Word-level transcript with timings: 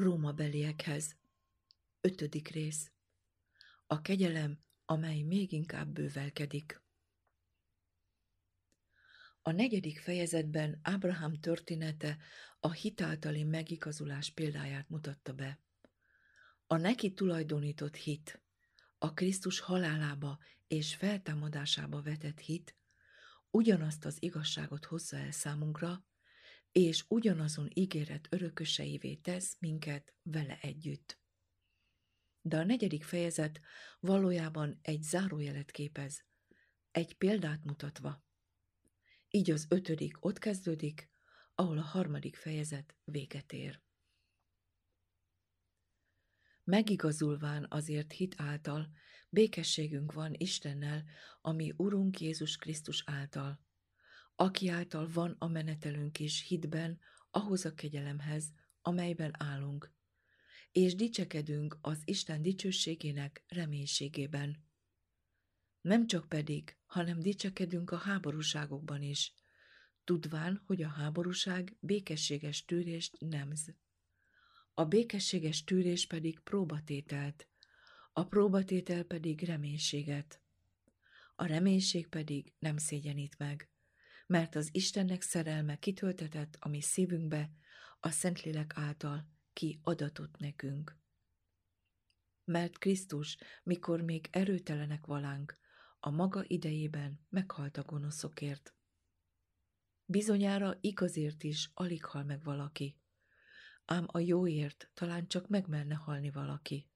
Róma 0.00 0.32
beliekhez. 0.32 1.16
Ötödik 2.00 2.48
rész. 2.48 2.92
A 3.86 4.00
kegyelem, 4.00 4.58
amely 4.84 5.22
még 5.22 5.52
inkább 5.52 5.88
bővelkedik. 5.88 6.82
A 9.42 9.50
negyedik 9.50 10.00
fejezetben 10.00 10.78
Ábrahám 10.82 11.40
története 11.40 12.18
a 12.60 12.70
hitáltali 12.70 13.44
megigazulás 13.44 14.30
példáját 14.30 14.88
mutatta 14.88 15.32
be. 15.32 15.60
A 16.66 16.76
neki 16.76 17.12
tulajdonított 17.12 17.96
hit, 17.96 18.42
a 18.98 19.12
Krisztus 19.12 19.60
halálába 19.60 20.38
és 20.66 20.94
feltámadásába 20.94 22.02
vetett 22.02 22.38
hit 22.38 22.76
ugyanazt 23.50 24.04
az 24.04 24.16
igazságot 24.22 24.84
hozza 24.84 25.16
el 25.16 25.30
számunkra, 25.30 26.04
és 26.72 27.04
ugyanazon 27.08 27.68
ígéret 27.74 28.26
örököseivé 28.30 29.14
tesz 29.14 29.56
minket 29.58 30.14
vele 30.22 30.58
együtt. 30.60 31.18
De 32.42 32.56
a 32.56 32.64
negyedik 32.64 33.04
fejezet 33.04 33.60
valójában 34.00 34.78
egy 34.82 35.02
zárójelet 35.02 35.70
képez, 35.70 36.24
egy 36.90 37.16
példát 37.16 37.64
mutatva. 37.64 38.24
Így 39.28 39.50
az 39.50 39.66
ötödik 39.68 40.24
ott 40.24 40.38
kezdődik, 40.38 41.10
ahol 41.54 41.78
a 41.78 41.82
harmadik 41.82 42.36
fejezet 42.36 42.96
véget 43.04 43.52
ér. 43.52 43.82
Megigazulván 46.64 47.66
azért 47.70 48.12
hit 48.12 48.34
által, 48.36 48.90
békességünk 49.30 50.12
van 50.12 50.34
Istennel, 50.36 51.04
ami 51.40 51.72
Urunk 51.76 52.20
Jézus 52.20 52.56
Krisztus 52.56 53.02
által, 53.06 53.60
aki 54.40 54.68
által 54.68 55.08
van 55.12 55.36
a 55.38 55.46
menetelünk 55.46 56.18
is 56.18 56.46
hitben, 56.46 57.00
ahhoz 57.30 57.64
a 57.64 57.74
kegyelemhez, 57.74 58.52
amelyben 58.82 59.30
állunk, 59.38 59.92
és 60.72 60.94
dicsekedünk 60.94 61.78
az 61.80 62.02
Isten 62.04 62.42
dicsőségének 62.42 63.44
reménységében. 63.48 64.64
Nem 65.80 66.06
csak 66.06 66.28
pedig, 66.28 66.76
hanem 66.86 67.20
dicsekedünk 67.20 67.90
a 67.90 67.96
háborúságokban 67.96 69.02
is, 69.02 69.34
tudván, 70.04 70.62
hogy 70.66 70.82
a 70.82 70.88
háborúság 70.88 71.76
békességes 71.80 72.64
tűrést 72.64 73.16
nemz. 73.18 73.74
A 74.74 74.84
békességes 74.84 75.64
tűrés 75.64 76.06
pedig 76.06 76.38
próbatételt, 76.38 77.48
a 78.12 78.24
próbatétel 78.24 79.02
pedig 79.02 79.42
reménységet. 79.42 80.40
A 81.36 81.44
reménység 81.44 82.06
pedig 82.06 82.52
nem 82.58 82.76
szégyenít 82.76 83.38
meg, 83.38 83.70
mert 84.30 84.54
az 84.54 84.68
Istennek 84.72 85.22
szerelme 85.22 85.76
kitöltetett 85.76 86.56
a 86.60 86.68
mi 86.68 86.80
szívünkbe 86.80 87.50
a 88.00 88.10
Szentlélek 88.10 88.72
által, 88.76 89.28
ki 89.52 89.80
adatott 89.82 90.36
nekünk. 90.36 90.96
Mert 92.44 92.78
Krisztus, 92.78 93.36
mikor 93.62 94.00
még 94.00 94.28
erőtelenek 94.30 95.06
valánk, 95.06 95.58
a 96.00 96.10
maga 96.10 96.44
idejében 96.46 97.26
meghalt 97.28 97.76
a 97.76 97.82
gonoszokért. 97.82 98.74
Bizonyára 100.04 100.78
igazért 100.80 101.42
is 101.42 101.70
alig 101.74 102.04
hal 102.04 102.24
meg 102.24 102.42
valaki, 102.42 103.00
ám 103.84 104.06
a 104.06 104.18
jóért 104.18 104.90
talán 104.94 105.28
csak 105.28 105.48
megmerne 105.48 105.94
halni 105.94 106.30
valaki. 106.30 106.90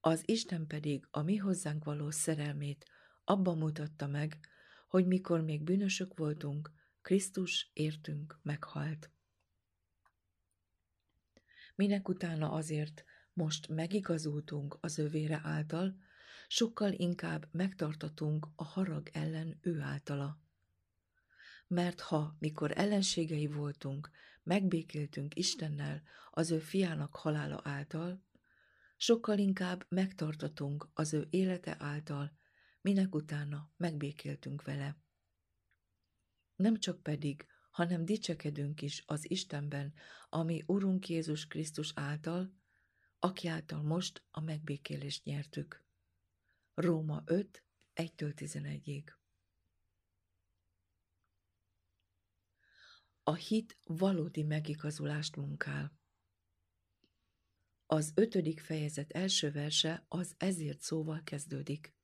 Az 0.00 0.22
Isten 0.24 0.66
pedig 0.66 1.06
a 1.10 1.22
mi 1.22 1.36
hozzánk 1.36 1.84
való 1.84 2.10
szerelmét 2.10 2.84
abban 3.24 3.58
mutatta 3.58 4.06
meg, 4.06 4.38
hogy 4.88 5.06
mikor 5.06 5.40
még 5.40 5.62
bűnösök 5.62 6.18
voltunk, 6.18 6.72
Krisztus 7.02 7.70
értünk 7.72 8.38
meghalt. 8.42 9.10
Minek 11.74 12.08
utána 12.08 12.50
azért 12.50 13.04
most 13.32 13.68
megigazultunk 13.68 14.78
az 14.80 14.98
övére 14.98 15.40
által, 15.42 15.96
sokkal 16.48 16.92
inkább 16.92 17.48
megtartatunk 17.50 18.48
a 18.56 18.64
harag 18.64 19.08
ellen 19.12 19.58
ő 19.60 19.80
általa. 19.80 20.40
Mert 21.66 22.00
ha, 22.00 22.36
mikor 22.38 22.78
ellenségei 22.78 23.46
voltunk, 23.46 24.10
megbékéltünk 24.42 25.36
Istennel 25.36 26.02
az 26.30 26.50
ő 26.50 26.58
fiának 26.58 27.16
halála 27.16 27.60
által, 27.64 28.22
sokkal 28.96 29.38
inkább 29.38 29.86
megtartatunk 29.88 30.88
az 30.94 31.14
ő 31.14 31.26
élete 31.30 31.76
által, 31.78 32.37
minek 32.80 33.14
utána 33.14 33.72
megbékéltünk 33.76 34.62
vele. 34.62 34.96
Nem 36.56 36.78
csak 36.78 37.02
pedig, 37.02 37.46
hanem 37.70 38.04
dicsekedünk 38.04 38.82
is 38.82 39.02
az 39.06 39.30
Istenben, 39.30 39.94
ami 40.28 40.62
Urunk 40.66 41.08
Jézus 41.08 41.46
Krisztus 41.46 41.92
által, 41.94 42.56
aki 43.18 43.48
által 43.48 43.82
most 43.82 44.24
a 44.30 44.40
megbékélést 44.40 45.24
nyertük. 45.24 45.84
Róma 46.74 47.22
5, 47.24 47.64
1-11-ig 47.94 49.16
A 53.22 53.34
hit 53.34 53.78
valódi 53.84 54.42
megigazulást 54.42 55.36
munkál. 55.36 55.98
Az 57.86 58.12
ötödik 58.14 58.60
fejezet 58.60 59.10
első 59.10 59.50
verse 59.50 60.04
az 60.08 60.34
ezért 60.38 60.80
szóval 60.80 61.22
kezdődik. 61.24 61.97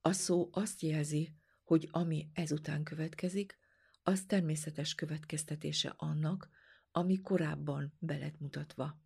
A 0.00 0.12
szó 0.12 0.48
azt 0.52 0.80
jelzi, 0.80 1.34
hogy 1.62 1.88
ami 1.90 2.30
ezután 2.32 2.82
következik, 2.82 3.58
az 4.02 4.24
természetes 4.26 4.94
következtetése 4.94 5.94
annak, 5.96 6.48
ami 6.90 7.20
korábban 7.20 7.96
belet 7.98 8.40
mutatva. 8.40 9.02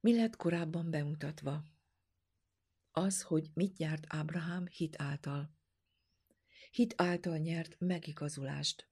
Mi 0.00 0.16
lett 0.16 0.36
korábban 0.36 0.90
bemutatva? 0.90 1.64
Az, 2.90 3.22
hogy 3.22 3.50
mit 3.54 3.76
nyert 3.76 4.04
Ábrahám 4.08 4.66
hit 4.66 5.00
által. 5.00 5.56
Hit 6.70 6.94
által 6.96 7.36
nyert 7.36 7.76
megigazulást, 7.78 8.90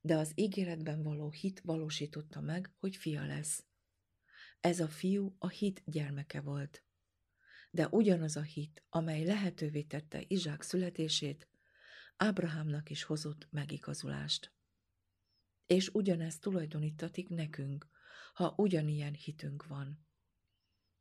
de 0.00 0.16
az 0.16 0.32
ígéretben 0.34 1.02
való 1.02 1.30
hit 1.30 1.60
valósította 1.60 2.40
meg, 2.40 2.74
hogy 2.76 2.96
fia 2.96 3.26
lesz. 3.26 3.64
Ez 4.60 4.80
a 4.80 4.88
fiú 4.88 5.36
a 5.38 5.48
hit 5.48 5.82
gyermeke 5.86 6.40
volt 6.40 6.84
de 7.74 7.88
ugyanaz 7.90 8.36
a 8.36 8.42
hit, 8.42 8.82
amely 8.88 9.24
lehetővé 9.24 9.82
tette 9.82 10.24
Izsák 10.26 10.62
születését, 10.62 11.48
Ábrahámnak 12.16 12.90
is 12.90 13.02
hozott 13.02 13.48
megigazulást. 13.50 14.52
És 15.66 15.88
ugyanezt 15.88 16.40
tulajdonítatik 16.40 17.28
nekünk, 17.28 17.88
ha 18.34 18.54
ugyanilyen 18.56 19.12
hitünk 19.12 19.66
van. 19.66 20.06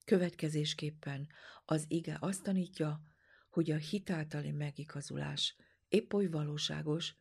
Következésképpen 0.05 1.27
az 1.65 1.85
ige 1.87 2.17
azt 2.19 2.43
tanítja, 2.43 3.03
hogy 3.49 3.71
a 3.71 3.77
hitáltali 3.77 4.51
megigazulás 4.51 5.55
épp 5.87 6.13
oly 6.13 6.27
valóságos, 6.27 7.15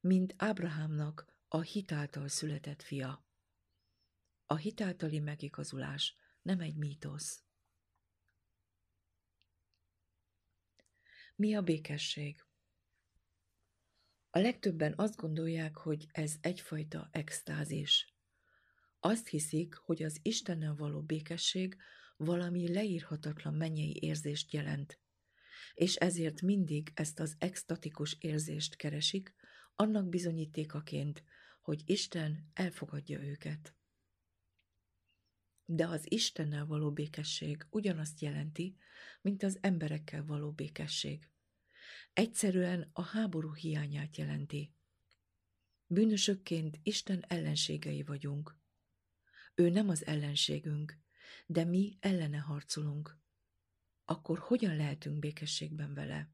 mint 0.00 0.34
Ábrahámnak 0.36 1.26
a 1.48 1.60
hitáltal 1.60 2.28
született 2.28 2.82
fia. 2.82 3.24
A 4.46 4.56
hitáltali 4.56 5.18
megigazulás 5.18 6.16
nem 6.42 6.60
egy 6.60 6.76
mítosz. 6.76 7.47
Mi 11.38 11.54
a 11.54 11.62
békesség? 11.62 12.44
A 14.30 14.38
legtöbben 14.38 14.94
azt 14.96 15.16
gondolják, 15.16 15.76
hogy 15.76 16.06
ez 16.12 16.34
egyfajta 16.40 17.08
extázis. 17.12 18.14
Azt 19.00 19.28
hiszik, 19.28 19.74
hogy 19.74 20.02
az 20.02 20.18
Istennel 20.22 20.74
való 20.74 21.02
békesség 21.02 21.76
valami 22.16 22.72
leírhatatlan 22.72 23.54
mennyei 23.54 23.98
érzést 24.00 24.52
jelent, 24.52 25.00
és 25.74 25.94
ezért 25.94 26.42
mindig 26.42 26.90
ezt 26.94 27.20
az 27.20 27.34
extatikus 27.38 28.16
érzést 28.20 28.76
keresik, 28.76 29.34
annak 29.74 30.08
bizonyítékaként, 30.08 31.24
hogy 31.62 31.82
Isten 31.86 32.50
elfogadja 32.54 33.22
őket. 33.22 33.77
De 35.70 35.86
az 35.86 36.12
Istennel 36.12 36.66
való 36.66 36.92
békesség 36.92 37.66
ugyanazt 37.70 38.20
jelenti, 38.20 38.76
mint 39.20 39.42
az 39.42 39.58
emberekkel 39.60 40.24
való 40.24 40.52
békesség. 40.52 41.28
Egyszerűen 42.12 42.90
a 42.92 43.02
háború 43.02 43.54
hiányát 43.54 44.16
jelenti. 44.16 44.72
Bűnösökként 45.86 46.78
Isten 46.82 47.24
ellenségei 47.26 48.02
vagyunk. 48.02 48.56
Ő 49.54 49.68
nem 49.68 49.88
az 49.88 50.06
ellenségünk, 50.06 50.98
de 51.46 51.64
mi 51.64 51.96
ellene 52.00 52.38
harcolunk. 52.38 53.18
Akkor 54.04 54.38
hogyan 54.38 54.76
lehetünk 54.76 55.18
békességben 55.18 55.94
vele? 55.94 56.30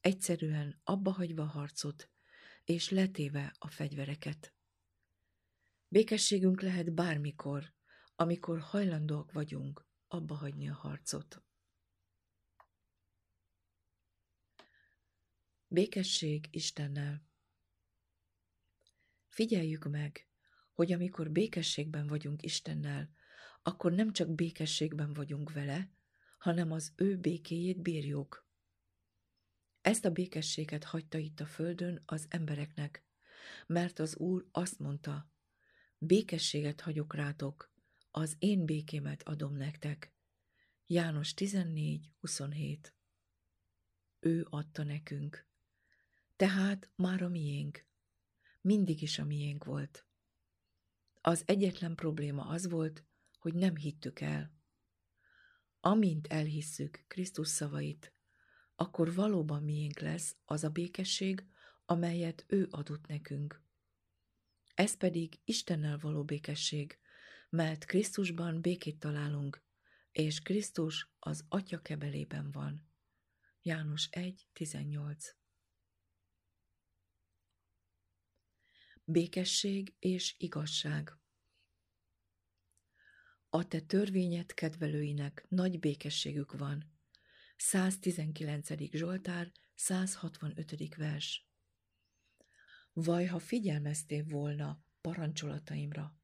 Egyszerűen 0.00 0.80
abba 0.84 1.10
hagyva 1.10 1.42
a 1.42 1.46
harcot, 1.46 2.10
és 2.64 2.90
letéve 2.90 3.54
a 3.58 3.70
fegyvereket. 3.70 4.54
Békességünk 5.88 6.60
lehet 6.60 6.92
bármikor, 6.92 7.78
amikor 8.20 8.58
hajlandóak 8.58 9.32
vagyunk 9.32 9.86
abba 10.08 10.34
hagyni 10.34 10.68
a 10.68 10.74
harcot. 10.74 11.42
Békesség 15.66 16.48
Istennel 16.50 17.22
Figyeljük 19.28 19.90
meg, 19.90 20.28
hogy 20.72 20.92
amikor 20.92 21.30
békességben 21.30 22.06
vagyunk 22.06 22.42
Istennel, 22.42 23.10
akkor 23.62 23.92
nem 23.92 24.12
csak 24.12 24.34
békességben 24.34 25.12
vagyunk 25.12 25.52
vele, 25.52 25.90
hanem 26.38 26.72
az 26.72 26.92
ő 26.96 27.18
békéjét 27.18 27.82
bírjuk. 27.82 28.48
Ezt 29.80 30.04
a 30.04 30.10
békességet 30.10 30.84
hagyta 30.84 31.18
itt 31.18 31.40
a 31.40 31.46
földön 31.46 32.02
az 32.06 32.26
embereknek, 32.28 33.04
mert 33.66 33.98
az 33.98 34.16
Úr 34.16 34.48
azt 34.52 34.78
mondta, 34.78 35.30
békességet 35.98 36.80
hagyok 36.80 37.14
rátok, 37.14 37.69
az 38.10 38.36
én 38.38 38.64
békémet 38.64 39.22
adom 39.22 39.56
nektek. 39.56 40.14
János 40.86 41.34
14.27 41.36 42.78
Ő 44.20 44.46
adta 44.50 44.82
nekünk. 44.82 45.46
Tehát 46.36 46.90
már 46.94 47.22
a 47.22 47.28
miénk. 47.28 47.86
Mindig 48.60 49.02
is 49.02 49.18
a 49.18 49.24
miénk 49.24 49.64
volt. 49.64 50.06
Az 51.20 51.42
egyetlen 51.46 51.94
probléma 51.94 52.46
az 52.46 52.68
volt, 52.68 53.04
hogy 53.38 53.54
nem 53.54 53.76
hittük 53.76 54.20
el. 54.20 54.52
Amint 55.80 56.26
elhisszük 56.26 57.04
Krisztus 57.06 57.48
szavait, 57.48 58.12
akkor 58.74 59.14
valóban 59.14 59.62
miénk 59.62 59.98
lesz 59.98 60.36
az 60.44 60.64
a 60.64 60.70
békesség, 60.70 61.44
amelyet 61.84 62.44
ő 62.48 62.68
adott 62.70 63.06
nekünk. 63.06 63.62
Ez 64.74 64.96
pedig 64.96 65.40
Istennel 65.44 65.98
való 65.98 66.24
békesség, 66.24 66.99
mert 67.50 67.84
Krisztusban 67.84 68.60
békét 68.60 68.98
találunk, 68.98 69.62
és 70.12 70.40
Krisztus 70.40 71.10
az 71.18 71.44
Atya 71.48 71.82
kebelében 71.82 72.50
van. 72.50 72.88
János 73.62 74.08
1.18 74.12 75.24
Békesség 79.04 79.94
és 79.98 80.34
igazság 80.38 81.18
A 83.48 83.68
te 83.68 83.80
törvényed 83.80 84.54
kedvelőinek 84.54 85.46
nagy 85.48 85.78
békességük 85.78 86.52
van. 86.52 86.98
119. 87.56 88.68
Zsoltár, 88.92 89.52
165. 89.74 90.94
vers 90.96 91.48
Vaj, 92.92 93.26
ha 93.26 93.38
figyelmeztél 93.38 94.24
volna 94.24 94.84
parancsolataimra, 95.00 96.19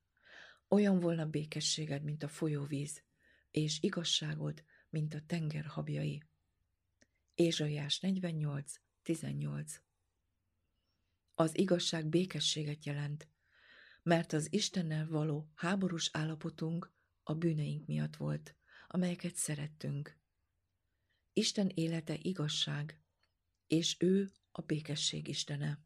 olyan 0.68 1.00
volna 1.00 1.26
békességed, 1.26 2.02
mint 2.02 2.22
a 2.22 2.28
folyóvíz, 2.28 3.02
és 3.50 3.82
igazságod, 3.82 4.64
mint 4.90 5.14
a 5.14 5.22
tenger 5.26 5.64
habjai. 5.64 6.22
Ézsaiás 7.34 8.00
48, 8.00 8.74
18 9.02 9.80
Az 11.34 11.58
igazság 11.58 12.06
békességet 12.06 12.84
jelent, 12.84 13.28
mert 14.02 14.32
az 14.32 14.52
Istennel 14.52 15.06
való 15.08 15.50
háborús 15.54 16.10
állapotunk 16.12 16.92
a 17.22 17.34
bűneink 17.34 17.86
miatt 17.86 18.16
volt, 18.16 18.56
amelyeket 18.86 19.34
szerettünk. 19.34 20.18
Isten 21.32 21.70
élete 21.74 22.18
igazság, 22.22 23.00
és 23.66 23.96
ő 23.98 24.32
a 24.50 24.60
békesség 24.60 25.28
Istene. 25.28 25.85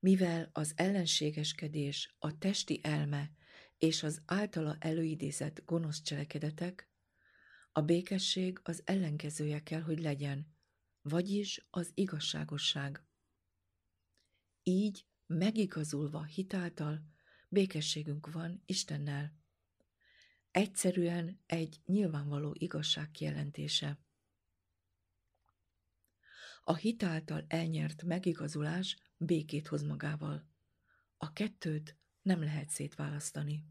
Mivel 0.00 0.50
az 0.52 0.72
ellenségeskedés, 0.76 2.14
a 2.18 2.38
testi 2.38 2.80
elme 2.82 3.30
és 3.78 4.02
az 4.02 4.22
általa 4.26 4.76
előidézett 4.80 5.62
gonosz 5.64 6.02
cselekedetek, 6.02 6.90
a 7.72 7.80
békesség 7.80 8.60
az 8.62 8.82
ellenkezője 8.84 9.62
kell, 9.62 9.80
hogy 9.80 10.00
legyen, 10.00 10.56
vagyis 11.02 11.66
az 11.70 11.90
igazságosság. 11.94 13.02
Így 14.62 15.06
megigazulva 15.26 16.24
hitáltal 16.24 17.02
békességünk 17.48 18.32
van 18.32 18.62
Istennel. 18.66 19.36
Egyszerűen 20.50 21.42
egy 21.46 21.80
nyilvánvaló 21.84 22.54
igazság 22.58 23.10
kijelentése. 23.10 23.98
A 26.64 26.74
hitáltal 26.74 27.44
elnyert 27.48 28.02
megigazulás 28.02 28.96
békét 29.18 29.66
hoz 29.66 29.82
magával. 29.82 30.48
A 31.16 31.32
kettőt 31.32 31.96
nem 32.22 32.40
lehet 32.42 32.68
szétválasztani. 32.68 33.64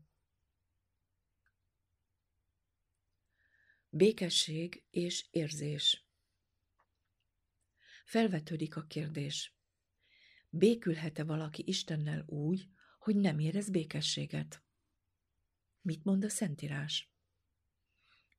Békesség 3.90 4.84
és 4.90 5.28
érzés 5.32 6.08
Felvetődik 8.08 8.76
a 8.76 8.86
kérdés. 8.86 9.58
Békülhet-e 10.50 11.24
valaki 11.24 11.64
Istennel 11.66 12.24
úgy, 12.28 12.70
hogy 13.00 13.16
nem 13.16 13.40
érez 13.40 13.70
békességet? 13.70 14.64
Mit 15.82 16.04
mond 16.04 16.24
a 16.24 16.30
Szentírás? 16.30 17.12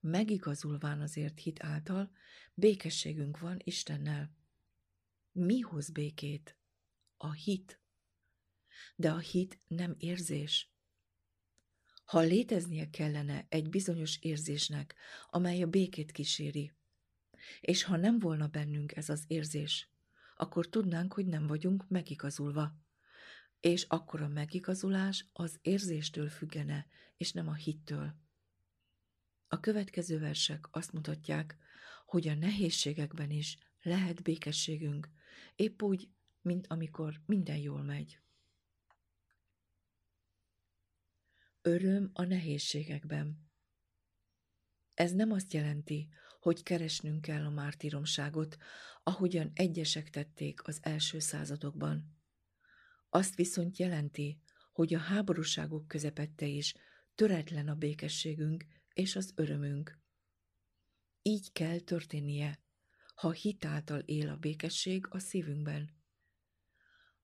Megigazulván 0.01 1.01
azért 1.01 1.39
hit 1.39 1.63
által, 1.63 2.11
békességünk 2.55 3.39
van 3.39 3.57
Istennel. 3.65 4.37
Mi 5.33 5.61
hoz 5.61 5.91
békét? 5.91 6.58
A 7.21 7.33
hit. 7.33 7.81
De 8.97 9.11
a 9.11 9.19
hit 9.19 9.61
nem 9.67 9.95
érzés. 9.99 10.73
Ha 12.05 12.21
léteznie 12.21 12.91
kellene 12.91 13.47
egy 13.49 13.69
bizonyos 13.69 14.19
érzésnek, 14.21 14.95
amely 15.31 15.63
a 15.63 15.67
békét 15.67 16.13
kíséri, 16.13 16.73
és 17.61 17.83
ha 17.83 17.97
nem 17.97 18.19
volna 18.19 18.47
bennünk 18.47 18.97
ez 18.97 19.09
az 19.09 19.25
érzés, 19.27 19.89
akkor 20.37 20.69
tudnánk, 20.69 21.13
hogy 21.13 21.27
nem 21.27 21.47
vagyunk 21.47 21.89
megigazulva. 21.89 22.77
És 23.61 23.83
akkor 23.83 24.23
a 24.23 24.29
megigazulás 24.29 25.27
az 25.33 25.59
érzéstől 25.63 26.29
függene, 26.29 26.87
és 27.17 27.33
nem 27.33 27.49
a 27.49 27.55
hittől. 27.55 28.15
A 29.49 29.61
következő 29.61 30.19
versek 30.19 30.69
azt 30.71 30.93
mutatják, 30.93 31.57
hogy 32.07 32.29
a 32.29 32.35
nehézségekben 32.35 33.31
is 33.31 33.59
lehet 33.83 34.23
békességünk, 34.23 35.09
épp 35.57 35.83
úgy, 35.83 36.09
mint 36.43 36.67
amikor 36.67 37.21
minden 37.27 37.57
jól 37.57 37.83
megy. 37.83 38.21
Öröm 41.63 42.11
a 42.13 42.25
nehézségekben. 42.25 43.51
Ez 44.95 45.13
nem 45.13 45.33
azt 45.33 45.53
jelenti, 45.53 46.09
hogy 46.41 46.63
keresnünk 46.63 47.21
kell 47.21 47.45
a 47.45 47.51
mártíromságot, 47.51 48.57
ahogyan 49.03 49.51
egyesek 49.55 50.11
tették 50.11 50.67
az 50.67 50.79
első 50.83 51.19
századokban. 51.19 52.17
Azt 53.09 53.35
viszont 53.35 53.79
jelenti, 53.79 54.41
hogy 54.73 54.95
a 54.95 54.99
háborúságok 54.99 55.89
közepette 55.89 56.47
is 56.47 56.75
töretlen 57.15 57.69
a 57.69 57.75
békességünk 57.75 58.65
és 58.93 59.17
az 59.17 59.33
örömünk. 59.35 59.99
Így 61.23 61.53
kell 61.53 61.79
történnie, 61.79 62.63
ha 63.15 63.31
hitáltal 63.31 64.01
él 64.01 64.29
a 64.29 64.37
békesség 64.37 65.07
a 65.11 65.19
szívünkben. 65.19 65.98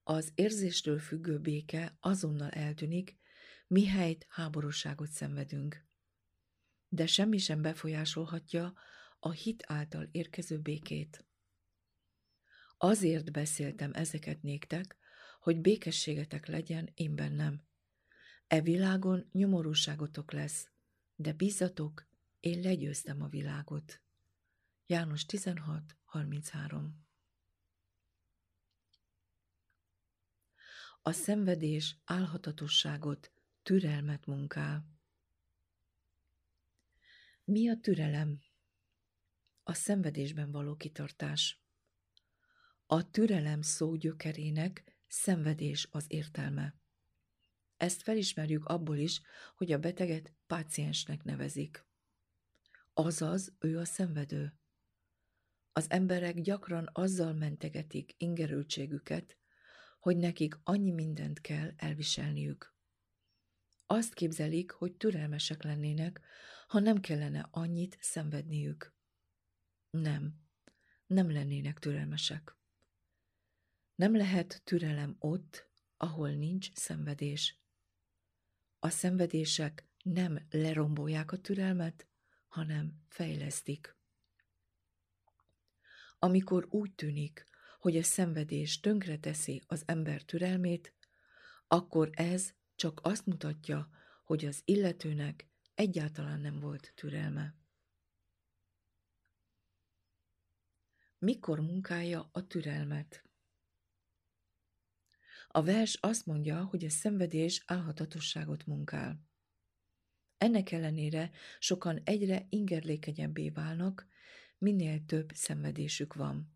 Az 0.06 0.32
érzéstől 0.34 0.98
függő 0.98 1.38
béke 1.38 1.96
azonnal 2.00 2.50
eltűnik, 2.50 3.16
mihelyt 3.66 4.26
háborúságot 4.28 5.08
szenvedünk. 5.08 5.86
De 6.88 7.06
semmi 7.06 7.38
sem 7.38 7.62
befolyásolhatja 7.62 8.74
a 9.18 9.30
hit 9.30 9.64
által 9.66 10.08
érkező 10.12 10.58
békét. 10.58 11.24
Azért 12.76 13.32
beszéltem 13.32 13.92
ezeket 13.92 14.42
néktek, 14.42 14.96
hogy 15.40 15.60
békességetek 15.60 16.46
legyen 16.46 16.90
én 16.94 17.14
bennem. 17.14 17.62
E 18.46 18.60
világon 18.60 19.28
nyomorúságotok 19.32 20.32
lesz, 20.32 20.68
de 21.14 21.32
bízatok, 21.32 22.06
én 22.40 22.60
legyőztem 22.60 23.22
a 23.22 23.28
világot. 23.28 24.00
János 24.86 25.26
16, 25.26 25.96
A 31.06 31.12
szenvedés 31.12 31.96
álhatatosságot, 32.04 33.32
türelmet 33.62 34.26
munkál. 34.26 34.86
Mi 37.44 37.68
a 37.68 37.80
türelem? 37.80 38.40
A 39.62 39.74
szenvedésben 39.74 40.50
való 40.50 40.76
kitartás. 40.76 41.62
A 42.86 43.10
türelem 43.10 43.62
szó 43.62 43.94
gyökerének 43.94 44.98
szenvedés 45.06 45.88
az 45.90 46.04
értelme. 46.08 46.74
Ezt 47.76 48.02
felismerjük 48.02 48.64
abból 48.64 48.96
is, 48.96 49.20
hogy 49.56 49.72
a 49.72 49.78
beteget 49.78 50.32
páciensnek 50.46 51.22
nevezik. 51.22 51.86
Azaz, 52.92 53.54
ő 53.58 53.78
a 53.78 53.84
szenvedő. 53.84 54.58
Az 55.72 55.90
emberek 55.90 56.40
gyakran 56.40 56.88
azzal 56.92 57.32
mentegetik 57.32 58.14
ingerültségüket, 58.16 59.38
hogy 60.04 60.16
nekik 60.16 60.58
annyi 60.64 60.90
mindent 60.90 61.40
kell 61.40 61.72
elviselniük. 61.76 62.74
Azt 63.86 64.14
képzelik, 64.14 64.70
hogy 64.70 64.96
türelmesek 64.96 65.62
lennének, 65.62 66.20
ha 66.66 66.78
nem 66.78 67.00
kellene 67.00 67.48
annyit 67.50 67.96
szenvedniük. 68.00 68.94
Nem, 69.90 70.40
nem 71.06 71.30
lennének 71.30 71.78
türelmesek. 71.78 72.56
Nem 73.94 74.16
lehet 74.16 74.60
türelem 74.64 75.16
ott, 75.18 75.68
ahol 75.96 76.30
nincs 76.30 76.72
szenvedés. 76.72 77.60
A 78.78 78.88
szenvedések 78.88 79.88
nem 80.02 80.46
lerombolják 80.50 81.32
a 81.32 81.38
türelmet, 81.38 82.06
hanem 82.48 83.04
fejlesztik. 83.08 83.96
Amikor 86.18 86.66
úgy 86.70 86.94
tűnik, 86.94 87.52
hogy 87.84 87.96
a 87.96 88.02
szenvedés 88.02 88.80
tönkreteszi 88.80 89.62
az 89.66 89.82
ember 89.86 90.22
türelmét, 90.22 90.94
akkor 91.66 92.10
ez 92.12 92.54
csak 92.74 93.00
azt 93.02 93.26
mutatja, 93.26 93.88
hogy 94.24 94.44
az 94.44 94.62
illetőnek 94.64 95.48
egyáltalán 95.74 96.40
nem 96.40 96.60
volt 96.60 96.92
türelme. 96.94 97.54
Mikor 101.18 101.60
munkálja 101.60 102.28
a 102.32 102.46
türelmet? 102.46 103.24
A 105.48 105.62
vers 105.62 105.94
azt 105.94 106.26
mondja, 106.26 106.64
hogy 106.64 106.84
a 106.84 106.90
szenvedés 106.90 107.62
álhatatosságot 107.66 108.66
munkál. 108.66 109.20
Ennek 110.38 110.72
ellenére 110.72 111.30
sokan 111.58 112.00
egyre 112.04 112.46
ingerlékenyebbé 112.48 113.50
válnak, 113.50 114.06
minél 114.58 115.04
több 115.04 115.30
szenvedésük 115.34 116.14
van. 116.14 116.53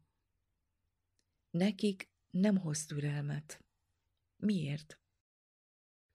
Nekik 1.50 2.10
nem 2.30 2.56
hoz 2.56 2.84
türelmet. 2.84 3.64
Miért? 4.36 5.00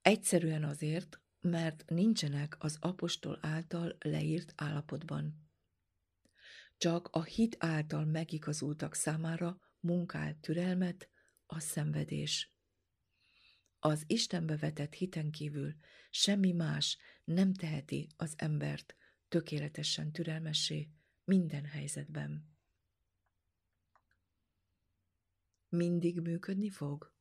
Egyszerűen 0.01 0.63
azért, 0.63 1.21
mert 1.39 1.83
nincsenek 1.89 2.55
az 2.59 2.77
apostol 2.79 3.39
által 3.41 3.97
leírt 3.99 4.53
állapotban. 4.55 5.49
Csak 6.77 7.07
a 7.07 7.23
hit 7.23 7.55
által 7.59 8.05
megigazultak 8.05 8.95
számára 8.95 9.59
munkált 9.79 10.37
türelmet 10.37 11.09
a 11.45 11.59
szenvedés. 11.59 12.53
Az 13.79 14.03
Istenbe 14.07 14.57
vetett 14.57 14.93
hiten 14.93 15.31
kívül 15.31 15.75
semmi 16.09 16.51
más 16.51 16.97
nem 17.23 17.53
teheti 17.53 18.07
az 18.15 18.33
embert 18.37 18.95
tökéletesen 19.27 20.11
türelmessé 20.11 20.89
minden 21.23 21.65
helyzetben. 21.65 22.52
Mindig 25.73 26.19
működni 26.19 26.69
fog? 26.69 27.13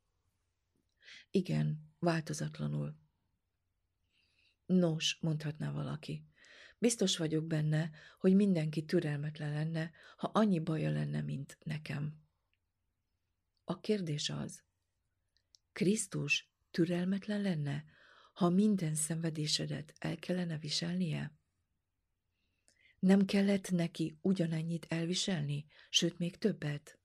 Igen, 1.30 1.94
változatlanul. 1.98 2.96
Nos, 4.66 5.18
mondhatná 5.20 5.72
valaki. 5.72 6.26
Biztos 6.78 7.16
vagyok 7.16 7.46
benne, 7.46 7.90
hogy 8.18 8.34
mindenki 8.34 8.84
türelmetlen 8.84 9.52
lenne, 9.52 9.92
ha 10.16 10.26
annyi 10.26 10.58
baja 10.60 10.90
lenne, 10.90 11.20
mint 11.20 11.58
nekem. 11.64 12.22
A 13.64 13.80
kérdés 13.80 14.30
az, 14.30 14.62
Krisztus 15.72 16.50
türelmetlen 16.70 17.40
lenne, 17.40 17.84
ha 18.32 18.48
minden 18.48 18.94
szenvedésedet 18.94 19.94
el 19.98 20.16
kellene 20.16 20.58
viselnie? 20.58 21.36
Nem 22.98 23.24
kellett 23.24 23.70
neki 23.70 24.18
ugyanennyit 24.20 24.86
elviselni, 24.88 25.66
sőt 25.90 26.18
még 26.18 26.36
többet? 26.36 27.01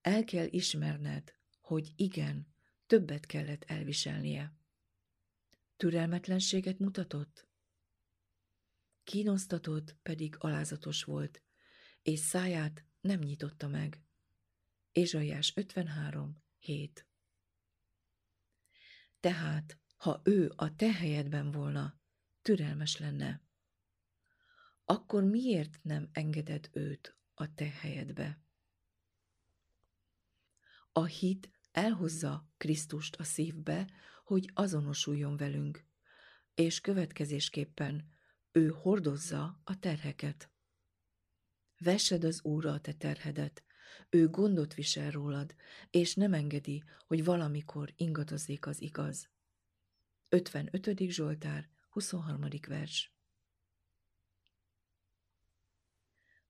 El 0.00 0.24
kell 0.24 0.46
ismerned, 0.50 1.34
hogy 1.60 1.92
igen, 1.96 2.46
többet 2.86 3.26
kellett 3.26 3.64
elviselnie. 3.64 4.54
Türelmetlenséget 5.76 6.78
mutatott? 6.78 7.48
Kínosztatott 9.04 9.96
pedig 10.02 10.36
alázatos 10.38 11.04
volt, 11.04 11.42
és 12.02 12.18
száját 12.18 12.84
nem 13.00 13.20
nyitotta 13.20 13.68
meg. 13.68 14.02
Ézsaiás 14.92 15.52
53. 15.56 16.42
7 16.58 17.06
Tehát, 19.20 19.78
ha 19.96 20.20
ő 20.24 20.52
a 20.56 20.74
te 20.74 20.92
helyedben 20.92 21.50
volna, 21.50 22.00
türelmes 22.42 22.96
lenne. 22.96 23.42
Akkor 24.84 25.24
miért 25.24 25.78
nem 25.82 26.08
engeded 26.12 26.68
őt 26.72 27.16
a 27.34 27.54
te 27.54 27.68
helyedbe? 27.68 28.40
A 30.92 31.04
hit 31.04 31.50
elhozza 31.72 32.48
Krisztust 32.56 33.16
a 33.16 33.24
szívbe, 33.24 33.90
hogy 34.24 34.50
azonosuljon 34.54 35.36
velünk, 35.36 35.84
és 36.54 36.80
következésképpen 36.80 38.08
ő 38.52 38.68
hordozza 38.68 39.60
a 39.64 39.78
terheket. 39.78 40.50
Vessed 41.78 42.24
az 42.24 42.44
Úrra 42.44 42.72
a 42.72 42.80
te 42.80 42.92
terhedet, 42.92 43.64
ő 44.08 44.28
gondot 44.28 44.74
visel 44.74 45.10
rólad, 45.10 45.54
és 45.90 46.14
nem 46.14 46.32
engedi, 46.32 46.84
hogy 47.06 47.24
valamikor 47.24 47.92
ingadozzék 47.96 48.66
az 48.66 48.80
igaz. 48.80 49.30
55. 50.28 51.10
Zsoltár, 51.10 51.68
23. 51.88 52.48
vers 52.68 53.14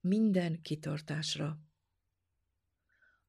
Minden 0.01 0.63
kitartásra 0.63 1.70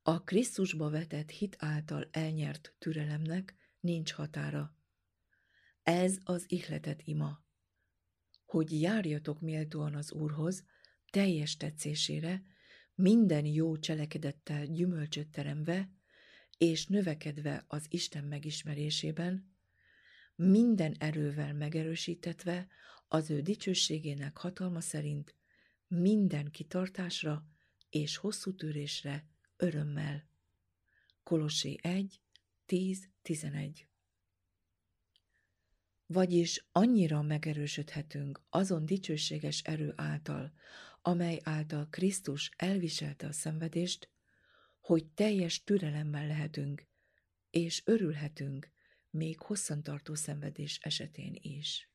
A 0.02 0.24
Krisztusba 0.24 0.90
vetett 0.90 1.30
hit 1.30 1.56
által 1.60 2.10
elnyert 2.12 2.76
türelemnek 2.80 3.56
nincs 3.80 4.12
határa. 4.12 4.76
Ez 5.84 6.18
az 6.24 6.46
ihletet 6.48 7.02
ima 7.04 7.50
hogy 8.52 8.82
járjatok 8.82 9.40
méltóan 9.42 9.96
az 9.96 10.12
Úrhoz, 10.12 10.66
teljes 11.12 11.58
tetszésére, 11.58 12.44
minden 12.96 13.46
jó 13.46 13.78
cselekedettel 13.78 14.66
gyümölcsöt 14.66 15.28
teremve, 15.28 15.90
és 16.58 16.86
növekedve 16.86 17.66
az 17.68 17.86
Isten 17.90 18.24
megismerésében, 18.24 19.56
minden 20.36 20.96
erővel 21.00 21.54
megerősítetve 21.54 22.68
az 23.08 23.30
ő 23.30 23.42
dicsőségének 23.42 24.38
hatalma 24.38 24.82
szerint, 24.82 25.36
minden 25.88 26.52
kitartásra 26.52 27.46
és 27.90 28.18
hosszú 28.18 28.56
tűrésre 28.56 29.30
örömmel. 29.62 30.30
Kolossé 31.24 31.76
1, 31.82 32.22
10-11 32.68 33.90
vagyis 36.14 36.66
annyira 36.72 37.22
megerősödhetünk 37.22 38.42
azon 38.50 38.86
dicsőséges 38.86 39.62
erő 39.62 39.94
által, 39.96 40.54
amely 41.02 41.40
által 41.44 41.88
Krisztus 41.90 42.52
elviselte 42.56 43.28
a 43.28 43.32
szenvedést, 43.32 44.10
hogy 44.80 45.06
teljes 45.06 45.64
türelemmel 45.64 46.28
lehetünk, 46.28 46.88
és 47.50 47.82
örülhetünk 47.86 48.72
még 49.10 49.40
hosszantartó 49.40 50.16
szenvedés 50.16 50.80
esetén 50.82 51.38
is. 51.42 51.90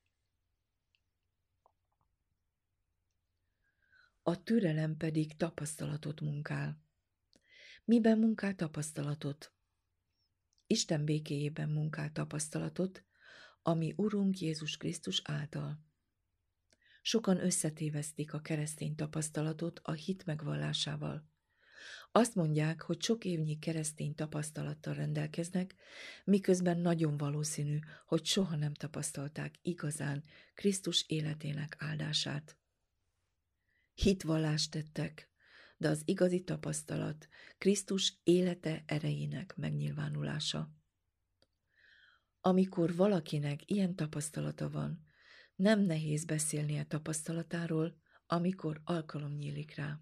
A 4.22 4.42
türelem 4.42 4.96
pedig 4.96 5.36
tapasztalatot 5.36 6.20
munkál. 6.20 6.85
Miben 7.88 8.18
munkál 8.18 8.54
tapasztalatot? 8.54 9.52
Isten 10.66 11.04
békéjében 11.04 11.68
munkál 11.68 12.12
tapasztalatot, 12.12 13.04
ami 13.62 13.92
Urunk 13.96 14.40
Jézus 14.40 14.76
Krisztus 14.76 15.20
által. 15.24 15.84
Sokan 17.02 17.44
összetévesztik 17.44 18.32
a 18.32 18.40
keresztény 18.40 18.94
tapasztalatot 18.94 19.80
a 19.82 19.92
hit 19.92 20.26
megvallásával. 20.26 21.28
Azt 22.12 22.34
mondják, 22.34 22.82
hogy 22.82 23.02
sok 23.02 23.24
évnyi 23.24 23.58
keresztény 23.58 24.14
tapasztalattal 24.14 24.94
rendelkeznek, 24.94 25.74
miközben 26.24 26.78
nagyon 26.78 27.16
valószínű, 27.16 27.78
hogy 28.06 28.24
soha 28.24 28.56
nem 28.56 28.74
tapasztalták 28.74 29.54
igazán 29.62 30.24
Krisztus 30.54 31.04
életének 31.08 31.76
áldását. 31.78 32.56
Hitvallást 33.94 34.70
tettek, 34.70 35.30
de 35.76 35.88
az 35.88 36.02
igazi 36.04 36.42
tapasztalat 36.42 37.28
Krisztus 37.58 38.14
élete 38.22 38.82
erejének 38.86 39.56
megnyilvánulása. 39.56 40.70
Amikor 42.40 42.96
valakinek 42.96 43.70
ilyen 43.70 43.94
tapasztalata 43.94 44.70
van, 44.70 45.04
nem 45.54 45.80
nehéz 45.80 46.24
beszélnie 46.24 46.84
tapasztalatáról, 46.84 48.00
amikor 48.26 48.80
alkalom 48.84 49.32
nyílik 49.32 49.74
rá. 49.74 50.00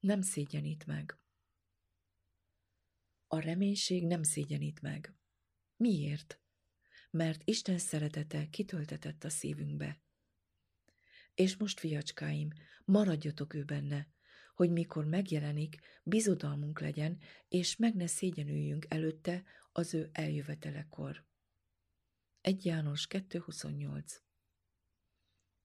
Nem 0.00 0.22
szégyenít 0.22 0.86
meg. 0.86 1.18
A 3.26 3.38
reménység 3.38 4.06
nem 4.06 4.22
szégyenít 4.22 4.80
meg. 4.80 5.14
Miért? 5.76 6.40
Mert 7.10 7.42
Isten 7.44 7.78
szeretete 7.78 8.48
kitöltetett 8.48 9.24
a 9.24 9.30
szívünkbe. 9.30 10.02
És 11.34 11.56
most, 11.56 11.80
fiacskáim, 11.80 12.48
maradjatok 12.84 13.54
ő 13.54 13.64
benne, 13.64 14.08
hogy 14.54 14.70
mikor 14.70 15.04
megjelenik, 15.04 15.76
bizodalmunk 16.02 16.80
legyen, 16.80 17.18
és 17.48 17.76
meg 17.76 17.94
ne 17.94 18.06
szégyenüljünk 18.06 18.86
előtte 18.88 19.44
az 19.72 19.94
ő 19.94 20.10
eljövetelekor. 20.12 21.24
1 22.40 22.64
János 22.64 23.06
2.28 23.10 24.16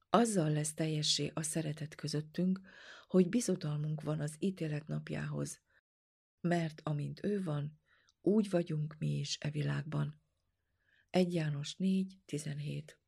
Azzal 0.10 0.52
lesz 0.52 0.74
teljessé 0.74 1.32
a 1.34 1.42
szeretet 1.42 1.96
közöttünk, 1.96 2.60
hogy 3.08 3.30
bizodalmunk 3.30 4.02
van 4.02 4.20
az 4.20 4.36
ítélet 4.40 4.88
napjához, 4.88 5.62
mert 6.42 6.82
amint 6.84 7.24
ő 7.24 7.44
van, 7.44 7.80
úgy 8.22 8.50
vagyunk 8.50 8.96
mi 8.98 9.18
is 9.18 9.38
e 9.40 9.50
világban. 9.50 10.22
1 11.10 11.34
János 11.34 11.76
4, 11.76 12.20
17 12.26 13.00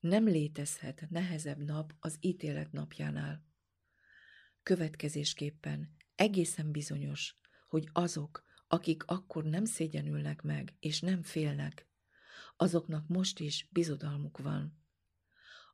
Nem 0.00 0.24
létezhet 0.24 1.06
nehezebb 1.10 1.64
nap 1.64 1.94
az 2.00 2.16
ítélet 2.20 2.72
napjánál. 2.72 3.44
Következésképpen 4.62 5.96
egészen 6.14 6.70
bizonyos, 6.70 7.34
hogy 7.68 7.88
azok, 7.92 8.44
akik 8.68 9.04
akkor 9.04 9.44
nem 9.44 9.64
szégyenülnek 9.64 10.42
meg 10.42 10.76
és 10.78 11.00
nem 11.00 11.22
félnek, 11.22 11.88
azoknak 12.56 13.08
most 13.08 13.38
is 13.38 13.68
bizodalmuk 13.70 14.38
van. 14.38 14.78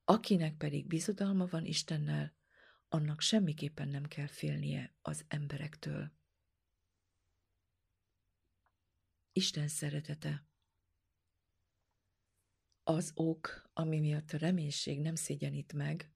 Akinek 0.05 0.57
pedig 0.57 0.87
bizodalma 0.87 1.47
van 1.47 1.65
Istennel, 1.65 2.35
annak 2.89 3.21
semmiképpen 3.21 3.89
nem 3.89 4.05
kell 4.05 4.27
félnie 4.27 4.97
az 5.03 5.25
emberektől. 5.29 6.13
Isten 9.33 9.69
szeretete 9.69 10.47
Az 12.89 13.13
ok, 13.15 13.71
ami 13.73 14.01
miatt 14.01 14.33
a 14.33 14.37
reménység 14.37 15.01
nem 15.01 15.15
szégyenít 15.15 15.73
meg, 15.73 16.13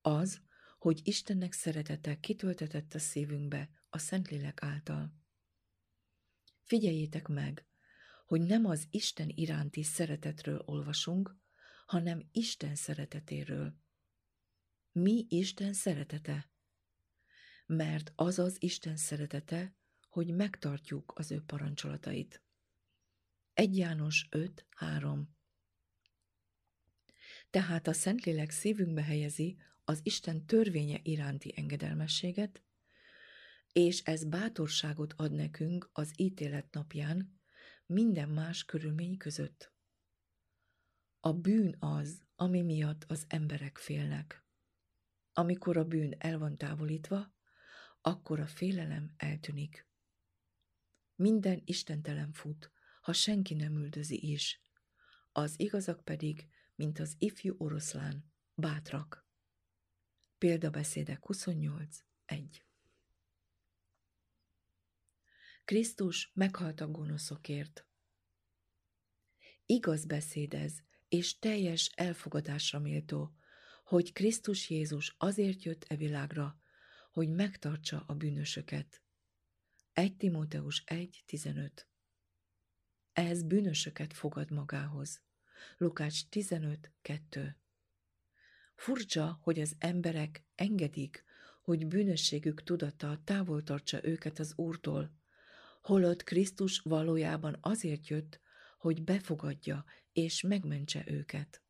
az, 0.00 0.40
hogy 0.78 1.00
Istennek 1.04 1.52
szeretete 1.52 2.20
kitöltetett 2.20 2.94
a 2.94 2.98
szívünkbe 2.98 3.70
a 3.88 3.98
Szentlélek 3.98 4.62
által. 4.62 5.12
Figyeljétek 6.62 7.28
meg, 7.28 7.66
hogy 8.26 8.40
nem 8.40 8.64
az 8.64 8.86
Isten 8.90 9.28
iránti 9.28 9.82
szeretetről 9.82 10.62
olvasunk, 10.66 11.36
hanem 11.86 12.28
Isten 12.32 12.74
szeretetéről. 12.74 13.74
Mi 14.92 15.26
Isten 15.28 15.72
szeretete? 15.72 16.50
Mert 17.66 18.12
az 18.16 18.38
az 18.38 18.56
Isten 18.62 18.96
szeretete, 18.96 19.76
hogy 20.08 20.34
megtartjuk 20.34 21.12
az 21.16 21.30
ő 21.30 21.42
parancsolatait. 21.42 22.42
1 23.52 23.76
János 23.76 24.26
5, 24.30 24.66
3 24.70 25.33
Tehát 27.54 27.86
a 27.86 27.92
Szentlélek 27.92 28.50
szívünkbe 28.50 29.02
helyezi 29.02 29.56
az 29.84 30.00
Isten 30.02 30.46
törvénye 30.46 31.00
iránti 31.02 31.52
engedelmességet, 31.56 32.62
és 33.72 34.02
ez 34.02 34.24
bátorságot 34.24 35.12
ad 35.16 35.32
nekünk 35.32 35.90
az 35.92 36.12
ítélet 36.16 36.72
napján 36.72 37.40
minden 37.86 38.28
más 38.28 38.64
körülmény 38.64 39.16
között. 39.16 39.72
A 41.20 41.32
bűn 41.32 41.76
az, 41.78 42.22
ami 42.36 42.62
miatt 42.62 43.04
az 43.08 43.24
emberek 43.28 43.78
félnek. 43.78 44.44
Amikor 45.32 45.76
a 45.76 45.84
bűn 45.84 46.14
el 46.18 46.38
van 46.38 46.56
távolítva, 46.56 47.34
akkor 48.00 48.40
a 48.40 48.46
félelem 48.46 49.14
eltűnik. 49.16 49.88
Minden 51.14 51.62
istentelen 51.64 52.32
fut, 52.32 52.70
ha 53.00 53.12
senki 53.12 53.54
nem 53.54 53.76
üldözi 53.76 54.30
is. 54.30 54.62
Az 55.32 55.60
igazak 55.60 56.04
pedig, 56.04 56.52
mint 56.74 56.98
az 56.98 57.14
ifjú 57.18 57.54
oroszlán, 57.58 58.32
bátrak. 58.54 59.26
Példabeszédek 60.38 61.26
28. 61.26 61.98
1. 62.24 62.64
Krisztus 65.64 66.30
meghalt 66.34 66.80
a 66.80 66.90
gonoszokért. 66.90 67.86
Igaz 69.66 70.04
beszéd 70.04 70.54
ez, 70.54 70.74
és 71.08 71.38
teljes 71.38 71.86
elfogadásra 71.94 72.78
méltó, 72.78 73.34
hogy 73.84 74.12
Krisztus 74.12 74.70
Jézus 74.70 75.14
azért 75.18 75.62
jött 75.62 75.84
e 75.88 75.96
világra, 75.96 76.58
hogy 77.10 77.28
megtartsa 77.28 78.04
a 78.06 78.14
bűnösöket. 78.14 79.02
1 79.92 80.16
Timóteus 80.16 80.84
1.15 80.86 81.70
Ez 83.12 83.42
bűnösöket 83.42 84.12
fogad 84.12 84.50
magához. 84.50 85.22
Lukács 85.76 86.20
15.2 86.30 87.54
Furcsa, 88.74 89.38
hogy 89.42 89.60
az 89.60 89.74
emberek 89.78 90.44
engedik, 90.54 91.24
hogy 91.62 91.86
bűnösségük 91.86 92.62
tudata 92.62 93.20
távol 93.24 93.62
tartsa 93.62 94.04
őket 94.06 94.38
az 94.38 94.52
Úrtól, 94.56 95.12
holott 95.82 96.22
Krisztus 96.22 96.78
valójában 96.78 97.58
azért 97.60 98.08
jött, 98.08 98.40
hogy 98.78 99.02
befogadja 99.02 99.84
és 100.12 100.42
megmentse 100.42 101.04
őket. 101.06 101.62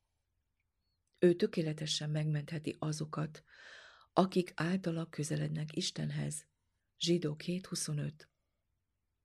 Ő 1.18 1.34
tökéletesen 1.34 2.10
megmentheti 2.10 2.76
azokat, 2.78 3.44
akik 4.12 4.52
általa 4.54 5.08
közelednek 5.08 5.76
Istenhez. 5.76 6.46
Zsidó 6.98 7.36
2.25 7.38 8.12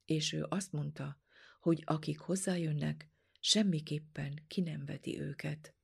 És 0.05 0.33
ő 0.33 0.45
azt 0.49 0.71
mondta, 0.71 1.19
hogy 1.59 1.83
akik 1.85 2.19
hozzájönnek, 2.19 3.08
semmiképpen 3.39 4.43
ki 4.47 4.61
nem 4.61 4.85
veti 4.85 5.19
őket. 5.19 5.75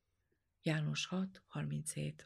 János 0.61 1.07
6.37 1.11 2.25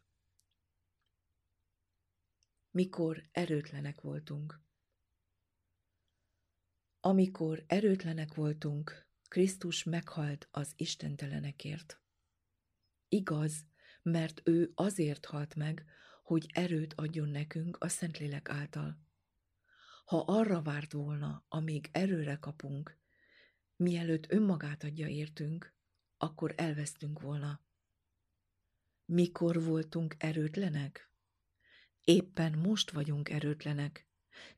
Mikor 2.71 3.23
erőtlenek 3.31 4.01
voltunk. 4.01 4.61
Amikor 6.99 7.63
erőtlenek 7.67 8.33
voltunk, 8.33 9.07
Krisztus 9.27 9.83
meghalt 9.83 10.47
az 10.51 10.73
istentelenekért. 10.75 12.01
Igaz, 13.07 13.65
mert 14.01 14.41
ő 14.43 14.71
azért 14.75 15.25
halt 15.25 15.55
meg, 15.55 15.85
hogy 16.23 16.45
erőt 16.53 16.93
adjon 16.93 17.29
nekünk 17.29 17.77
a 17.79 17.87
Szentlélek 17.87 18.49
által. 18.49 18.99
Ha 20.05 20.17
arra 20.27 20.61
várt 20.61 20.91
volna, 20.91 21.45
amíg 21.47 21.89
erőre 21.91 22.35
kapunk, 22.35 22.98
mielőtt 23.79 24.31
önmagát 24.31 24.83
adja 24.83 25.07
értünk, 25.07 25.73
akkor 26.17 26.53
elvesztünk 26.57 27.21
volna. 27.21 27.61
Mikor 29.05 29.63
voltunk 29.63 30.15
erőtlenek? 30.17 31.11
Éppen 32.03 32.57
most 32.57 32.91
vagyunk 32.91 33.29
erőtlenek, 33.29 34.07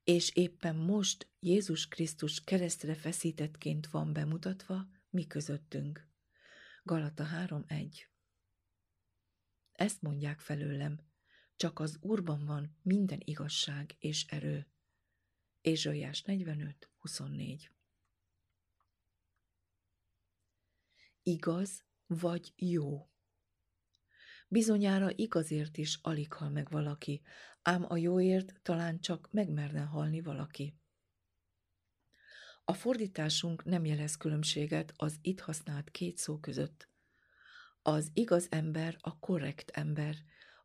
és 0.04 0.36
éppen 0.36 0.76
most 0.76 1.30
Jézus 1.40 1.88
Krisztus 1.88 2.44
keresztre 2.44 2.96
feszítettként 2.96 3.88
van 3.88 4.14
bemutatva 4.14 4.88
mi 5.10 5.28
közöttünk. 5.28 6.08
Galata 6.84 7.26
3.1 7.26 8.06
Ezt 9.72 10.02
mondják 10.02 10.40
felőlem, 10.40 11.00
csak 11.56 11.80
az 11.80 11.98
Úrban 12.02 12.46
van 12.46 12.78
minden 12.82 13.20
igazság 13.24 13.96
és 14.00 14.26
erő. 14.26 14.68
Ézsaiás 15.62 16.24
45.24 16.26 17.70
Igaz 21.24 21.84
vagy 22.08 22.54
jó? 22.56 23.10
Bizonyára 24.48 25.12
igazért 25.16 25.78
is 25.78 26.00
alig 26.02 26.34
hal 26.34 26.50
meg 26.50 26.70
valaki, 26.70 27.22
ám 27.62 27.86
a 27.88 27.98
jóért 27.98 28.60
talán 28.62 29.00
csak 29.00 29.28
megmerne 29.32 29.82
halni 29.82 30.22
valaki. 30.22 30.76
A 32.66 32.74
fordításunk 32.74 33.64
nem 33.64 33.86
jelez 33.86 34.18
különbséget 34.18 34.94
az 34.96 35.18
itt 35.22 35.40
használt 35.40 35.90
két 35.90 36.18
szó 36.18 36.40
között. 36.40 36.90
Az 37.82 38.10
igaz 38.14 38.48
ember 38.50 38.98
a 39.02 39.20
korrekt 39.20 39.70
ember, 39.70 40.16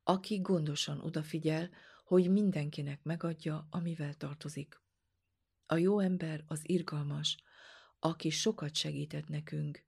aki 0.02 0.40
gondosan 0.40 1.00
odafigyel, 1.00 1.70
hogy 2.04 2.30
mindenkinek 2.30 3.02
megadja, 3.02 3.66
amivel 3.70 4.14
tartozik. 4.14 4.80
A 5.66 5.76
jó 5.76 5.98
ember 5.98 6.44
az 6.46 6.60
irgalmas, 6.62 7.36
aki 7.98 8.30
sokat 8.30 8.74
segített 8.74 9.28
nekünk, 9.28 9.84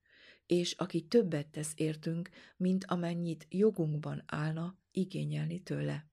és 0.49 0.73
aki 0.73 1.03
többet 1.07 1.47
tesz 1.47 1.73
értünk, 1.77 2.31
mint 2.57 2.85
amennyit 2.85 3.47
jogunkban 3.51 4.23
állna 4.27 4.79
igényelni 4.91 5.61
tőle. 5.61 6.07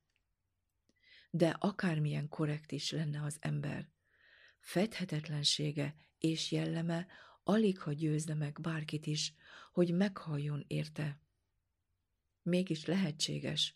De 1.29 1.49
akármilyen 1.59 2.29
korrekt 2.29 2.71
is 2.71 2.91
lenne 2.91 3.23
az 3.23 3.37
ember, 3.39 3.89
fedhetetlensége 4.59 5.95
és 6.17 6.51
jelleme 6.51 7.07
alig 7.43 7.79
ha 7.79 7.93
győzne 7.93 8.33
meg 8.33 8.61
bárkit 8.61 9.05
is, 9.05 9.33
hogy 9.71 9.93
meghalljon 9.93 10.63
érte. 10.67 11.21
Mégis 12.41 12.85
lehetséges, 12.85 13.75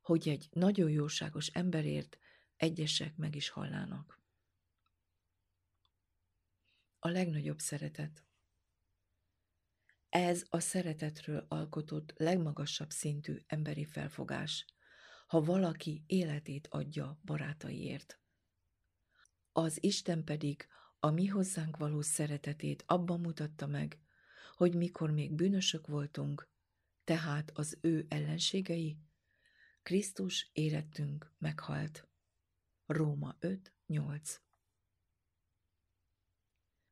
hogy 0.00 0.28
egy 0.28 0.48
nagyon 0.52 0.90
jóságos 0.90 1.46
emberért 1.46 2.18
egyesek 2.56 3.16
meg 3.16 3.34
is 3.34 3.48
hallának. 3.48 4.20
A 6.98 7.08
legnagyobb 7.08 7.58
szeretet 7.58 8.27
ez 10.08 10.44
a 10.48 10.60
szeretetről 10.60 11.44
alkotott 11.48 12.12
legmagasabb 12.16 12.90
szintű 12.90 13.36
emberi 13.46 13.84
felfogás, 13.84 14.64
ha 15.26 15.40
valaki 15.40 16.04
életét 16.06 16.66
adja 16.70 17.18
barátaiért. 17.24 18.20
Az 19.52 19.82
Isten 19.82 20.24
pedig 20.24 20.66
a 20.98 21.10
mi 21.10 21.26
hozzánk 21.26 21.76
való 21.76 22.00
szeretetét 22.00 22.84
abban 22.86 23.20
mutatta 23.20 23.66
meg, 23.66 23.98
hogy 24.54 24.74
mikor 24.74 25.10
még 25.10 25.32
bűnösök 25.32 25.86
voltunk, 25.86 26.48
tehát 27.04 27.50
az 27.54 27.78
ő 27.80 28.06
ellenségei, 28.08 28.98
Krisztus 29.82 30.50
érettünk 30.52 31.32
meghalt. 31.38 32.08
Róma 32.86 33.36
5.8 33.40 34.36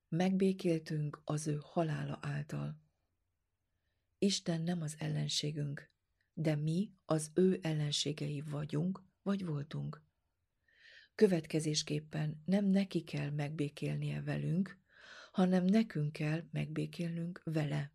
megbékéltünk 0.09 1.21
az 1.25 1.47
ő 1.47 1.59
halála 1.63 2.19
által. 2.23 2.86
Isten 4.19 4.63
nem 4.63 4.83
az 4.83 4.95
ellenségünk, 4.99 5.91
de 6.33 6.57
mi 6.57 6.93
az 7.05 7.31
ő 7.35 7.59
ellenségei 7.63 8.41
vagyunk, 8.41 9.03
vagy 9.23 9.45
voltunk. 9.45 10.03
Következésképpen 11.15 12.43
nem 12.45 12.65
neki 12.65 13.03
kell 13.03 13.31
megbékélnie 13.31 14.23
velünk, 14.23 14.79
hanem 15.33 15.65
nekünk 15.65 16.13
kell 16.13 16.45
megbékélnünk 16.51 17.41
vele. 17.45 17.93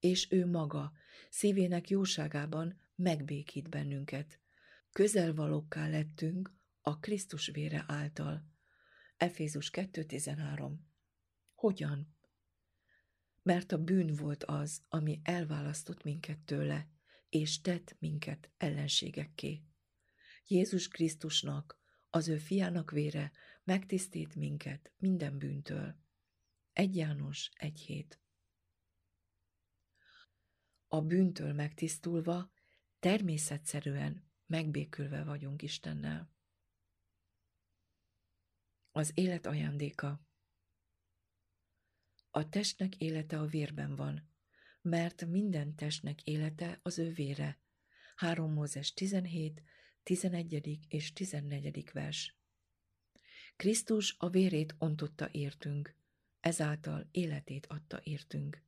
És 0.00 0.30
ő 0.30 0.46
maga 0.46 0.92
szívének 1.30 1.88
jóságában 1.88 2.80
megbékít 2.94 3.68
bennünket. 3.68 4.40
Közelvalókká 4.92 5.88
lettünk 5.88 6.54
a 6.80 6.98
Krisztus 6.98 7.46
vére 7.46 7.84
által. 7.88 8.44
Efézus 9.16 9.70
2.13 9.72 10.72
Hogyan? 11.54 12.15
Mert 13.46 13.72
a 13.72 13.78
bűn 13.78 14.14
volt 14.14 14.44
az, 14.44 14.82
ami 14.88 15.20
elválasztott 15.22 16.02
minket 16.02 16.38
tőle, 16.38 16.88
és 17.28 17.60
tett 17.60 17.96
minket 17.98 18.50
ellenségekké. 18.56 19.62
Jézus 20.46 20.88
Krisztusnak, 20.88 21.80
az 22.10 22.28
ő 22.28 22.38
fiának 22.38 22.90
vére 22.90 23.32
megtisztít 23.64 24.34
minket 24.34 24.92
minden 24.98 25.38
bűntől. 25.38 25.96
Egy 26.72 26.96
János, 26.96 27.50
egy 27.54 27.78
hét. 27.78 28.20
A 30.88 31.00
bűntől 31.00 31.52
megtisztulva, 31.52 32.52
természetszerűen 32.98 34.30
megbékülve 34.46 35.24
vagyunk 35.24 35.62
Istennel. 35.62 36.34
Az 38.90 39.10
élet 39.14 39.46
ajándéka 39.46 40.25
A 42.36 42.48
testnek 42.48 42.96
élete 42.96 43.38
a 43.38 43.46
vérben 43.46 43.94
van, 43.94 44.28
mert 44.82 45.26
minden 45.26 45.74
testnek 45.74 46.22
élete 46.22 46.80
az 46.82 46.98
ő 46.98 47.12
vére. 47.12 47.58
3 48.16 48.52
Mózes 48.52 48.92
17, 48.92 49.62
11. 50.02 50.78
és 50.88 51.12
14. 51.12 51.90
vers. 51.92 52.36
Krisztus 53.56 54.14
a 54.18 54.28
vérét 54.28 54.74
ontotta 54.78 55.28
értünk, 55.32 55.94
ezáltal 56.40 57.08
életét 57.10 57.66
adta 57.66 58.00
értünk. 58.02 58.62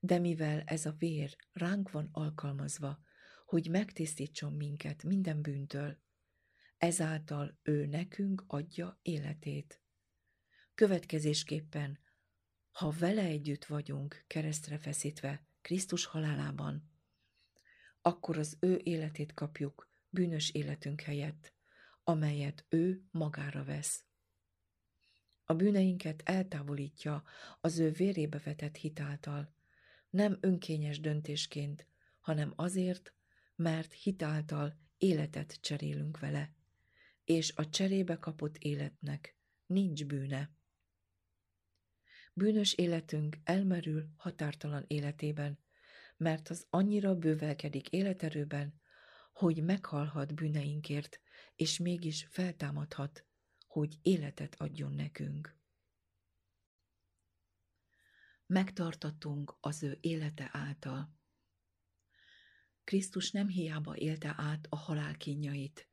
De 0.00 0.18
mivel 0.18 0.60
ez 0.60 0.86
a 0.86 0.94
vér 0.98 1.36
ránk 1.52 1.90
van 1.90 2.08
alkalmazva, 2.12 3.00
hogy 3.46 3.70
megtisztítson 3.70 4.52
minket 4.52 5.02
minden 5.02 5.42
bűntől, 5.42 5.98
ezáltal 6.78 7.58
ő 7.62 7.86
nekünk 7.86 8.44
adja 8.46 8.98
életét. 9.02 9.82
Következésképpen, 10.74 12.06
ha 12.78 12.90
vele 12.98 13.22
együtt 13.22 13.64
vagyunk 13.64 14.24
keresztre 14.26 14.78
feszítve 14.78 15.46
Krisztus 15.60 16.04
halálában, 16.04 16.90
akkor 18.02 18.38
az 18.38 18.56
ő 18.60 18.80
életét 18.82 19.34
kapjuk 19.34 19.88
bűnös 20.10 20.50
életünk 20.50 21.00
helyett, 21.00 21.52
amelyet 22.04 22.64
ő 22.68 23.02
magára 23.10 23.64
vesz. 23.64 24.04
A 25.44 25.54
bűneinket 25.54 26.22
eltávolítja 26.24 27.24
az 27.60 27.78
ő 27.78 27.90
vérébe 27.90 28.40
vetett 28.44 28.76
hitáltal, 28.76 29.54
nem 30.10 30.38
önkényes 30.40 31.00
döntésként, 31.00 31.86
hanem 32.20 32.52
azért, 32.56 33.12
mert 33.56 33.92
hitáltal 33.92 34.78
életet 34.98 35.60
cserélünk 35.60 36.18
vele, 36.18 36.54
és 37.24 37.52
a 37.56 37.68
cserébe 37.68 38.18
kapott 38.18 38.56
életnek 38.56 39.36
nincs 39.66 40.04
bűne. 40.04 40.56
Bűnös 42.38 42.72
életünk 42.72 43.38
elmerül 43.44 44.08
határtalan 44.16 44.84
életében, 44.86 45.58
mert 46.16 46.48
az 46.48 46.66
annyira 46.70 47.14
bővelkedik 47.14 47.88
életerőben, 47.88 48.80
hogy 49.32 49.62
meghalhat 49.62 50.34
bűneinkért, 50.34 51.20
és 51.54 51.78
mégis 51.78 52.26
feltámadhat, 52.30 53.26
hogy 53.66 53.98
életet 54.02 54.54
adjon 54.54 54.92
nekünk. 54.92 55.56
Megtartatunk 58.46 59.56
az 59.60 59.82
ő 59.82 59.98
élete 60.00 60.48
által. 60.52 61.16
Krisztus 62.84 63.30
nem 63.30 63.48
hiába 63.48 63.96
élte 63.96 64.34
át 64.36 64.66
a 64.68 64.76
halál 64.76 65.16
kínjait, 65.16 65.88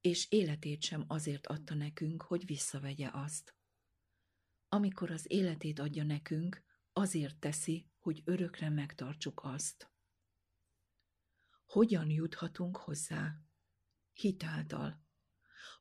és 0.00 0.30
életét 0.30 0.82
sem 0.82 1.04
azért 1.06 1.46
adta 1.46 1.74
nekünk, 1.74 2.22
hogy 2.22 2.46
visszavegye 2.46 3.08
azt. 3.12 3.58
Amikor 4.72 5.10
az 5.10 5.30
életét 5.30 5.78
adja 5.78 6.04
nekünk, 6.04 6.62
azért 6.92 7.38
teszi, 7.38 7.90
hogy 7.98 8.22
örökre 8.24 8.68
megtartsuk 8.68 9.40
azt. 9.44 9.90
Hogyan 11.64 12.10
juthatunk 12.10 12.76
hozzá? 12.76 13.40
Hitáltal. 14.12 15.02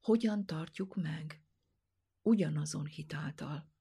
Hogyan 0.01 0.45
tartjuk 0.45 0.95
meg? 0.95 1.43
Ugyanazon 2.21 2.85
hitáltal. 2.85 3.71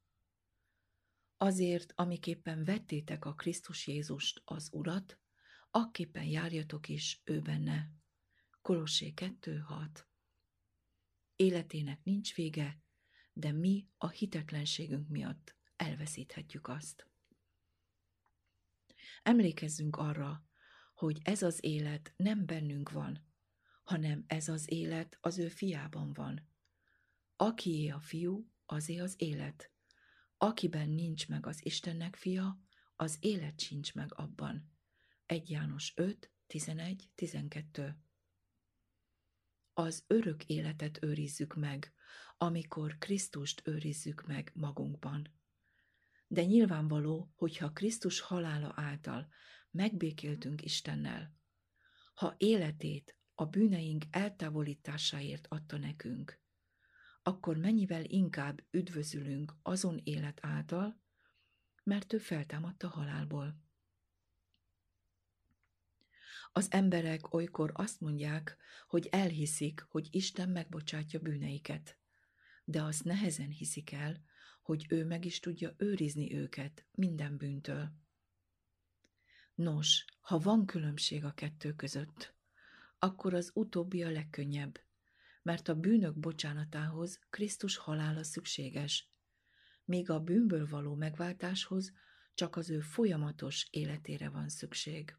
Azért, 1.36 1.92
amiképpen 1.96 2.64
vettétek 2.64 3.24
a 3.24 3.34
Krisztus 3.34 3.86
Jézust, 3.86 4.42
az 4.44 4.68
Urat, 4.72 5.18
akképpen 5.70 6.24
járjatok 6.24 6.88
is 6.88 7.20
ő 7.24 7.40
benne. 7.40 7.92
Kolossé 8.60 9.12
2.6 9.16 10.04
Életének 11.36 12.02
nincs 12.04 12.34
vége, 12.34 12.82
de 13.38 13.52
mi 13.52 13.88
a 13.98 14.08
hitetlenségünk 14.08 15.08
miatt 15.08 15.56
elveszíthetjük 15.76 16.68
azt. 16.68 17.06
Emlékezzünk 19.22 19.96
arra, 19.96 20.46
hogy 20.94 21.18
ez 21.22 21.42
az 21.42 21.64
élet 21.64 22.12
nem 22.16 22.46
bennünk 22.46 22.90
van, 22.90 23.26
hanem 23.82 24.24
ez 24.26 24.48
az 24.48 24.70
élet 24.70 25.18
az 25.20 25.38
ő 25.38 25.48
fiában 25.48 26.12
van. 26.12 26.48
Akié 27.36 27.88
a 27.88 28.00
fiú, 28.00 28.50
azé 28.66 28.98
az 28.98 29.14
élet. 29.16 29.72
Akiben 30.36 30.88
nincs 30.88 31.28
meg 31.28 31.46
az 31.46 31.64
Istennek 31.64 32.16
fia, 32.16 32.60
az 32.96 33.16
élet 33.20 33.60
sincs 33.60 33.94
meg 33.94 34.14
abban. 34.14 34.72
1 35.26 35.50
János 35.50 35.92
5, 35.96 36.32
11, 36.46 37.10
12 37.14 37.98
Az 39.72 40.04
örök 40.06 40.44
életet 40.44 41.02
őrizzük 41.02 41.54
meg, 41.54 41.92
amikor 42.36 42.98
Krisztust 42.98 43.62
őrizzük 43.64 44.26
meg 44.26 44.50
magunkban. 44.54 45.34
De 46.26 46.44
nyilvánvaló, 46.44 47.32
hogyha 47.34 47.72
Krisztus 47.72 48.20
halála 48.20 48.72
által 48.76 49.28
megbékéltünk 49.70 50.62
Istennel, 50.62 51.36
ha 52.14 52.34
életét 52.36 53.18
a 53.34 53.44
bűneink 53.44 54.04
eltávolításáért 54.10 55.46
adta 55.48 55.76
nekünk, 55.76 56.40
akkor 57.22 57.56
mennyivel 57.56 58.04
inkább 58.04 58.64
üdvözülünk 58.70 59.54
azon 59.62 60.00
élet 60.04 60.38
által, 60.42 61.00
mert 61.84 62.12
ő 62.12 62.18
feltámadta 62.18 62.88
halálból. 62.88 63.67
Az 66.52 66.66
emberek 66.70 67.34
olykor 67.34 67.70
azt 67.74 68.00
mondják, 68.00 68.56
hogy 68.86 69.06
elhiszik, 69.06 69.86
hogy 69.88 70.08
Isten 70.10 70.48
megbocsátja 70.48 71.20
bűneiket, 71.20 71.98
de 72.64 72.82
azt 72.82 73.04
nehezen 73.04 73.50
hiszik 73.50 73.92
el, 73.92 74.22
hogy 74.62 74.86
ő 74.88 75.04
meg 75.04 75.24
is 75.24 75.40
tudja 75.40 75.74
őrizni 75.76 76.34
őket 76.34 76.86
minden 76.92 77.36
bűntől. 77.36 77.92
Nos, 79.54 80.04
ha 80.20 80.38
van 80.38 80.66
különbség 80.66 81.24
a 81.24 81.32
kettő 81.32 81.72
között, 81.72 82.34
akkor 82.98 83.34
az 83.34 83.50
utóbbi 83.54 84.02
a 84.02 84.10
legkönnyebb, 84.10 84.80
mert 85.42 85.68
a 85.68 85.74
bűnök 85.74 86.18
bocsánatához 86.18 87.20
Krisztus 87.30 87.76
halála 87.76 88.24
szükséges, 88.24 89.10
míg 89.84 90.10
a 90.10 90.20
bűnből 90.20 90.68
való 90.68 90.94
megváltáshoz 90.94 91.92
csak 92.34 92.56
az 92.56 92.70
ő 92.70 92.80
folyamatos 92.80 93.66
életére 93.70 94.28
van 94.28 94.48
szükség. 94.48 95.16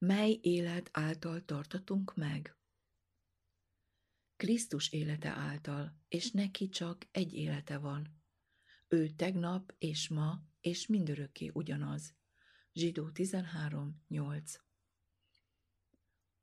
Mely 0.00 0.38
élet 0.42 0.88
által 0.92 1.44
tartatunk 1.44 2.14
meg? 2.16 2.56
Krisztus 4.36 4.92
élete 4.92 5.28
által, 5.28 6.00
és 6.08 6.30
neki 6.30 6.68
csak 6.68 7.06
egy 7.10 7.34
élete 7.34 7.78
van. 7.78 8.22
Ő 8.88 9.08
tegnap 9.08 9.74
és 9.78 10.08
ma 10.08 10.42
és 10.60 10.86
mindörökké 10.86 11.50
ugyanaz. 11.54 12.14
Zsidó 12.72 13.10
13.8 13.12 14.54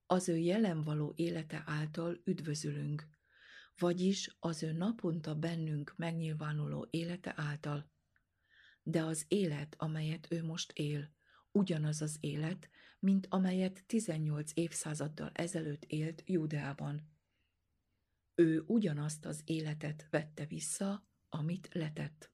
Az 0.06 0.30
ő 0.30 0.38
jelen 0.38 0.84
való 0.84 1.14
élete 1.16 1.64
által 1.66 2.22
üdvözülünk, 2.24 3.08
vagyis 3.78 4.36
az 4.40 4.64
ő 4.64 4.72
naponta 4.72 5.36
bennünk 5.36 5.94
megnyilvánuló 5.98 6.88
élete 6.90 7.34
által. 7.36 7.92
De 8.84 9.04
az 9.04 9.26
élet, 9.28 9.76
amelyet 9.78 10.28
ő 10.30 10.44
most 10.44 10.72
él, 10.72 11.14
ugyanaz 11.56 12.02
az 12.02 12.18
élet, 12.20 12.70
mint 13.00 13.28
amelyet 13.30 13.84
18 13.86 14.52
évszázaddal 14.54 15.32
ezelőtt 15.34 15.84
élt 15.84 16.24
Júdeában. 16.26 17.10
Ő 18.36 18.64
ugyanazt 18.68 19.26
az 19.26 19.42
életet 19.46 20.08
vette 20.10 20.46
vissza, 20.46 21.08
amit 21.30 21.70
letett. 21.74 22.32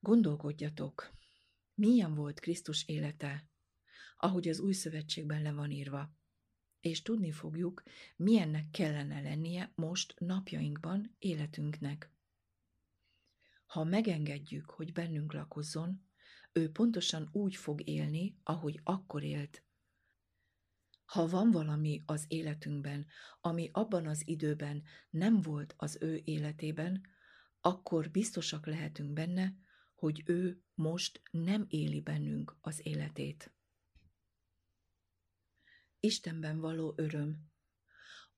Gondolkodjatok, 0.00 1.12
milyen 1.74 2.14
volt 2.14 2.40
Krisztus 2.40 2.88
élete, 2.88 3.48
ahogy 4.16 4.48
az 4.48 4.60
új 4.60 4.72
szövetségben 4.72 5.42
le 5.42 5.52
van 5.52 5.70
írva. 5.70 6.16
És 6.80 7.02
tudni 7.02 7.30
fogjuk, 7.30 7.82
milyennek 8.16 8.70
kellene 8.70 9.20
lennie 9.20 9.72
most 9.74 10.14
napjainkban 10.18 11.14
életünknek. 11.18 12.12
Ha 13.66 13.84
megengedjük, 13.84 14.70
hogy 14.70 14.92
bennünk 14.92 15.32
lakozzon, 15.32 16.07
ő 16.58 16.70
pontosan 16.70 17.28
úgy 17.32 17.56
fog 17.56 17.88
élni, 17.88 18.38
ahogy 18.42 18.80
akkor 18.84 19.22
élt. 19.22 19.62
Ha 21.04 21.28
van 21.28 21.50
valami 21.50 22.02
az 22.06 22.24
életünkben, 22.28 23.06
ami 23.40 23.70
abban 23.72 24.06
az 24.06 24.28
időben 24.28 24.82
nem 25.10 25.40
volt 25.40 25.74
az 25.76 25.98
ő 26.00 26.20
életében, 26.24 27.00
akkor 27.60 28.10
biztosak 28.10 28.66
lehetünk 28.66 29.12
benne, 29.12 29.54
hogy 29.94 30.22
ő 30.26 30.62
most 30.74 31.22
nem 31.30 31.66
éli 31.68 32.00
bennünk 32.00 32.56
az 32.60 32.80
életét. 32.82 33.52
Istenben 36.00 36.60
való 36.60 36.92
öröm. 36.96 37.46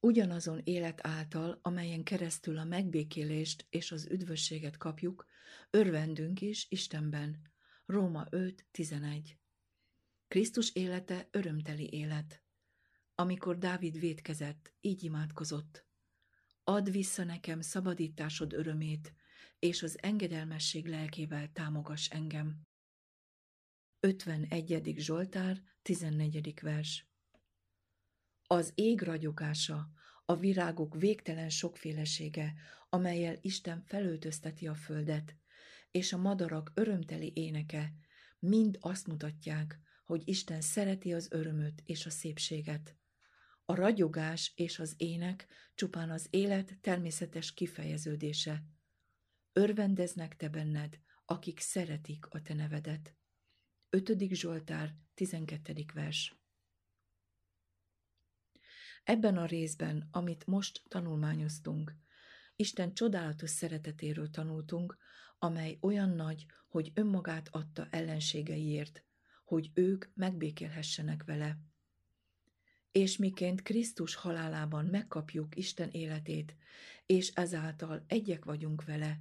Ugyanazon 0.00 0.60
élet 0.64 1.06
által, 1.06 1.58
amelyen 1.62 2.02
keresztül 2.02 2.58
a 2.58 2.64
megbékélést 2.64 3.66
és 3.70 3.92
az 3.92 4.06
üdvösséget 4.10 4.76
kapjuk, 4.76 5.26
örvendünk 5.70 6.40
is 6.40 6.66
Istenben. 6.68 7.49
Róma 7.90 8.26
5.11 8.30 9.30
Krisztus 10.28 10.74
élete 10.74 11.28
örömteli 11.30 11.88
élet. 11.92 12.42
Amikor 13.14 13.58
Dávid 13.58 13.98
védkezett, 13.98 14.72
így 14.80 15.02
imádkozott. 15.02 15.86
Add 16.64 16.90
vissza 16.90 17.24
nekem 17.24 17.60
szabadításod 17.60 18.52
örömét, 18.52 19.14
és 19.58 19.82
az 19.82 20.02
engedelmesség 20.02 20.86
lelkével 20.86 21.52
támogass 21.52 22.08
engem. 22.08 22.66
51. 24.00 24.94
Zsoltár, 24.96 25.62
14. 25.82 26.60
vers 26.60 27.06
Az 28.46 28.72
ég 28.74 29.02
ragyogása, 29.02 29.90
a 30.24 30.36
virágok 30.36 30.94
végtelen 30.94 31.48
sokfélesége, 31.48 32.54
amelyel 32.88 33.38
Isten 33.40 33.82
felöltözteti 33.82 34.66
a 34.66 34.74
földet, 34.74 35.39
és 35.90 36.12
a 36.12 36.16
madarak 36.16 36.72
örömteli 36.74 37.32
éneke, 37.34 37.92
mind 38.38 38.78
azt 38.80 39.06
mutatják, 39.06 39.80
hogy 40.04 40.28
Isten 40.28 40.60
szereti 40.60 41.12
az 41.12 41.28
örömöt 41.30 41.82
és 41.84 42.06
a 42.06 42.10
szépséget. 42.10 42.96
A 43.64 43.74
ragyogás 43.74 44.52
és 44.56 44.78
az 44.78 44.94
ének 44.96 45.46
csupán 45.74 46.10
az 46.10 46.26
élet 46.30 46.78
természetes 46.80 47.54
kifejeződése. 47.54 48.64
Örvendeznek 49.52 50.36
te 50.36 50.48
benned, 50.48 50.98
akik 51.24 51.60
szeretik 51.60 52.26
a 52.26 52.42
te 52.42 52.54
nevedet. 52.54 53.14
5. 53.90 54.34
Zsoltár, 54.34 54.94
12. 55.14 55.84
vers 55.94 56.34
Ebben 59.04 59.36
a 59.36 59.46
részben, 59.46 60.08
amit 60.10 60.46
most 60.46 60.82
tanulmányoztunk, 60.88 61.94
Isten 62.56 62.94
csodálatos 62.94 63.50
szeretetéről 63.50 64.30
tanultunk, 64.30 64.98
amely 65.42 65.78
olyan 65.80 66.08
nagy, 66.08 66.46
hogy 66.68 66.92
önmagát 66.94 67.48
adta 67.50 67.86
ellenségeiért, 67.90 69.04
hogy 69.44 69.70
ők 69.74 70.06
megbékélhessenek 70.14 71.24
vele. 71.24 71.58
És 72.92 73.16
miként 73.16 73.62
Krisztus 73.62 74.14
halálában 74.14 74.84
megkapjuk 74.84 75.56
Isten 75.56 75.90
életét, 75.90 76.56
és 77.06 77.28
ezáltal 77.28 78.04
egyek 78.06 78.44
vagyunk 78.44 78.84
vele, 78.84 79.20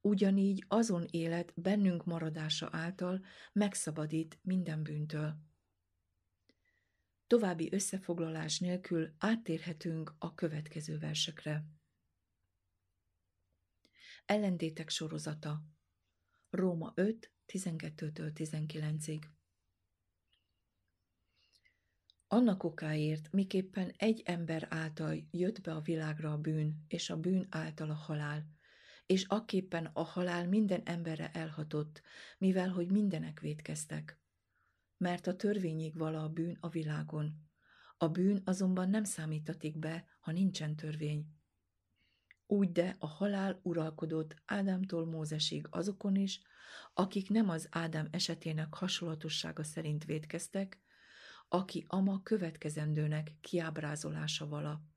ugyanígy 0.00 0.64
azon 0.68 1.06
élet 1.10 1.52
bennünk 1.56 2.04
maradása 2.04 2.68
által 2.72 3.24
megszabadít 3.52 4.38
minden 4.42 4.82
bűntől. 4.82 5.36
További 7.26 7.68
összefoglalás 7.72 8.58
nélkül 8.58 9.14
áttérhetünk 9.18 10.14
a 10.18 10.34
következő 10.34 10.98
versekre. 10.98 11.64
Ellentétek 14.26 14.88
sorozata 14.88 15.62
Róma 16.50 16.92
5, 16.94 17.32
12-től 17.46 18.30
19-ig 18.34 19.22
Annak 22.28 22.62
okáért, 22.62 23.32
miképpen 23.32 23.92
egy 23.96 24.22
ember 24.24 24.66
által 24.70 25.28
jött 25.30 25.60
be 25.60 25.74
a 25.74 25.80
világra 25.80 26.32
a 26.32 26.38
bűn, 26.38 26.84
és 26.88 27.10
a 27.10 27.20
bűn 27.20 27.46
által 27.50 27.90
a 27.90 27.94
halál, 27.94 28.46
és 29.06 29.24
akképpen 29.24 29.84
a 29.84 30.02
halál 30.02 30.48
minden 30.48 30.82
emberre 30.84 31.30
elhatott, 31.30 32.02
mivel 32.38 32.68
hogy 32.68 32.90
mindenek 32.90 33.40
védkeztek. 33.40 34.20
Mert 34.96 35.26
a 35.26 35.36
törvényig 35.36 35.96
vala 35.96 36.22
a 36.22 36.28
bűn 36.28 36.56
a 36.60 36.68
világon. 36.68 37.50
A 37.96 38.08
bűn 38.08 38.42
azonban 38.44 38.90
nem 38.90 39.04
számítatik 39.04 39.78
be, 39.78 40.04
ha 40.20 40.32
nincsen 40.32 40.76
törvény. 40.76 41.35
Úgy 42.46 42.72
de 42.72 42.96
a 42.98 43.06
halál 43.06 43.60
uralkodott 43.62 44.34
Ádámtól 44.44 45.06
Mózesig 45.06 45.66
azokon 45.70 46.16
is, 46.16 46.40
akik 46.94 47.30
nem 47.30 47.48
az 47.48 47.68
Ádám 47.70 48.08
esetének 48.10 48.74
hasonlatossága 48.74 49.64
szerint 49.64 50.04
védkeztek, 50.04 50.80
aki 51.48 51.84
ama 51.88 52.22
következendőnek 52.22 53.32
kiábrázolása 53.40 54.48
vala 54.48 54.94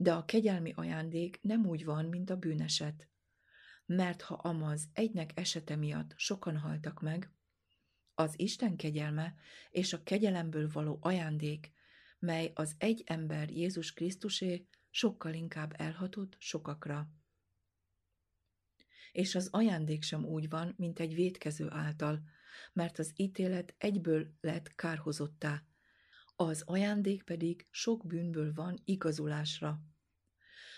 de 0.00 0.12
a 0.12 0.24
kegyelmi 0.24 0.72
ajándék 0.74 1.38
nem 1.42 1.66
úgy 1.66 1.84
van, 1.84 2.04
mint 2.04 2.30
a 2.30 2.36
bűneset. 2.36 3.08
Mert 3.86 4.22
ha 4.22 4.34
amaz 4.34 4.88
egynek 4.92 5.30
esete 5.34 5.76
miatt 5.76 6.12
sokan 6.16 6.56
haltak 6.56 7.00
meg, 7.00 7.32
az 8.14 8.34
Isten 8.36 8.76
kegyelme 8.76 9.34
és 9.70 9.92
a 9.92 10.02
kegyelemből 10.02 10.68
való 10.72 10.98
ajándék, 11.00 11.72
mely 12.18 12.52
az 12.54 12.74
egy 12.78 13.02
ember 13.06 13.50
Jézus 13.50 13.92
Krisztusé, 13.92 14.68
sokkal 14.98 15.34
inkább 15.34 15.74
elhatott 15.76 16.36
sokakra. 16.38 17.08
És 19.12 19.34
az 19.34 19.48
ajándék 19.50 20.02
sem 20.02 20.24
úgy 20.24 20.48
van, 20.48 20.74
mint 20.76 21.00
egy 21.00 21.14
vétkező 21.14 21.70
által, 21.70 22.22
mert 22.72 22.98
az 22.98 23.12
ítélet 23.16 23.74
egyből 23.78 24.26
lett 24.40 24.74
kárhozottá, 24.74 25.62
az 26.36 26.62
ajándék 26.66 27.22
pedig 27.22 27.66
sok 27.70 28.06
bűnből 28.06 28.52
van 28.54 28.78
igazulásra. 28.84 29.80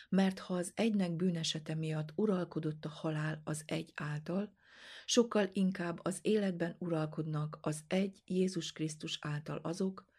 Mert 0.09 0.39
ha 0.39 0.55
az 0.55 0.73
egynek 0.75 1.17
bűnesete 1.17 1.75
miatt 1.75 2.13
uralkodott 2.15 2.85
a 2.85 2.89
halál 2.89 3.41
az 3.45 3.63
egy 3.67 3.93
által, 3.95 4.57
sokkal 5.05 5.51
inkább 5.53 6.01
az 6.03 6.19
életben 6.23 6.77
uralkodnak 6.79 7.59
az 7.61 7.85
egy 7.87 8.23
Jézus 8.25 8.73
Krisztus 8.73 9.19
által 9.21 9.57
azok, 9.57 10.10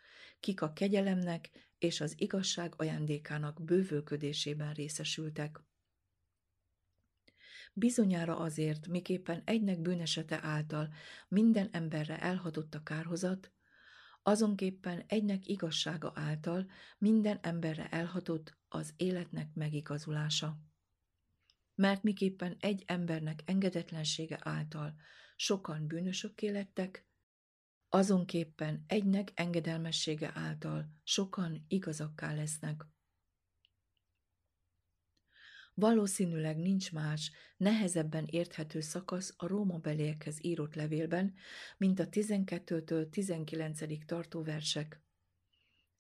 kik 0.42 0.62
a 0.62 0.74
kegyelemnek 0.74 1.50
és 1.78 2.02
az 2.02 2.14
igazság 2.18 2.74
ajándékának 2.78 3.64
bővölködésében 3.64 4.74
részesültek. 4.74 5.60
Bizonyára 7.74 8.38
azért, 8.38 8.88
miképpen 8.88 9.42
egynek 9.46 9.80
bűnesete 9.82 10.40
által 10.44 10.94
minden 11.28 11.70
emberre 11.72 12.20
elhatott 12.20 12.76
a 12.76 12.84
kárhozat, 12.84 13.52
azonképpen 14.24 15.04
egynek 15.08 15.48
igazsága 15.48 16.12
által 16.16 16.72
minden 16.98 17.40
emberre 17.42 17.90
elhatott 17.90 18.58
az 18.70 18.94
életnek 18.98 19.54
megigazulása. 19.54 20.58
Mert 21.76 22.04
miképpen 22.04 22.58
egy 22.60 22.84
embernek 22.86 23.42
engedetlensége 23.46 24.40
által 24.42 24.96
sokan 25.36 25.88
bűnösökké 25.88 26.50
lettek, 26.50 27.06
azonképpen 27.94 28.84
egynek 28.88 29.32
engedelmessége 29.34 30.32
által 30.34 30.86
sokan 31.04 31.66
igazakká 31.68 32.34
lesznek. 32.34 32.86
Valószínűleg 35.74 36.58
nincs 36.58 36.92
más, 36.92 37.32
nehezebben 37.58 38.26
érthető 38.26 38.80
szakasz 38.80 39.34
a 39.38 39.48
Róma 39.48 39.78
beliekhez 39.78 40.44
írott 40.44 40.76
levélben, 40.76 41.34
mint 41.78 42.00
a 42.00 42.10
12-től 42.10 43.10
19. 43.10 44.06
tartó 44.06 44.44
versek. 44.44 45.02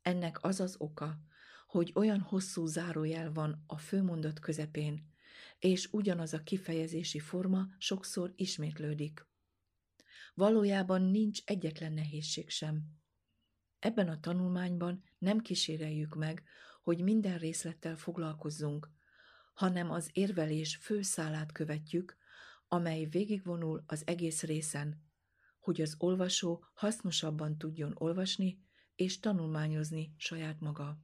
Ennek 0.01 0.43
az 0.43 0.59
az 0.59 0.75
oka, 0.77 1.19
hogy 1.67 1.91
olyan 1.95 2.19
hosszú 2.19 2.65
zárójel 2.65 3.31
van 3.31 3.63
a 3.67 3.77
főmondat 3.77 4.39
közepén, 4.39 5.09
és 5.59 5.87
ugyanaz 5.91 6.33
a 6.33 6.43
kifejezési 6.43 7.19
forma 7.19 7.67
sokszor 7.77 8.33
ismétlődik. 8.35 9.29
Valójában 10.33 11.01
nincs 11.01 11.41
egyetlen 11.45 11.93
nehézség 11.93 12.49
sem. 12.49 12.83
Ebben 13.79 14.07
a 14.07 14.19
tanulmányban 14.19 15.03
nem 15.17 15.39
kíséreljük 15.39 16.15
meg, 16.15 16.43
hogy 16.81 17.01
minden 17.03 17.37
részlettel 17.37 17.95
foglalkozzunk, 17.95 18.89
hanem 19.53 19.91
az 19.91 20.09
érvelés 20.13 20.75
főszálát 20.75 21.51
követjük, 21.51 22.17
amely 22.67 23.05
végigvonul 23.05 23.83
az 23.87 24.07
egész 24.07 24.43
részen, 24.43 25.03
hogy 25.59 25.81
az 25.81 25.95
olvasó 25.97 26.63
hasznosabban 26.73 27.57
tudjon 27.57 27.91
olvasni 27.95 28.59
és 28.95 29.19
tanulmányozni 29.19 30.13
saját 30.17 30.59
maga. 30.59 30.99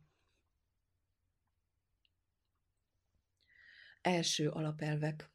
Első 4.02 4.50
alapelvek 4.50 5.32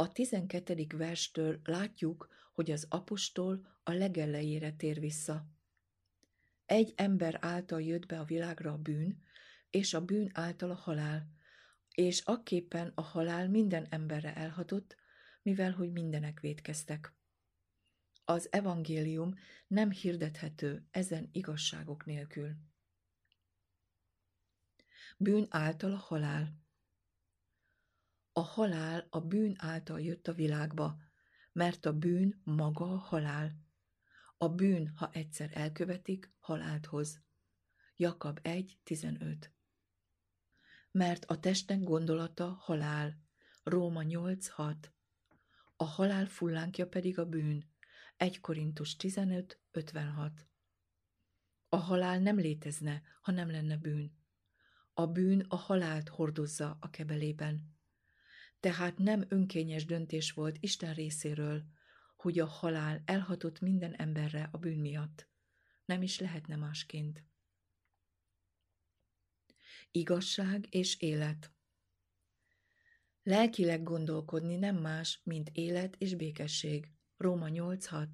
A 0.00 0.12
tizenkettedik 0.12 0.92
verstől 0.92 1.60
látjuk, 1.64 2.28
hogy 2.52 2.70
az 2.70 2.86
apostol 2.88 3.80
a 3.82 3.92
legelejére 3.92 4.72
tér 4.72 5.00
vissza. 5.00 5.46
Egy 6.66 6.92
ember 6.96 7.38
által 7.40 7.82
jött 7.82 8.06
be 8.06 8.18
a 8.18 8.24
világra 8.24 8.72
a 8.72 8.78
bűn, 8.78 9.22
és 9.70 9.94
a 9.94 10.04
bűn 10.04 10.30
által 10.32 10.70
a 10.70 10.74
halál, 10.74 11.30
és 11.94 12.20
akképpen 12.20 12.92
a 12.94 13.00
halál 13.00 13.48
minden 13.48 13.86
emberre 13.90 14.34
elhatott, 14.34 14.96
mivel 15.42 15.72
hogy 15.72 15.92
mindenek 15.92 16.40
védkeztek. 16.40 17.14
Az 18.24 18.52
evangélium 18.52 19.34
nem 19.66 19.90
hirdethető 19.90 20.86
ezen 20.90 21.28
igazságok 21.32 22.04
nélkül. 22.04 22.50
Bűn 25.16 25.46
által 25.50 25.92
a 25.92 25.96
halál. 25.96 26.60
A 28.32 28.40
halál 28.40 29.06
a 29.10 29.20
bűn 29.20 29.54
által 29.58 30.00
jött 30.00 30.28
a 30.28 30.32
világba, 30.32 30.96
mert 31.52 31.86
a 31.86 31.92
bűn 31.92 32.40
maga 32.44 32.92
a 32.92 32.98
halál. 32.98 33.68
A 34.36 34.48
bűn, 34.48 34.92
ha 34.96 35.10
egyszer 35.12 35.50
elkövetik, 35.52 36.32
halált 36.38 36.86
hoz. 36.86 37.22
Jakab 37.96 38.40
1.15 38.42 39.50
Mert 40.90 41.24
a 41.24 41.40
testen 41.40 41.84
gondolata 41.84 42.48
halál. 42.48 43.20
Róma 43.62 44.02
8.6 44.02 44.76
A 45.76 45.84
halál 45.84 46.26
fullánkja 46.26 46.88
pedig 46.88 47.18
a 47.18 47.26
bűn. 47.26 47.70
1 48.16 48.40
Korintus 48.40 48.96
15.56 48.98 50.30
A 51.68 51.76
halál 51.76 52.18
nem 52.18 52.36
létezne, 52.36 53.02
ha 53.20 53.32
nem 53.32 53.50
lenne 53.50 53.76
bűn. 53.76 54.18
A 54.94 55.06
bűn 55.06 55.40
a 55.40 55.56
halált 55.56 56.08
hordozza 56.08 56.76
a 56.80 56.90
kebelében. 56.90 57.78
Tehát 58.60 58.98
nem 58.98 59.24
önkényes 59.28 59.84
döntés 59.84 60.32
volt 60.32 60.56
Isten 60.60 60.94
részéről, 60.94 61.64
hogy 62.16 62.38
a 62.38 62.46
halál 62.46 63.02
elhatott 63.04 63.60
minden 63.60 63.94
emberre 63.94 64.48
a 64.52 64.58
bűn 64.58 64.78
miatt. 64.78 65.28
Nem 65.84 66.02
is 66.02 66.18
lehetne 66.18 66.56
másként. 66.56 67.24
Igazság 69.90 70.66
és 70.70 71.00
élet 71.00 71.52
Lelkileg 73.22 73.82
gondolkodni 73.82 74.56
nem 74.56 74.76
más, 74.76 75.20
mint 75.24 75.50
élet 75.52 75.96
és 75.96 76.14
békesség. 76.14 76.92
Róma 77.16 77.46
8.6 77.48 78.08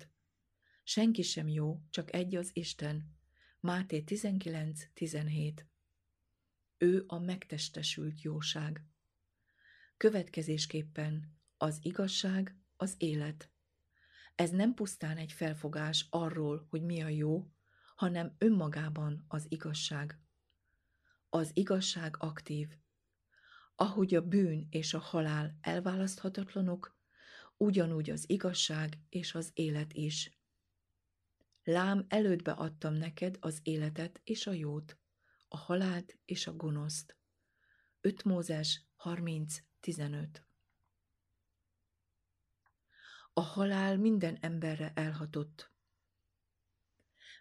Senki 0.83 1.23
sem 1.23 1.49
jó, 1.49 1.81
csak 1.91 2.13
egy 2.13 2.35
az 2.35 2.51
Isten. 2.53 3.17
Máté 3.61 4.05
19.17 4.07 5.65
Ő 6.79 7.05
a 7.07 7.19
megtestesült 7.19 8.23
jóság. 8.23 8.85
Következésképpen 9.97 11.39
az 11.57 11.79
igazság 11.83 12.57
az 12.77 12.95
élet. 12.99 13.51
Ez 14.35 14.51
nem 14.51 14.75
pusztán 14.75 15.17
egy 15.17 15.33
felfogás 15.33 16.07
arról, 16.11 16.67
hogy 16.71 16.83
mi 16.83 17.03
a 17.03 17.09
jó, 17.09 17.51
hanem 17.95 18.35
önmagában 18.39 19.25
az 19.29 19.47
igazság. 19.49 20.21
Az 21.29 21.51
igazság 21.55 22.17
aktív. 22.19 22.69
Ahogy 23.75 24.15
a 24.15 24.21
bűn 24.21 24.67
és 24.71 24.95
a 24.95 24.99
halál 24.99 25.59
elválaszthatatlanok, 25.61 26.99
ugyanúgy 27.57 28.11
az 28.11 28.31
igazság 28.31 28.99
és 29.09 29.35
az 29.35 29.51
élet 29.55 29.93
is. 29.93 30.41
Lám 31.63 32.07
elődbe 32.09 32.53
adtam 32.53 32.95
neked 32.95 33.37
az 33.41 33.61
életet 33.63 34.21
és 34.25 34.47
a 34.47 34.53
jót, 34.53 34.99
a 35.49 35.57
halált 35.57 36.19
és 36.25 36.47
a 36.47 36.57
gonoszt. 36.57 37.17
5 38.01 38.25
Mózes 38.25 38.87
30.15 39.87 40.29
A 43.33 43.40
halál 43.40 43.96
minden 43.96 44.38
emberre 44.40 44.92
elhatott. 44.94 45.72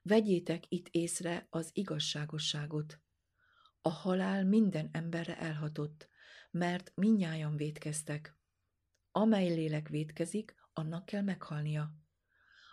Vegyétek 0.02 0.64
itt 0.68 0.88
észre 0.92 1.48
az 1.50 1.70
igazságosságot. 1.74 3.02
A 3.82 3.90
halál 3.90 4.46
minden 4.46 4.90
emberre 4.92 5.38
elhatott, 5.38 6.10
mert 6.52 6.92
minnyájan 6.96 7.56
védkeztek. 7.56 8.38
Amely 9.12 9.48
lélek 9.48 9.90
védkezik, 9.90 10.56
annak 10.74 11.06
kell 11.06 11.22
meghalnia. 11.22 11.94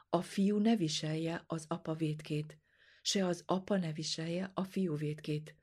A 0.09 0.23
fiú 0.23 0.59
ne 0.59 0.77
viselje 0.77 1.45
az 1.47 1.65
apa 1.69 1.95
védkét, 1.95 2.59
se 3.03 3.27
az 3.27 3.43
apa 3.47 3.77
ne 3.77 3.93
viselje 3.93 4.51
a 4.55 4.65
fiú 4.65 4.97
védkét. 4.97 5.57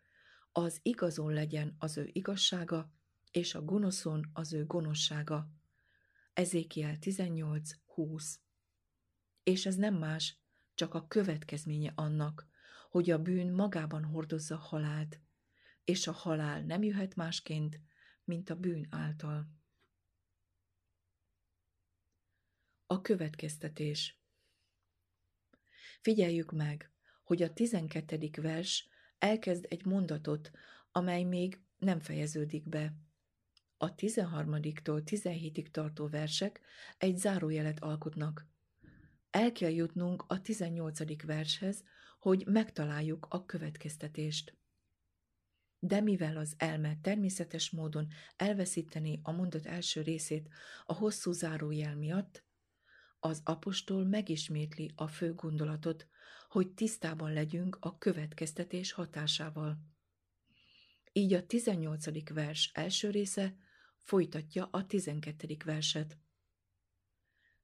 Az 0.51 0.79
igazon 0.81 1.33
legyen 1.33 1.75
az 1.79 1.97
ő 1.97 2.09
igazsága, 2.11 2.98
és 3.31 3.55
a 3.55 3.61
gonoszon 3.61 4.29
az 4.33 4.53
ő 4.53 4.65
gonoszsága. 4.65 5.49
Ezékiel 6.33 6.97
18.20 7.01 8.35
És 9.43 9.65
ez 9.65 9.75
nem 9.75 9.95
más, 9.95 10.37
csak 10.73 10.93
a 10.93 11.07
következménye 11.07 11.91
annak, 11.95 12.47
hogy 12.89 13.09
a 13.09 13.21
bűn 13.21 13.53
magában 13.53 14.03
hordozza 14.03 14.57
halált, 14.57 15.21
és 15.83 16.07
a 16.07 16.11
halál 16.11 16.61
nem 16.61 16.83
jöhet 16.83 17.15
másként, 17.15 17.81
mint 18.23 18.49
a 18.49 18.55
bűn 18.55 18.87
által. 18.89 19.49
A 22.85 23.01
következtetés 23.01 24.19
Figyeljük 26.01 26.51
meg, 26.51 26.91
hogy 27.23 27.41
a 27.41 27.53
tizenkettedik 27.53 28.41
vers 28.41 28.89
elkezd 29.17 29.65
egy 29.69 29.85
mondatot, 29.85 30.51
amely 30.91 31.23
még 31.23 31.61
nem 31.77 31.99
fejeződik 31.99 32.69
be. 32.69 32.93
A 33.81 33.95
13-tól 33.95 35.01
17-ig 35.05 35.71
tartó 35.71 36.07
versek 36.07 36.61
egy 36.97 37.17
zárójelet 37.17 37.79
alkotnak. 37.79 38.47
El 39.29 39.51
kell 39.51 39.71
jutnunk 39.71 40.23
a 40.27 40.41
18. 40.41 41.25
vershez, 41.25 41.83
hogy 42.19 42.45
megtaláljuk 42.47 43.27
a 43.29 43.45
következtetést. 43.45 44.57
De 45.79 46.01
mivel 46.01 46.37
az 46.37 46.53
elme 46.57 46.97
természetes 47.01 47.69
módon 47.69 48.07
elveszíteni 48.35 49.19
a 49.23 49.31
mondat 49.31 49.65
első 49.65 50.01
részét 50.01 50.49
a 50.85 50.93
hosszú 50.93 51.31
zárójel 51.31 51.95
miatt, 51.95 52.43
az 53.19 53.41
apostol 53.43 54.05
megismétli 54.05 54.91
a 54.95 55.07
fő 55.07 55.33
gondolatot, 55.33 56.07
hogy 56.49 56.73
tisztában 56.73 57.33
legyünk 57.33 57.77
a 57.79 57.97
következtetés 57.97 58.91
hatásával. 58.91 59.79
Így 61.11 61.33
a 61.33 61.45
18. 61.45 62.33
vers 62.33 62.71
első 62.73 63.09
része 63.09 63.55
folytatja 64.01 64.67
a 64.71 64.85
12. 64.85 65.57
verset. 65.65 66.17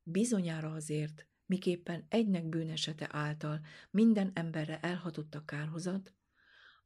Bizonyára 0.04 0.72
azért, 0.72 1.28
miképpen 1.46 2.06
egynek 2.10 2.46
bűnesete 2.50 3.08
által 3.12 3.66
minden 3.90 4.32
emberre 4.34 4.80
elhatott 4.80 5.36
a 5.36 5.46
kárhozat, 5.46 6.14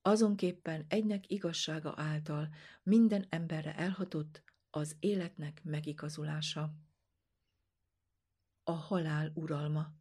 azonképpen 0.01 0.85
egynek 0.87 1.29
igazsága 1.31 1.93
által 1.97 2.49
minden 2.83 3.25
emberre 3.29 3.75
elhatott 3.75 4.43
az 4.69 4.95
életnek 4.99 5.63
megigazulása. 5.63 6.73
A 8.63 8.71
halál 8.71 9.31
uralma 9.33 9.93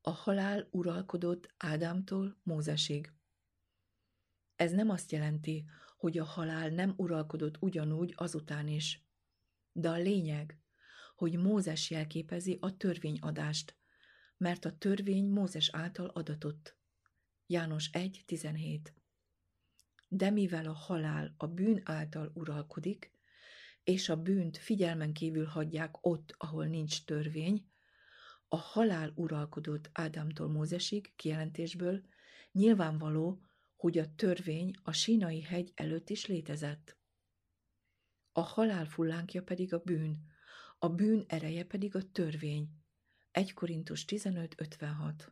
A 0.00 0.10
halál 0.10 0.68
uralkodott 0.70 1.54
Ádámtól 1.56 2.40
Mózesig. 2.42 3.12
Ez 4.56 4.72
nem 4.72 4.90
azt 4.90 5.12
jelenti, 5.12 5.64
hogy 6.06 6.18
a 6.18 6.24
halál 6.24 6.68
nem 6.68 6.94
uralkodott 6.96 7.62
ugyanúgy 7.62 8.14
azután 8.16 8.68
is. 8.68 9.06
De 9.72 9.88
a 9.88 9.96
lényeg, 9.96 10.58
hogy 11.16 11.38
Mózes 11.38 11.90
jelképezi 11.90 12.58
a 12.60 12.76
törvényadást, 12.76 13.76
mert 14.36 14.64
a 14.64 14.78
törvény 14.78 15.28
Mózes 15.28 15.70
által 15.72 16.06
adatott. 16.06 16.76
János 17.46 17.90
1.17 17.92 18.80
De 20.08 20.30
mivel 20.30 20.66
a 20.66 20.72
halál 20.72 21.34
a 21.36 21.46
bűn 21.46 21.80
által 21.84 22.30
uralkodik, 22.34 23.10
és 23.84 24.08
a 24.08 24.22
bűnt 24.22 24.56
figyelmen 24.56 25.12
kívül 25.12 25.44
hagyják 25.44 26.06
ott, 26.06 26.34
ahol 26.38 26.66
nincs 26.66 27.04
törvény, 27.04 27.70
a 28.48 28.56
halál 28.56 29.12
uralkodott 29.14 29.90
Ádámtól 29.92 30.48
Mózesig 30.48 31.12
kijelentésből 31.16 32.02
nyilvánvaló, 32.52 33.45
hogy 33.76 33.98
a 33.98 34.14
törvény 34.14 34.74
a 34.82 34.92
sínai 34.92 35.42
hegy 35.42 35.72
előtt 35.74 36.10
is 36.10 36.26
létezett. 36.26 36.96
A 38.32 38.40
halál 38.40 38.86
fullánkja 38.86 39.42
pedig 39.42 39.74
a 39.74 39.78
bűn, 39.78 40.26
a 40.78 40.88
bűn 40.88 41.24
ereje 41.28 41.64
pedig 41.64 41.94
a 41.94 42.10
törvény. 42.10 42.68
1 43.30 43.52
Korintus 43.52 44.04
15.56 44.04 45.28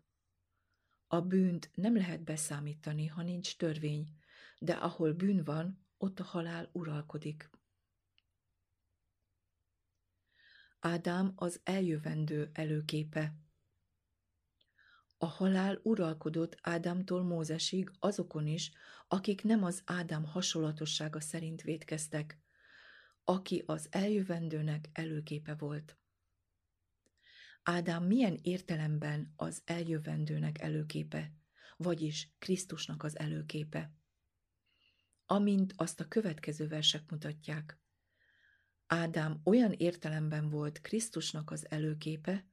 A 1.07 1.21
bűnt 1.21 1.71
nem 1.75 1.97
lehet 1.97 2.25
beszámítani, 2.25 3.07
ha 3.07 3.23
nincs 3.23 3.57
törvény, 3.57 4.09
de 4.59 4.73
ahol 4.73 5.13
bűn 5.13 5.45
van, 5.45 5.87
ott 5.97 6.21
a 6.21 6.25
halál 6.25 6.71
uralkodik. 6.73 7.51
Ádám 10.79 11.33
az 11.37 11.61
eljövendő 11.63 12.51
előképe. 12.53 13.35
A 15.25 15.27
halál 15.27 15.81
uralkodott 15.83 16.59
Ádámtól 16.61 17.22
Mózesig 17.22 17.91
azokon 17.99 18.47
is, 18.47 18.72
akik 19.09 19.43
nem 19.43 19.64
az 19.64 19.83
Ádám 19.85 20.25
hasonlatossága 20.25 21.20
szerint 21.20 21.62
védkeztek, 21.62 22.39
aki 23.25 23.62
az 23.66 23.89
eljövendőnek 23.91 24.89
előképe 24.93 25.55
volt. 25.55 25.99
Ádám 27.62 28.05
milyen 28.05 28.39
értelemben 28.43 29.33
az 29.37 29.62
eljövendőnek 29.64 30.61
előképe, 30.61 31.33
vagyis 31.77 32.35
Krisztusnak 32.39 33.03
az 33.03 33.18
előképe? 33.18 33.93
Amint 35.27 35.72
azt 35.77 36.01
a 36.01 36.09
következő 36.09 36.68
versek 36.68 37.11
mutatják. 37.11 37.79
Ádám 38.87 39.41
olyan 39.45 39.72
értelemben 39.72 40.49
volt 40.49 40.81
Krisztusnak 40.81 41.51
az 41.51 41.70
előképe, 41.70 42.53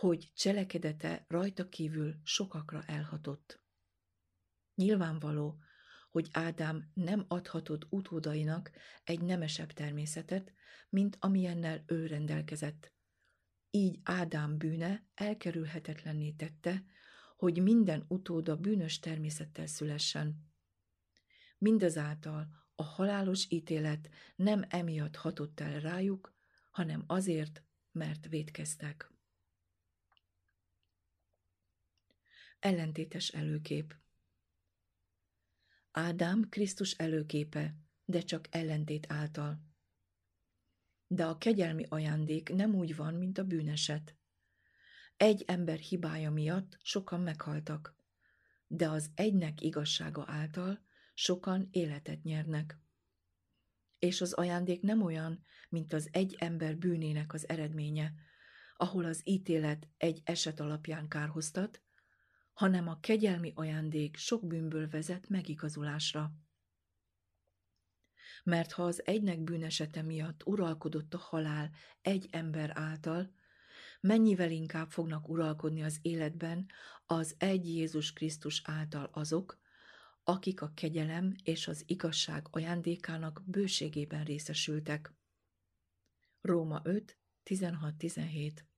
hogy 0.00 0.32
cselekedete 0.34 1.24
rajta 1.28 1.68
kívül 1.68 2.14
sokakra 2.22 2.82
elhatott. 2.86 3.62
Nyilvánvaló, 4.74 5.58
hogy 6.10 6.28
Ádám 6.32 6.90
nem 6.94 7.24
adhatott 7.28 7.86
utódainak 7.88 8.70
egy 9.04 9.20
nemesebb 9.20 9.72
természetet, 9.72 10.52
mint 10.88 11.16
amilyennel 11.20 11.82
ő 11.86 12.06
rendelkezett. 12.06 12.92
Így 13.70 14.00
Ádám 14.02 14.58
bűne 14.58 15.06
elkerülhetetlenné 15.14 16.30
tette, 16.30 16.84
hogy 17.36 17.62
minden 17.62 18.04
utóda 18.08 18.56
bűnös 18.56 18.98
természettel 18.98 19.66
szülessen. 19.66 20.52
Mindazáltal 21.58 22.48
a 22.74 22.82
halálos 22.82 23.46
ítélet 23.50 24.10
nem 24.36 24.64
emiatt 24.68 25.16
hatott 25.16 25.60
el 25.60 25.80
rájuk, 25.80 26.34
hanem 26.70 27.04
azért, 27.06 27.64
mert 27.92 28.26
védkeztek. 28.28 29.10
Ellentétes 32.60 33.28
előkép 33.28 33.96
Ádám 35.90 36.48
Krisztus 36.48 36.92
előképe, 36.92 37.74
de 38.04 38.20
csak 38.20 38.46
ellentét 38.50 39.06
által. 39.08 39.60
De 41.06 41.26
a 41.26 41.38
kegyelmi 41.38 41.84
ajándék 41.88 42.48
nem 42.48 42.74
úgy 42.74 42.96
van, 42.96 43.14
mint 43.14 43.38
a 43.38 43.44
bűneset. 43.44 44.16
Egy 45.16 45.44
ember 45.46 45.78
hibája 45.78 46.30
miatt 46.30 46.78
sokan 46.82 47.20
meghaltak, 47.20 47.96
de 48.66 48.88
az 48.88 49.10
egynek 49.14 49.60
igazsága 49.60 50.24
által 50.26 50.84
sokan 51.14 51.68
életet 51.70 52.22
nyernek. 52.22 52.78
És 53.98 54.20
az 54.20 54.32
ajándék 54.32 54.82
nem 54.82 55.02
olyan, 55.02 55.44
mint 55.68 55.92
az 55.92 56.08
egy 56.12 56.36
ember 56.38 56.78
bűnének 56.78 57.32
az 57.32 57.48
eredménye, 57.48 58.12
ahol 58.76 59.04
az 59.04 59.20
ítélet 59.24 59.88
egy 59.96 60.20
eset 60.24 60.60
alapján 60.60 61.08
kárhoztat, 61.08 61.82
hanem 62.52 62.88
a 62.88 63.00
kegyelmi 63.00 63.52
ajándék 63.54 64.16
sok 64.16 64.46
bűnből 64.46 64.88
vezet 64.88 65.28
megigazulásra. 65.28 66.32
Mert 68.44 68.72
ha 68.72 68.82
az 68.82 69.06
egynek 69.06 69.40
bűnesete 69.40 70.02
miatt 70.02 70.46
uralkodott 70.46 71.14
a 71.14 71.18
halál 71.18 71.70
egy 72.02 72.28
ember 72.30 72.70
által, 72.74 73.34
mennyivel 74.00 74.50
inkább 74.50 74.90
fognak 74.90 75.28
uralkodni 75.28 75.82
az 75.82 75.98
életben 76.02 76.66
az 77.06 77.34
egy 77.38 77.68
Jézus 77.68 78.12
Krisztus 78.12 78.62
által 78.64 79.10
azok, 79.12 79.58
akik 80.24 80.60
a 80.62 80.72
kegyelem 80.74 81.34
és 81.42 81.68
az 81.68 81.82
igazság 81.86 82.46
ajándékának 82.50 83.42
bőségében 83.46 84.24
részesültek. 84.24 85.14
Róma 86.40 86.80
5, 86.84 87.18
16-17 87.44 88.69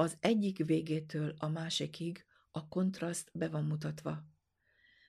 Az 0.00 0.16
egyik 0.20 0.64
végétől 0.64 1.34
a 1.38 1.48
másikig 1.48 2.26
a 2.50 2.68
kontraszt 2.68 3.30
be 3.32 3.48
van 3.48 3.64
mutatva. 3.64 4.24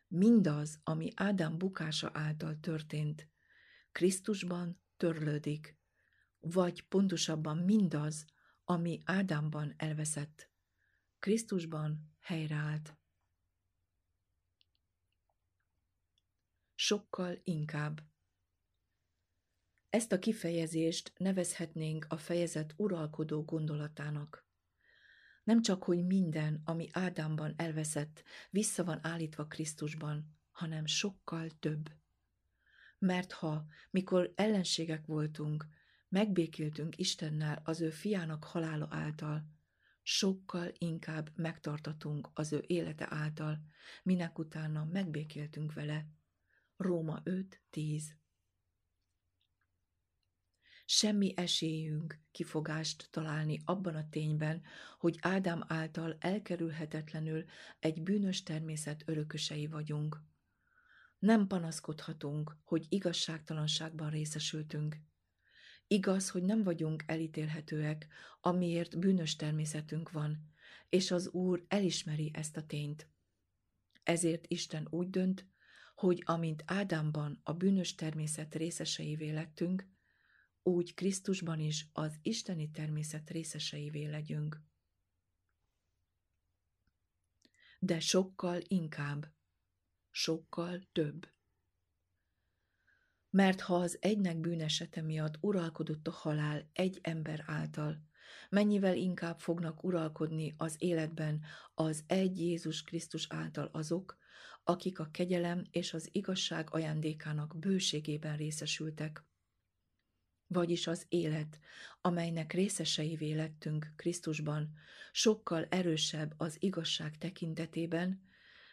Mindaz, 0.08 0.80
ami 0.84 1.12
Ádám 1.16 1.58
bukása 1.58 2.10
által 2.14 2.60
történt, 2.60 3.30
Krisztusban 3.92 4.82
törlődik, 4.98 5.78
vagy 6.40 6.88
pontosabban 6.88 7.58
mindaz, 7.58 8.26
ami 8.64 9.00
Ádámban 9.06 9.74
elveszett, 9.78 10.50
Krisztusban 11.20 12.16
helyreállt. 12.20 12.98
Sokkal 16.76 17.40
inkább. 17.44 18.04
Ezt 19.90 20.12
a 20.12 20.20
kifejezést 20.20 21.14
nevezhetnénk 21.18 22.06
a 22.10 22.18
fejezet 22.18 22.74
uralkodó 22.78 23.44
gondolatának. 23.44 24.50
Nem 25.52 25.62
csak, 25.62 25.84
hogy 25.84 26.06
minden, 26.06 26.62
ami 26.66 26.88
Ádámban 26.92 27.54
elveszett, 27.58 28.24
vissza 28.50 28.84
van 28.84 29.00
állítva 29.02 29.48
Krisztusban, 29.48 30.38
hanem 30.52 30.86
sokkal 30.86 31.50
több. 31.60 31.92
Mert 33.00 33.32
ha, 33.32 33.66
mikor 33.90 34.32
ellenségek 34.36 35.06
voltunk, 35.06 35.66
megbékéltünk 36.10 36.98
Istennel 36.98 37.62
az 37.64 37.82
ő 37.82 37.90
fiának 37.90 38.44
halála 38.44 38.88
által, 38.90 39.46
sokkal 40.02 40.72
inkább 40.78 41.30
megtartatunk 41.36 42.30
az 42.34 42.54
ő 42.54 42.64
élete 42.68 43.08
által, 43.10 43.60
minek 44.04 44.40
utána 44.40 44.86
megbékéltünk 44.86 45.74
vele. 45.74 46.08
Róma 46.78 47.22
5.10 47.24 48.04
Semmi 50.94 51.34
esélyünk 51.36 52.20
kifogást 52.32 53.08
találni 53.12 53.62
abban 53.66 53.96
a 53.96 54.10
tényben, 54.10 54.62
hogy 55.00 55.18
Ádám 55.22 55.64
által 55.68 56.18
elkerülhetetlenül 56.20 57.46
egy 57.80 58.02
bűnös 58.02 58.44
természet 58.44 59.04
örökösei 59.06 59.68
vagyunk. 59.68 60.22
Nem 61.20 61.48
panaszkodhatunk, 61.48 62.58
hogy 62.64 62.86
igazságtalanságban 62.90 64.10
részesültünk. 64.10 64.98
Igaz, 65.88 66.30
hogy 66.30 66.44
nem 66.44 66.64
vagyunk 66.64 67.04
elítélhetőek, 67.08 68.08
amiért 68.42 69.00
bűnös 69.00 69.36
természetünk 69.36 70.12
van, 70.12 70.52
és 70.90 71.12
az 71.12 71.30
Úr 71.30 71.66
elismeri 71.68 72.32
ezt 72.34 72.58
a 72.58 72.66
tényt. 72.66 73.08
Ezért 74.04 74.46
Isten 74.48 74.88
úgy 74.90 75.10
dönt, 75.10 75.48
hogy 75.96 76.24
amint 76.26 76.64
Ádámban 76.66 77.40
a 77.44 77.54
bűnös 77.54 77.96
természet 77.96 78.56
részeseivé 78.56 79.30
lettünk, 79.30 79.90
úgy 80.64 80.94
Krisztusban 80.94 81.60
is 81.60 81.88
az 81.94 82.20
isteni 82.22 82.72
természet 82.72 83.30
részeseivé 83.30 84.06
legyünk. 84.06 84.62
De 87.80 88.00
sokkal 88.00 88.62
inkább, 88.68 89.34
sokkal 90.10 90.82
több. 90.92 91.28
Mert 93.30 93.62
ha 93.62 93.76
az 93.76 93.98
egynek 94.02 94.38
bűnesete 94.38 95.02
miatt 95.02 95.38
uralkodott 95.40 96.08
a 96.08 96.12
halál 96.12 96.70
egy 96.74 97.00
ember 97.02 97.44
által, 97.48 98.10
mennyivel 98.50 98.96
inkább 98.96 99.40
fognak 99.40 99.84
uralkodni 99.84 100.54
az 100.58 100.76
életben 100.78 101.44
az 101.74 102.04
egy 102.08 102.40
Jézus 102.40 102.84
Krisztus 102.84 103.28
által 103.30 103.70
azok, 103.72 104.18
akik 104.64 105.00
a 105.00 105.10
kegyelem 105.12 105.66
és 105.72 105.94
az 105.94 106.10
igazság 106.12 106.74
ajándékának 106.74 107.58
bőségében 107.60 108.38
részesültek. 108.38 109.26
Vagyis 110.52 110.88
az 110.88 111.06
élet, 111.10 111.60
amelynek 112.02 112.54
részeseivé 112.54 113.34
lettünk 113.34 113.94
Krisztusban, 113.96 114.74
sokkal 115.12 115.66
erősebb 115.66 116.34
az 116.38 116.56
igazság 116.60 117.18
tekintetében, 117.18 118.30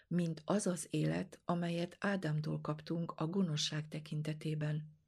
mint 0.08 0.42
az 0.44 0.66
az 0.66 0.86
élet, 0.90 1.40
amelyet 1.44 1.96
Ádámtól 2.00 2.60
kaptunk 2.60 3.12
a 3.12 3.26
gonoszság 3.26 3.88
tekintetében. 3.88 4.98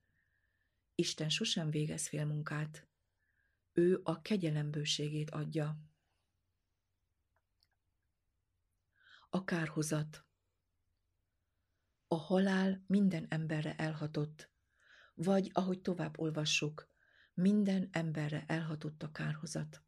Isten 0.95 1.29
sosem 1.29 1.71
végez 1.71 2.09
félmunkát. 2.09 2.89
Ő 3.73 4.01
a 4.03 4.23
kegyelembőségét 4.23 5.31
adja. 5.31 5.77
A 9.31 9.45
kárhozat 9.45 10.25
A 12.09 12.17
halál 12.17 12.85
minden 12.87 13.27
emberre 13.29 13.75
elhatott, 13.75 14.50
vagy, 15.23 15.51
ahogy 15.53 15.81
tovább 15.81 16.19
olvassuk, 16.19 16.89
minden 17.35 17.89
emberre 17.93 18.45
elhatott 18.47 19.03
a 19.03 19.11
kárhozat. 19.11 19.83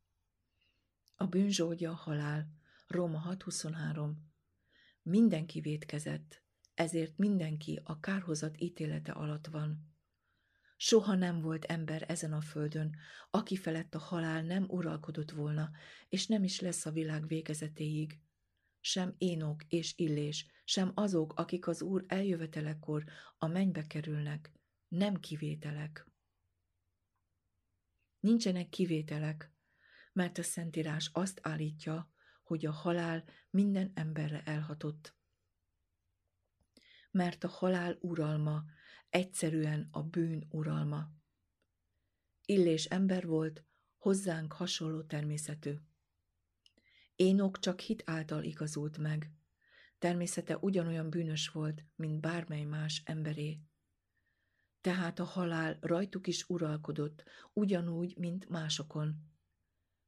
A 1.17 1.27
bűnzsógya 1.27 1.91
a 1.91 1.95
halál, 1.95 2.53
Róma 2.87 3.23
6.23. 3.29 4.11
Mindenki 5.03 5.61
vétkezett, 5.61 6.43
ezért 6.75 7.17
mindenki 7.17 7.81
a 7.85 8.01
kárhozat 8.01 8.61
ítélete 8.61 9.13
alatt 9.13 9.47
van. 9.47 9.95
Soha 10.77 11.15
nem 11.15 11.41
volt 11.41 11.65
ember 11.65 12.05
ezen 12.09 12.33
a 12.33 12.41
földön, 12.41 12.97
aki 13.31 13.57
felett 13.57 13.95
a 13.95 13.99
halál 13.99 14.43
nem 14.43 14.65
uralkodott 14.69 15.31
volna, 15.31 15.71
és 16.09 16.27
nem 16.27 16.45
is 16.45 16.61
lesz 16.61 16.87
a 16.87 16.91
világ 16.91 17.27
végezetéig. 17.27 18.21
Sem 18.81 19.15
Énok 19.19 19.65
és 19.69 19.95
Illés, 19.97 20.47
sem 20.65 20.93
azok, 20.95 21.33
akik 21.33 21.67
az 21.67 21.83
Úr 21.83 22.05
eljövetelekor 22.07 23.05
a 23.39 23.47
mennybe 23.47 23.87
kerülnek, 23.87 24.53
nem 24.93 25.17
kivételek. 25.17 26.07
Nincsenek 28.21 28.69
kivételek, 28.69 29.53
mert 30.13 30.39
a 30.39 30.43
Szentírás 30.43 31.11
azt 31.13 31.41
állítja, 31.43 32.13
hogy 32.43 32.67
a 32.67 32.73
halál 32.73 33.25
minden 33.51 33.93
emberre 33.95 34.43
elhatott. 34.43 35.15
Mert 37.11 37.45
a 37.45 37.49
halál 37.49 37.99
uralma 38.01 38.65
egyszerűen 39.09 39.89
a 39.91 40.03
bűn 40.03 40.47
uralma. 40.51 41.13
Illés 42.45 42.85
ember 42.85 43.27
volt, 43.27 43.65
hozzánk 43.97 44.53
hasonló 44.53 45.03
természetű. 45.03 45.75
Énok 47.17 47.59
csak 47.59 47.81
hit 47.81 48.03
által 48.07 48.45
igazult 48.45 48.99
meg. 48.99 49.33
Természete 49.99 50.57
ugyanolyan 50.57 51.11
bűnös 51.11 51.49
volt, 51.49 51.85
mint 51.97 52.21
bármely 52.21 52.65
más 52.65 53.03
emberé. 53.05 53.61
Tehát 54.83 55.19
a 55.19 55.25
halál 55.25 55.79
rajtuk 55.81 56.27
is 56.27 56.49
uralkodott, 56.49 57.25
ugyanúgy, 57.53 58.17
mint 58.17 58.49
másokon. 58.49 59.17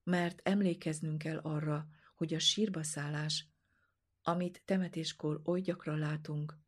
Mert 0.03 0.41
emlékeznünk 0.49 1.19
kell 1.19 1.39
arra, 1.39 1.89
hogy 2.15 2.35
a 2.35 2.39
sírba 2.39 2.83
szállás, 2.83 3.49
amit 4.23 4.63
temetéskor 4.65 5.41
oly 5.45 5.61
gyakran 5.61 5.99
látunk, 5.99 6.59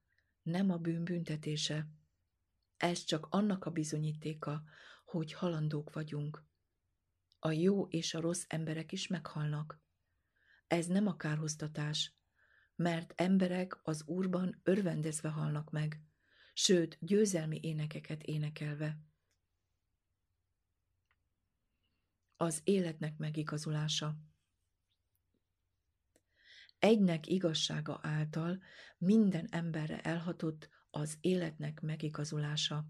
nem 0.42 0.70
a 0.70 0.76
bűn 0.76 1.04
büntetése. 1.04 1.88
Ez 2.76 3.04
csak 3.04 3.26
annak 3.30 3.64
a 3.64 3.70
bizonyítéka, 3.70 4.62
hogy 5.04 5.32
halandók 5.32 5.92
vagyunk. 5.92 6.44
A 7.38 7.50
jó 7.50 7.86
és 7.86 8.14
a 8.14 8.20
rossz 8.20 8.44
emberek 8.48 8.92
is 8.92 9.06
meghalnak. 9.06 9.80
Ez 10.66 10.86
nem 10.86 11.06
a 11.06 11.16
kárhoztatás, 11.16 12.14
mert 12.76 13.12
emberek 13.16 13.78
az 13.82 14.06
Úrban 14.06 14.60
örvendezve 14.62 15.28
halnak 15.28 15.70
meg, 15.70 16.00
sőt, 16.58 16.98
győzelmi 17.00 17.58
énekeket 17.62 18.22
énekelve. 18.22 18.98
Az 22.36 22.60
életnek 22.64 23.16
megigazulása 23.16 24.16
Egynek 26.78 27.26
igazsága 27.26 27.98
által 28.02 28.62
minden 28.98 29.46
emberre 29.50 30.00
elhatott 30.00 30.68
az 30.90 31.18
életnek 31.20 31.80
megigazulása. 31.80 32.86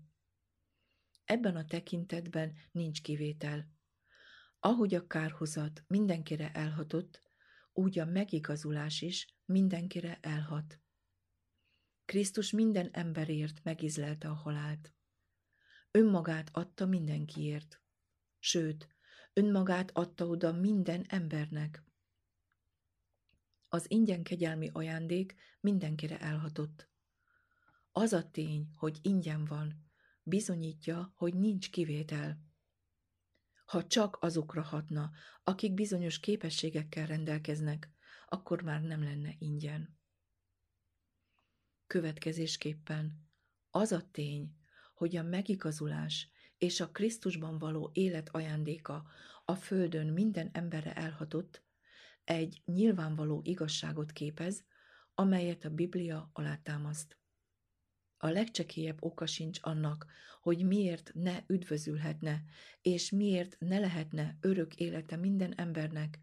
Ebben 1.24 1.56
a 1.56 1.64
tekintetben 1.64 2.56
nincs 2.72 3.02
kivétel. 3.02 3.70
Ahogy 4.60 4.94
a 4.94 5.06
kárhozat 5.06 5.84
mindenkire 5.86 6.52
elhatott, 6.52 7.22
úgy 7.72 7.98
a 7.98 8.04
megigazulás 8.04 9.00
is 9.00 9.36
mindenkire 9.44 10.18
elhat. 10.20 10.80
Krisztus 12.06 12.50
minden 12.50 12.88
emberért 12.92 13.64
megizlelte 13.64 14.28
a 14.28 14.34
halált. 14.34 14.92
Önmagát 15.90 16.50
adta 16.52 16.86
mindenkiért. 16.86 17.82
Sőt, 18.38 18.88
önmagát 19.32 19.90
adta 19.90 20.26
oda 20.26 20.52
minden 20.52 21.04
embernek. 21.08 21.84
Az 23.68 23.90
ingyen 23.90 24.22
kegyelmi 24.22 24.70
ajándék 24.72 25.34
mindenkire 25.60 26.20
elhatott. 26.20 26.88
Az 27.92 28.12
a 28.12 28.30
tény, 28.30 28.68
hogy 28.76 28.98
ingyen 29.02 29.44
van, 29.44 29.90
bizonyítja, 30.22 31.12
hogy 31.16 31.34
nincs 31.34 31.70
kivétel. 31.70 32.40
Ha 33.64 33.86
csak 33.86 34.16
azokra 34.20 34.62
hatna, 34.62 35.10
akik 35.44 35.74
bizonyos 35.74 36.20
képességekkel 36.20 37.06
rendelkeznek, 37.06 37.90
akkor 38.26 38.62
már 38.62 38.82
nem 38.82 39.02
lenne 39.02 39.34
ingyen. 39.38 39.95
Következésképpen 41.86 43.28
az 43.70 43.92
a 43.92 44.08
tény, 44.10 44.56
hogy 44.94 45.16
a 45.16 45.22
megigazulás 45.22 46.28
és 46.58 46.80
a 46.80 46.90
Krisztusban 46.90 47.58
való 47.58 47.90
élet 47.92 48.28
ajándéka 48.28 49.06
a 49.44 49.54
földön 49.54 50.06
minden 50.06 50.50
emberre 50.52 50.94
elhatott, 50.94 51.62
egy 52.24 52.62
nyilvánvaló 52.64 53.40
igazságot 53.44 54.12
képez, 54.12 54.64
amelyet 55.14 55.64
a 55.64 55.70
Biblia 55.70 56.30
alátámaszt. 56.32 57.18
A 58.16 58.28
legcsekélyebb 58.28 59.02
oka 59.02 59.26
sincs 59.26 59.58
annak, 59.62 60.06
hogy 60.40 60.64
miért 60.64 61.10
ne 61.14 61.38
üdvözülhetne, 61.46 62.44
és 62.82 63.10
miért 63.10 63.56
ne 63.58 63.78
lehetne 63.78 64.36
örök 64.40 64.74
élete 64.74 65.16
minden 65.16 65.54
embernek, 65.54 66.18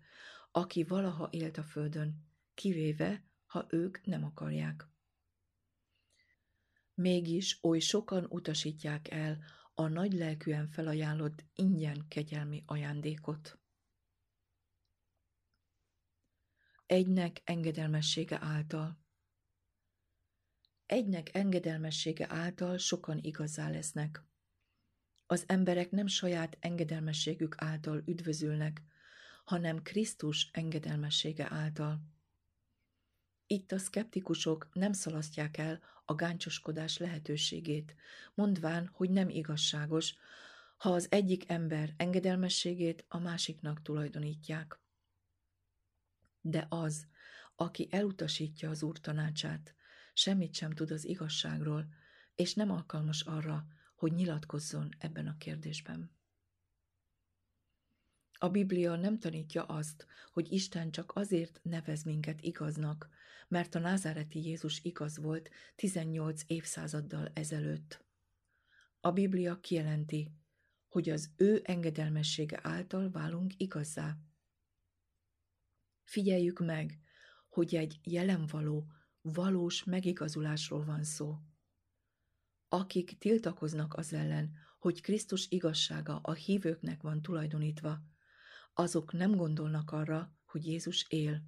aki 0.51 0.83
valaha 0.83 1.27
élt 1.31 1.57
a 1.57 1.63
földön, 1.63 2.25
kivéve, 2.53 3.23
ha 3.45 3.65
ők 3.69 4.05
nem 4.05 4.23
akarják. 4.23 4.92
Mégis 6.95 7.59
oly 7.61 7.79
sokan 7.79 8.25
utasítják 8.29 9.11
el 9.11 9.43
a 9.73 9.87
nagy 9.87 10.13
lelkűen 10.13 10.67
felajánlott 10.67 11.45
ingyen 11.55 12.07
kegyelmi 12.07 12.63
ajándékot. 12.65 13.59
Egynek 16.85 17.41
engedelmessége 17.43 18.37
által. 18.41 19.01
Egynek 20.85 21.35
engedelmessége 21.35 22.27
által 22.29 22.77
sokan 22.77 23.19
igazá 23.21 23.69
lesznek. 23.69 24.23
Az 25.25 25.43
emberek 25.47 25.91
nem 25.91 26.07
saját 26.07 26.57
engedelmességük 26.59 27.55
által 27.57 28.03
üdvözülnek, 28.05 28.81
hanem 29.43 29.81
Krisztus 29.81 30.49
engedelmessége 30.51 31.47
által. 31.49 32.01
Itt 33.47 33.71
a 33.71 33.77
szkeptikusok 33.77 34.69
nem 34.73 34.93
szalasztják 34.93 35.57
el 35.57 35.81
a 36.05 36.15
gáncsoskodás 36.15 36.97
lehetőségét, 36.97 37.95
mondván, 38.33 38.89
hogy 38.93 39.09
nem 39.09 39.29
igazságos, 39.29 40.13
ha 40.77 40.89
az 40.89 41.07
egyik 41.11 41.49
ember 41.49 41.93
engedelmességét 41.97 43.05
a 43.07 43.17
másiknak 43.17 43.81
tulajdonítják. 43.81 44.79
De 46.41 46.65
az, 46.69 47.07
aki 47.55 47.87
elutasítja 47.91 48.69
az 48.69 48.83
Úr 48.83 48.99
tanácsát, 48.99 49.75
semmit 50.13 50.53
sem 50.53 50.71
tud 50.71 50.91
az 50.91 51.05
igazságról, 51.05 51.87
és 52.35 52.53
nem 52.53 52.71
alkalmas 52.71 53.21
arra, 53.21 53.65
hogy 53.95 54.11
nyilatkozzon 54.11 54.89
ebben 54.97 55.27
a 55.27 55.37
kérdésben. 55.37 56.11
A 58.43 58.49
Biblia 58.49 58.95
nem 58.95 59.19
tanítja 59.19 59.63
azt, 59.63 60.05
hogy 60.31 60.51
Isten 60.51 60.91
csak 60.91 61.15
azért 61.15 61.59
nevez 61.61 62.03
minket 62.03 62.41
igaznak, 62.41 63.09
mert 63.47 63.75
a 63.75 63.79
názáreti 63.79 64.43
Jézus 64.43 64.83
igaz 64.83 65.17
volt 65.17 65.49
18 65.75 66.41
évszázaddal 66.47 67.31
ezelőtt. 67.33 68.05
A 68.99 69.11
Biblia 69.11 69.59
kijelenti, 69.59 70.31
hogy 70.87 71.09
az 71.09 71.31
ő 71.35 71.61
engedelmessége 71.63 72.59
által 72.63 73.11
válunk 73.11 73.53
igazzá. 73.57 74.17
Figyeljük 76.03 76.59
meg, 76.59 76.99
hogy 77.49 77.75
egy 77.75 77.99
jelenvaló, 78.03 78.87
valós 79.21 79.83
megigazulásról 79.83 80.85
van 80.85 81.03
szó. 81.03 81.37
Akik 82.67 83.17
tiltakoznak 83.17 83.93
az 83.93 84.13
ellen, 84.13 84.53
hogy 84.79 85.01
Krisztus 85.01 85.45
igazsága 85.49 86.19
a 86.23 86.33
hívőknek 86.33 87.01
van 87.01 87.21
tulajdonítva, 87.21 88.11
azok 88.73 89.13
nem 89.13 89.35
gondolnak 89.35 89.91
arra, 89.91 90.37
hogy 90.45 90.65
Jézus 90.65 91.05
él. 91.09 91.43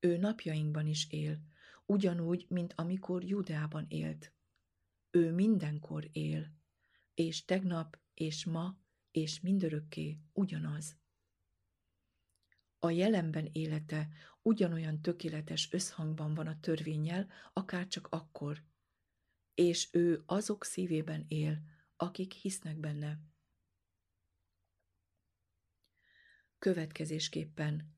Ő 0.00 0.16
napjainkban 0.16 0.86
is 0.86 1.10
él, 1.10 1.40
ugyanúgy, 1.86 2.46
mint 2.48 2.72
amikor 2.76 3.24
Judeában 3.24 3.86
élt. 3.88 4.32
Ő 5.10 5.32
mindenkor 5.32 6.08
él, 6.12 6.52
és 7.14 7.44
tegnap, 7.44 7.98
és 8.14 8.44
ma, 8.44 8.78
és 9.10 9.40
mindörökké 9.40 10.18
ugyanaz. 10.32 10.96
A 12.78 12.90
jelenben 12.90 13.48
élete 13.52 14.08
ugyanolyan 14.42 15.02
tökéletes 15.02 15.72
összhangban 15.72 16.34
van 16.34 16.46
a 16.46 16.60
törvényel, 16.60 17.28
akár 17.52 17.86
csak 17.86 18.08
akkor, 18.10 18.64
és 19.54 19.88
ő 19.92 20.22
azok 20.26 20.64
szívében 20.64 21.24
él, 21.28 21.62
akik 21.96 22.32
hisznek 22.32 22.76
benne. 22.76 23.31
Következésképpen 26.62 27.96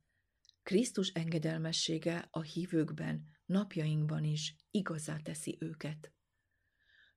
Krisztus 0.63 1.09
engedelmessége 1.09 2.29
a 2.31 2.43
hívőkben, 2.43 3.27
napjainkban 3.45 4.25
is 4.25 4.57
igazá 4.71 5.17
teszi 5.17 5.57
őket. 5.61 6.13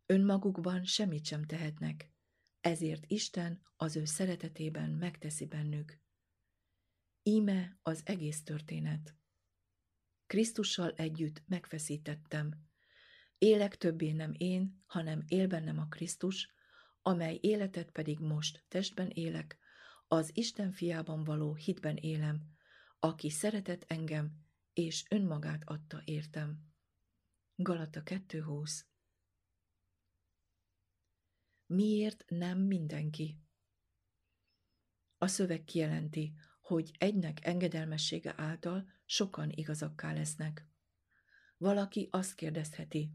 Önmagukban 0.05 0.83
semmit 0.83 1.25
sem 1.25 1.43
tehetnek, 1.43 2.11
ezért 2.59 3.05
Isten 3.05 3.61
az 3.75 3.95
ő 3.95 4.05
szeretetében 4.05 4.89
megteszi 4.89 5.45
bennük. 5.45 5.99
Íme 7.23 7.79
az 7.81 8.01
egész 8.05 8.43
történet. 8.43 9.15
Krisztussal 10.25 10.91
együtt 10.91 11.43
megfeszítettem. 11.45 12.51
Élek 13.37 13.77
többé 13.77 14.11
nem 14.11 14.33
én, 14.37 14.83
hanem 14.85 15.23
él 15.27 15.47
bennem 15.47 15.79
a 15.79 15.87
Krisztus, 15.87 16.53
amely 17.01 17.37
életet 17.41 17.91
pedig 17.91 18.19
most 18.19 18.65
testben 18.67 19.09
élek, 19.09 19.57
az 20.07 20.31
Isten 20.33 20.71
fiában 20.71 21.23
való 21.23 21.55
hitben 21.55 21.95
élem, 21.95 22.55
aki 22.99 23.29
szeretett 23.29 23.83
engem, 23.87 24.45
és 24.73 25.05
önmagát 25.09 25.61
adta 25.65 26.01
értem. 26.05 26.65
Galata 27.55 28.01
2.20 28.03 28.81
Miért 31.65 32.23
nem 32.27 32.59
mindenki? 32.59 33.41
A 35.17 35.27
szöveg 35.27 35.63
kijelenti, 35.63 36.33
hogy 36.61 36.91
egynek 36.97 37.45
engedelmessége 37.45 38.33
által 38.37 38.87
sokan 39.05 39.49
igazakká 39.51 40.13
lesznek. 40.13 40.67
Valaki 41.57 42.07
azt 42.11 42.35
kérdezheti, 42.35 43.11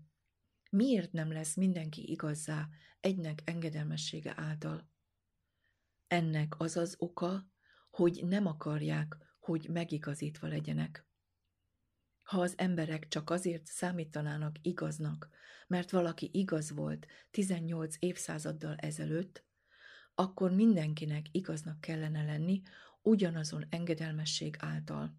miért 0.70 1.12
nem 1.12 1.32
lesz 1.32 1.55
mindenki 1.55 2.11
igazzá 2.11 2.68
egynek 3.01 3.43
engedelmessége 3.45 4.32
által? 4.36 4.91
Ennek 6.12 6.60
az 6.60 6.76
az 6.76 6.94
oka, 6.98 7.46
hogy 7.90 8.22
nem 8.26 8.46
akarják, 8.46 9.16
hogy 9.38 9.68
megigazítva 9.68 10.46
legyenek. 10.46 11.06
Ha 12.22 12.40
az 12.40 12.54
emberek 12.56 13.08
csak 13.08 13.30
azért 13.30 13.66
számítanának 13.66 14.56
igaznak, 14.62 15.28
mert 15.66 15.90
valaki 15.90 16.30
igaz 16.32 16.70
volt 16.70 17.06
18 17.30 17.96
évszázaddal 17.98 18.76
ezelőtt, 18.76 19.44
akkor 20.14 20.50
mindenkinek 20.50 21.26
igaznak 21.30 21.80
kellene 21.80 22.24
lenni 22.24 22.62
ugyanazon 23.02 23.66
engedelmesség 23.68 24.56
által. 24.58 25.16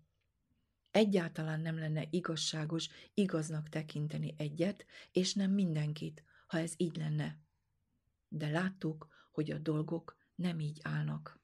Egyáltalán 0.92 1.60
nem 1.60 1.78
lenne 1.78 2.08
igazságos 2.10 2.90
igaznak 3.14 3.70
tekinteni 3.70 4.34
egyet, 4.38 4.86
és 5.12 5.34
nem 5.34 5.52
mindenkit, 5.52 6.24
ha 6.48 6.58
ez 6.58 6.74
így 6.78 6.96
lenne. 6.96 7.40
De 8.28 8.50
láttuk, 8.50 9.08
hogy 9.32 9.52
a 9.52 9.58
dolgok 9.58 10.22
nem 10.44 10.60
így 10.60 10.80
állnak. 10.82 11.42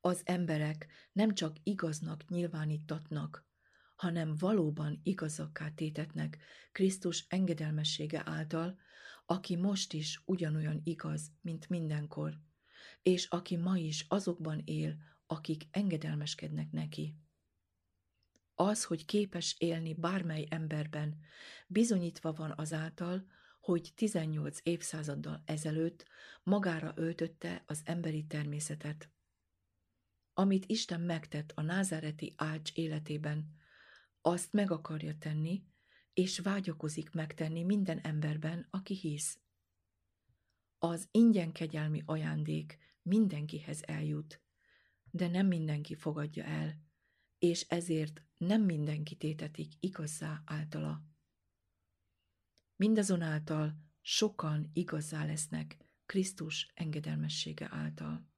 Az 0.00 0.22
emberek 0.24 0.86
nem 1.12 1.34
csak 1.34 1.56
igaznak 1.62 2.28
nyilvánítatnak, 2.28 3.46
hanem 3.96 4.34
valóban 4.38 5.00
igazakká 5.02 5.70
tétetnek 5.70 6.38
Krisztus 6.72 7.26
engedelmessége 7.28 8.22
által, 8.24 8.78
aki 9.26 9.56
most 9.56 9.92
is 9.92 10.22
ugyanolyan 10.24 10.80
igaz, 10.84 11.30
mint 11.40 11.68
mindenkor, 11.68 12.38
és 13.02 13.26
aki 13.26 13.56
ma 13.56 13.76
is 13.76 14.04
azokban 14.08 14.62
él, 14.64 14.96
akik 15.26 15.62
engedelmeskednek 15.70 16.70
neki. 16.70 17.16
Az, 18.54 18.84
hogy 18.84 19.04
képes 19.04 19.54
élni 19.58 19.94
bármely 19.94 20.46
emberben, 20.50 21.20
bizonyítva 21.66 22.32
van 22.32 22.52
azáltal, 22.56 23.26
hogy 23.62 23.92
18 23.94 24.58
évszázaddal 24.62 25.42
ezelőtt 25.44 26.04
magára 26.42 26.92
öltötte 26.96 27.62
az 27.66 27.80
emberi 27.84 28.26
természetet. 28.26 29.10
Amit 30.34 30.66
Isten 30.66 31.00
megtett 31.00 31.52
a 31.54 31.62
názáreti 31.62 32.34
ács 32.36 32.72
életében, 32.74 33.56
azt 34.20 34.52
meg 34.52 34.70
akarja 34.70 35.18
tenni, 35.18 35.64
és 36.12 36.38
vágyakozik 36.38 37.10
megtenni 37.10 37.62
minden 37.62 37.98
emberben, 37.98 38.66
aki 38.70 38.94
hisz. 38.94 39.38
Az 40.78 41.08
ingyen 41.10 41.52
kegyelmi 41.52 42.02
ajándék 42.04 42.78
mindenkihez 43.02 43.82
eljut, 43.82 44.42
de 45.10 45.28
nem 45.28 45.46
mindenki 45.46 45.94
fogadja 45.94 46.44
el, 46.44 46.80
és 47.38 47.66
ezért 47.68 48.22
nem 48.36 48.62
mindenki 48.62 49.16
tétetik 49.16 49.72
igazzá 49.80 50.42
általa. 50.44 51.11
Mindazonáltal 52.82 53.74
sokan 54.00 54.70
igazzá 54.72 55.24
lesznek 55.24 55.76
Krisztus 56.06 56.70
engedelmessége 56.74 57.68
által. 57.70 58.28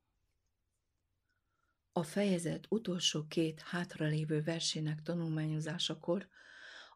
A 1.92 2.02
fejezet 2.02 2.66
utolsó 2.68 3.26
két 3.26 3.60
hátralévő 3.60 4.42
versének 4.42 5.02
tanulmányozásakor 5.02 6.28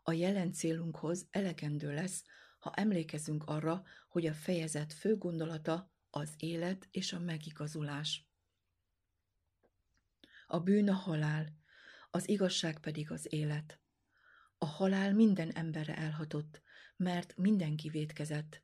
a 0.02 0.12
jelen 0.12 0.52
célunkhoz 0.52 1.26
elegendő 1.30 1.94
lesz, 1.94 2.24
ha 2.58 2.74
emlékezünk 2.74 3.44
arra, 3.44 3.84
hogy 4.08 4.26
a 4.26 4.34
fejezet 4.34 4.92
fő 4.92 5.16
gondolata 5.16 5.92
az 6.10 6.34
élet 6.36 6.88
és 6.90 7.12
a 7.12 7.18
megigazulás. 7.18 8.28
A 10.46 10.60
bűn 10.60 10.88
a 10.88 10.94
halál, 10.94 11.56
az 12.10 12.28
igazság 12.28 12.78
pedig 12.80 13.10
az 13.10 13.32
élet. 13.32 13.80
A 14.58 14.66
halál 14.66 15.14
minden 15.14 15.50
emberre 15.50 15.96
elhatott, 15.96 16.66
mert 16.98 17.36
mindenki 17.36 17.88
vétkezett, 17.88 18.62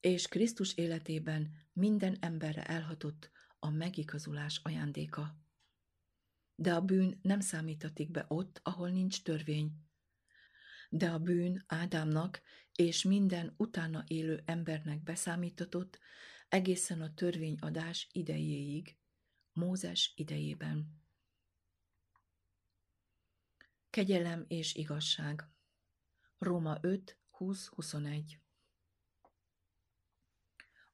és 0.00 0.28
Krisztus 0.28 0.74
életében 0.74 1.54
minden 1.72 2.16
emberre 2.20 2.64
elhatott 2.64 3.30
a 3.58 3.70
megigazulás 3.70 4.60
ajándéka. 4.62 5.38
De 6.54 6.74
a 6.74 6.80
bűn 6.80 7.18
nem 7.22 7.40
számítatik 7.40 8.10
be 8.10 8.24
ott, 8.28 8.60
ahol 8.62 8.90
nincs 8.90 9.22
törvény. 9.22 9.72
De 10.88 11.10
a 11.10 11.18
bűn 11.18 11.64
Ádámnak 11.66 12.42
és 12.74 13.02
minden 13.02 13.54
utána 13.56 14.04
élő 14.06 14.42
embernek 14.44 15.02
beszámítatott 15.02 15.98
egészen 16.48 17.00
a 17.00 17.14
törvényadás 17.14 18.08
idejéig, 18.12 18.98
Mózes 19.52 20.12
idejében. 20.16 21.02
Kegyelem 23.90 24.44
és 24.48 24.74
igazság. 24.74 25.48
Róma 26.38 26.78
5, 26.80 27.18
20-21 27.38 28.22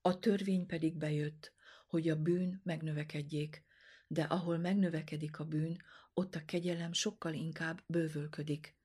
A 0.01 0.19
törvény 0.19 0.67
pedig 0.67 0.97
bejött, 0.97 1.53
hogy 1.87 2.09
a 2.09 2.17
bűn 2.17 2.61
megnövekedjék, 2.65 3.65
de 4.07 4.23
ahol 4.23 4.59
megnövekedik 4.59 5.39
a 5.39 5.45
bűn, 5.45 5.83
ott 6.15 6.35
a 6.35 6.45
kegyelem 6.45 6.93
sokkal 6.93 7.35
inkább 7.35 7.83
bővölködik. 7.87 8.77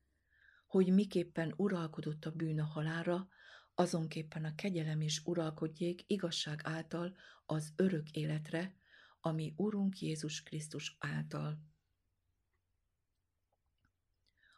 Hogy 0.67 0.93
miképpen 0.93 1.53
uralkodott 1.57 2.25
a 2.25 2.31
bűn 2.31 2.59
a 2.59 2.65
halára, 2.65 3.27
azonképpen 3.75 4.45
a 4.45 4.55
kegyelem 4.55 5.01
is 5.01 5.21
uralkodjék 5.25 6.03
igazság 6.07 6.61
által 6.63 7.15
az 7.45 7.73
örök 7.75 8.11
életre, 8.11 8.75
ami 9.19 9.53
Urunk 9.57 9.99
Jézus 9.99 10.43
Krisztus 10.43 10.95
által. 10.99 11.59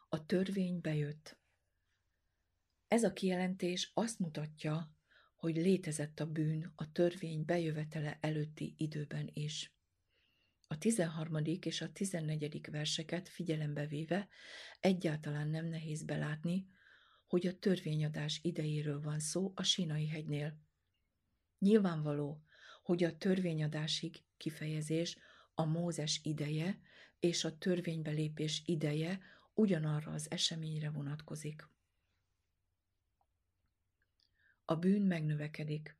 A 0.08 0.26
törvény 0.26 0.80
bejött. 0.80 1.38
Ez 2.88 3.04
a 3.04 3.12
kijelentés 3.12 3.90
azt 3.94 4.18
mutatja, 4.18 4.96
hogy 5.36 5.56
létezett 5.56 6.20
a 6.20 6.26
bűn 6.26 6.72
a 6.76 6.92
törvény 6.92 7.44
bejövetele 7.44 8.18
előtti 8.20 8.74
időben 8.76 9.30
is. 9.32 9.72
A 10.66 10.78
13. 10.78 11.36
és 11.60 11.80
a 11.80 11.92
14. 11.92 12.70
verseket 12.70 13.28
figyelembe 13.28 13.86
véve 13.86 14.28
egyáltalán 14.80 15.48
nem 15.48 15.66
nehéz 15.66 16.02
belátni, 16.02 16.66
hogy 17.26 17.46
a 17.46 17.58
törvényadás 17.58 18.40
idejéről 18.42 19.00
van 19.00 19.18
szó 19.18 19.52
a 19.54 19.62
Sinai 19.62 20.06
hegynél. 20.06 20.58
Nyilvánvaló, 21.58 22.42
hogy 22.82 23.04
a 23.04 23.16
törvényadásig 23.16 24.24
kifejezés 24.36 25.18
a 25.54 25.64
Mózes 25.64 26.20
ideje 26.22 26.80
és 27.20 27.44
a 27.44 27.58
törvénybelépés 27.58 28.62
ideje 28.64 29.20
ugyanarra 29.54 30.12
az 30.12 30.30
eseményre 30.30 30.90
vonatkozik. 30.90 31.68
A 34.70 34.76
bűn 34.76 35.02
megnövekedik. 35.02 35.96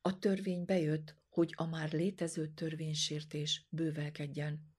A 0.00 0.18
törvény 0.18 0.64
bejött, 0.64 1.14
hogy 1.28 1.52
a 1.56 1.66
már 1.66 1.92
létező 1.92 2.48
törvénysértés 2.48 3.66
bővelkedjen. 3.68 4.74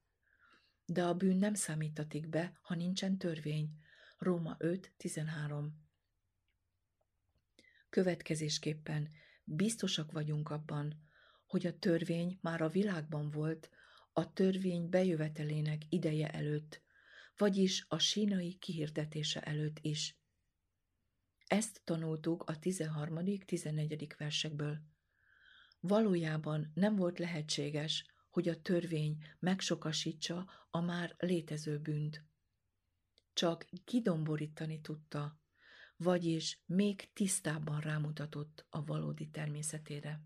De 0.85 1.03
a 1.03 1.13
bűn 1.13 1.37
nem 1.37 1.53
számítatik 1.53 2.29
be, 2.29 2.59
ha 2.61 2.75
nincsen 2.75 3.17
törvény. 3.17 3.69
Róma 4.17 4.55
5.13 4.59 5.67
Következésképpen 7.89 9.09
biztosak 9.43 10.11
vagyunk 10.11 10.49
abban, 10.49 11.09
hogy 11.45 11.65
a 11.65 11.79
törvény 11.79 12.37
már 12.41 12.61
a 12.61 12.69
világban 12.69 13.31
volt 13.31 13.69
a 14.13 14.33
törvény 14.33 14.89
bejövetelének 14.89 15.81
ideje 15.89 16.31
előtt, 16.31 16.81
vagyis 17.37 17.85
a 17.87 17.97
sínai 17.97 18.53
kihirdetése 18.53 19.41
előtt 19.41 19.79
is. 19.81 20.20
Ezt 21.51 21.81
tanultuk 21.83 22.43
a 22.43 22.59
13.-14. 22.59 24.13
versekből. 24.17 24.81
Valójában 25.79 26.71
nem 26.73 26.95
volt 26.95 27.19
lehetséges, 27.19 28.05
hogy 28.29 28.49
a 28.49 28.61
törvény 28.61 29.23
megsokasítsa 29.39 30.49
a 30.69 30.81
már 30.81 31.15
létező 31.17 31.79
bűnt. 31.79 32.23
Csak 33.33 33.65
kidomborítani 33.85 34.81
tudta, 34.81 35.39
vagyis 35.95 36.59
még 36.65 37.13
tisztábban 37.13 37.79
rámutatott 37.79 38.65
a 38.69 38.83
valódi 38.83 39.29
természetére. 39.29 40.21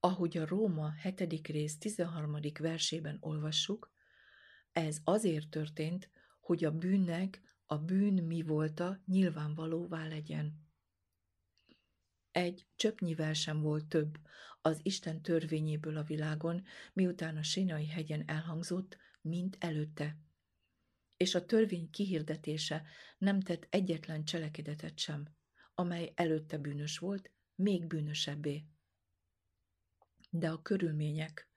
Ahogy 0.00 0.38
a 0.38 0.46
Róma 0.46 0.92
7. 0.92 1.46
rész 1.46 1.78
13. 1.78 2.36
versében 2.58 3.16
olvassuk, 3.20 3.92
ez 4.72 4.98
azért 5.04 5.48
történt, 5.48 6.10
hogy 6.40 6.64
a 6.64 6.70
bűnnek 6.70 7.42
a 7.70 7.78
bűn 7.78 8.24
mi 8.24 8.42
volta 8.42 9.00
nyilvánvalóvá 9.06 10.06
legyen. 10.06 10.66
Egy 12.30 12.66
csöpnyivel 12.76 13.32
sem 13.32 13.60
volt 13.60 13.86
több 13.86 14.18
az 14.60 14.80
Isten 14.82 15.22
törvényéből 15.22 15.96
a 15.96 16.02
világon, 16.02 16.64
miután 16.92 17.36
a 17.36 17.42
Sinai 17.42 17.86
hegyen 17.86 18.22
elhangzott, 18.26 18.96
mint 19.20 19.56
előtte. 19.60 20.18
És 21.16 21.34
a 21.34 21.44
törvény 21.44 21.90
kihirdetése 21.90 22.86
nem 23.18 23.40
tett 23.40 23.66
egyetlen 23.70 24.24
cselekedetet 24.24 24.98
sem, 24.98 25.36
amely 25.74 26.12
előtte 26.14 26.58
bűnös 26.58 26.98
volt, 26.98 27.30
még 27.54 27.86
bűnösebbé. 27.86 28.64
De 30.30 30.50
a 30.50 30.62
körülmények, 30.62 31.48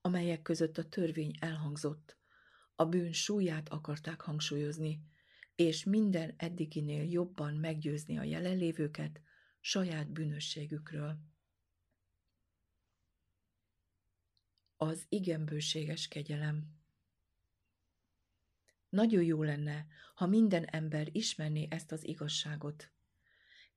amelyek 0.00 0.42
között 0.42 0.78
a 0.78 0.88
törvény 0.88 1.36
elhangzott, 1.40 2.18
a 2.74 2.84
bűn 2.84 3.12
súlyát 3.12 3.68
akarták 3.68 4.20
hangsúlyozni, 4.20 5.08
és 5.54 5.84
minden 5.84 6.34
eddiginél 6.36 7.10
jobban 7.10 7.54
meggyőzni 7.54 8.18
a 8.18 8.22
jelenlévőket 8.22 9.20
saját 9.60 10.10
bűnösségükről. 10.12 11.18
Az 14.76 15.06
igenbőséges 15.08 16.08
kegyelem 16.08 16.78
Nagyon 18.88 19.22
jó 19.22 19.42
lenne, 19.42 19.86
ha 20.14 20.26
minden 20.26 20.64
ember 20.64 21.08
ismerné 21.12 21.66
ezt 21.70 21.92
az 21.92 22.06
igazságot. 22.06 22.90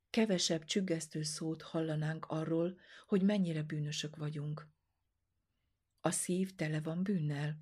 Kevesebb 0.10 0.64
csüggesztő 0.64 1.24
szót 1.24 1.62
hallanánk 1.62 2.26
arról, 2.26 2.80
hogy 3.08 3.22
mennyire 3.22 3.64
bűnösök 3.64 4.16
vagyunk. 4.16 4.68
A 6.00 6.12
szív 6.12 6.56
tele 6.56 6.82
van 6.82 7.04
bűnnel. 7.04 7.58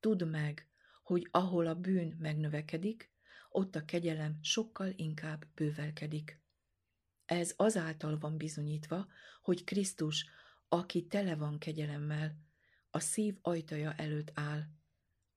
Tudd 0.00 0.24
meg, 0.24 0.68
hogy 1.08 1.28
ahol 1.30 1.66
a 1.66 1.74
bűn 1.74 2.16
megnövekedik, 2.18 3.10
ott 3.50 3.76
a 3.76 3.84
kegyelem 3.84 4.38
sokkal 4.42 4.92
inkább 4.96 5.46
bővelkedik. 5.54 6.40
Ez 7.24 7.54
azáltal 7.56 8.18
van 8.18 8.36
bizonyítva, 8.36 9.08
hogy 9.42 9.64
Krisztus, 9.64 10.26
aki 10.68 11.06
tele 11.06 11.36
van 11.36 11.58
kegyelemmel, 11.58 12.38
a 12.90 12.98
szív 12.98 13.36
ajtaja 13.42 13.94
előtt 13.94 14.30
áll, 14.34 14.62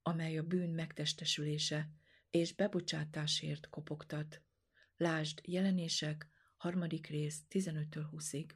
amely 0.01 0.37
a 0.37 0.43
bűn 0.43 0.69
megtestesülése 0.69 1.89
és 2.29 2.53
bebocsátásért 2.53 3.69
kopogtat. 3.69 4.41
Lásd 4.97 5.41
jelenések, 5.43 6.27
harmadik 6.57 7.07
rész, 7.07 7.43
15-től 7.49 8.05
20-ig. 8.11 8.49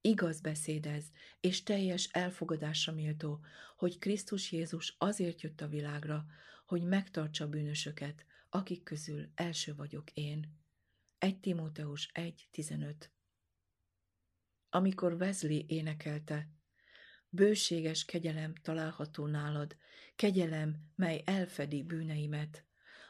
Igaz 0.00 0.40
beszéd 0.40 0.86
ez, 0.86 1.04
és 1.40 1.62
teljes 1.62 2.08
elfogadásra 2.12 2.92
méltó, 2.92 3.44
hogy 3.76 3.98
Krisztus 3.98 4.52
Jézus 4.52 4.94
azért 4.98 5.40
jött 5.40 5.60
a 5.60 5.68
világra, 5.68 6.26
hogy 6.66 6.82
megtartsa 6.82 7.48
bűnösöket, 7.48 8.26
akik 8.48 8.82
közül 8.82 9.30
első 9.34 9.74
vagyok 9.74 10.10
én. 10.12 10.58
1 11.18 11.40
Timóteus 11.40 12.10
1.15 12.14 12.94
Amikor 14.70 15.12
Wesley 15.12 15.62
énekelte, 15.66 16.48
bőséges 17.28 18.04
kegyelem 18.04 18.54
található 18.54 19.26
nálad, 19.26 19.76
kegyelem, 20.16 20.90
mely 20.96 21.22
elfedi 21.24 21.82
bűneimet, 21.82 22.64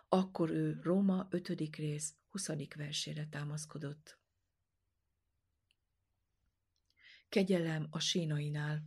akkor 0.09 0.51
ő 0.51 0.81
Róma 0.83 1.27
5. 1.31 1.77
rész 1.77 2.15
20. 2.29 2.49
versére 2.77 3.27
támaszkodott. 3.27 4.20
Kegyelem 7.31 7.87
a 7.91 7.99
sínainál. 7.99 8.83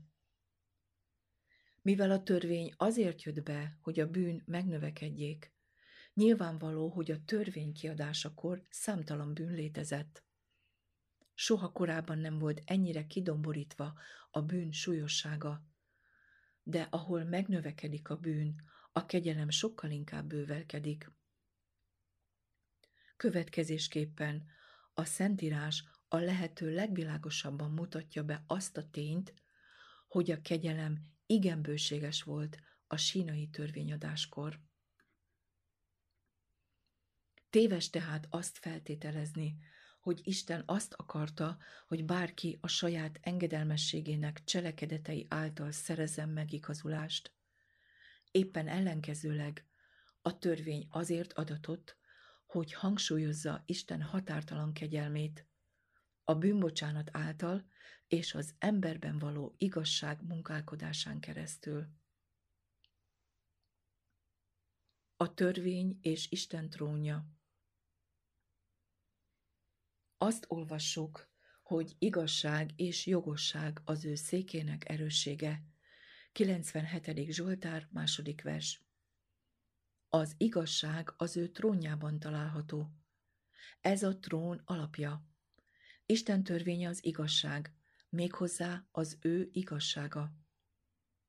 Mivel 1.82 2.12
a 2.12 2.24
törvény 2.24 2.74
azért 2.78 3.24
jött 3.24 3.44
be, 3.44 3.78
hogy 3.82 4.00
a 4.00 4.10
bűn 4.10 4.44
megnövekedjék, 4.46 5.54
nyilvánvaló, 6.14 6.89
hogy 6.89 7.12
a 7.12 7.24
törvény 7.26 7.74
kiadásakor 7.74 8.66
számtalan 8.70 9.34
bűn 9.34 9.54
létezett. 9.54 10.24
Soha 11.34 11.72
korábban 11.72 12.18
nem 12.18 12.39
volt 12.39 12.62
ennyire 12.66 13.08
kidomborítva 13.08 13.94
a 14.32 14.41
bűn 14.41 14.72
súlyossága, 14.72 15.66
de 16.64 16.82
ahol 16.82 17.24
megnövekedik 17.24 18.10
a 18.10 18.18
bűn, 18.18 18.62
a 18.91 19.06
kegyelem 19.06 19.50
sokkal 19.50 19.91
inkább 19.91 20.28
bővelkedik. 20.28 21.12
Következésképpen 23.18 24.46
a 24.94 25.06
Szentírás 25.06 25.84
a 26.14 26.18
lehető 26.18 26.74
legvilágosabban 26.74 27.72
mutatja 27.72 28.24
be 28.24 28.43
azt 28.47 28.78
a 28.78 28.89
tényt, 28.89 29.34
hogy 30.07 30.32
a 30.32 30.41
kegyelem 30.41 30.97
igen 31.26 31.61
bőséges 31.61 32.24
volt 32.24 32.59
a 32.88 32.97
sínai 32.97 33.47
törvényadáskor. 33.47 34.59
Téves 37.49 37.89
tehát 37.89 38.28
azt 38.30 38.57
feltételezni, 38.57 39.57
hogy 39.99 40.22
Isten 40.24 40.64
azt 40.66 40.93
akarta, 40.93 41.57
hogy 41.88 42.05
bárki 42.05 42.57
a 42.61 42.68
saját 42.68 43.20
engedelmességének 43.22 44.43
cselekedetei 44.43 45.26
által 45.30 45.72
szerezzen 45.72 46.30
megigazulást. 46.30 47.34
Éppen 48.32 48.68
ellenkezőleg 48.68 49.66
a 50.22 50.38
törvény 50.38 50.88
azért 50.89 51.34
adatott, 51.34 51.97
hogy 52.45 52.74
hangsúlyozza 52.74 53.64
Isten 53.66 54.01
határtalan 54.01 54.74
kegyelmét, 54.74 55.47
a 56.24 56.36
bűnbocsánat 56.36 57.09
által 57.11 57.65
és 58.07 58.34
az 58.34 58.55
emberben 58.57 59.19
való 59.19 59.55
igazság 59.57 60.24
munkálkodásán 60.24 61.19
keresztül. 61.19 61.88
A 65.15 65.34
törvény 65.34 65.97
és 66.01 66.32
Isten 66.32 66.69
trónja 66.69 67.28
Azt 70.17 70.45
olvassuk, 70.47 71.32
hogy 71.63 71.95
igazság 71.99 72.71
és 72.76 73.05
jogosság 73.05 73.82
az 73.86 74.05
ő 74.05 74.15
székének 74.15 74.89
erőssége. 74.89 75.63
97. 76.32 77.32
Zsoltár, 77.32 77.88
második 77.91 78.41
vers. 78.41 78.84
Az 80.09 80.36
igazság 80.38 81.13
az 81.17 81.38
ő 81.38 81.47
trónjában 81.47 82.19
található. 82.19 82.89
Ez 83.82 84.03
a 84.03 84.19
trón 84.19 84.61
alapja. 84.65 85.32
Isten 86.06 86.43
törvénye 86.43 86.88
az 86.89 87.06
igazság, 87.06 87.74
méghozzá 88.10 88.88
az 88.91 89.18
ő 89.22 89.49
igazsága. 89.51 90.34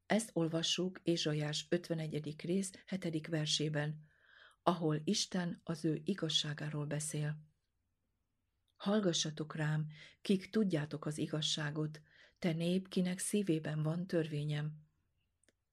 Ezt 0.07 0.31
olvassuk 0.33 1.01
Ézsajás 1.03 1.67
51. 1.69 2.41
rész 2.43 2.71
7. 2.87 3.27
versében, 3.27 4.05
ahol 4.63 5.01
Isten 5.05 5.61
az 5.65 5.85
ő 5.85 6.01
igazságáról 6.05 6.87
beszél. 6.87 7.39
Hallgassatok 8.77 9.55
rám, 9.55 9.87
kik 10.23 10.51
tudjátok 10.51 11.07
az 11.07 11.19
igazságot, 11.19 12.01
te 12.39 12.53
nép, 12.53 12.89
kinek 12.89 13.19
szívében 13.19 13.83
van 13.83 14.07
törvényem. 14.07 14.73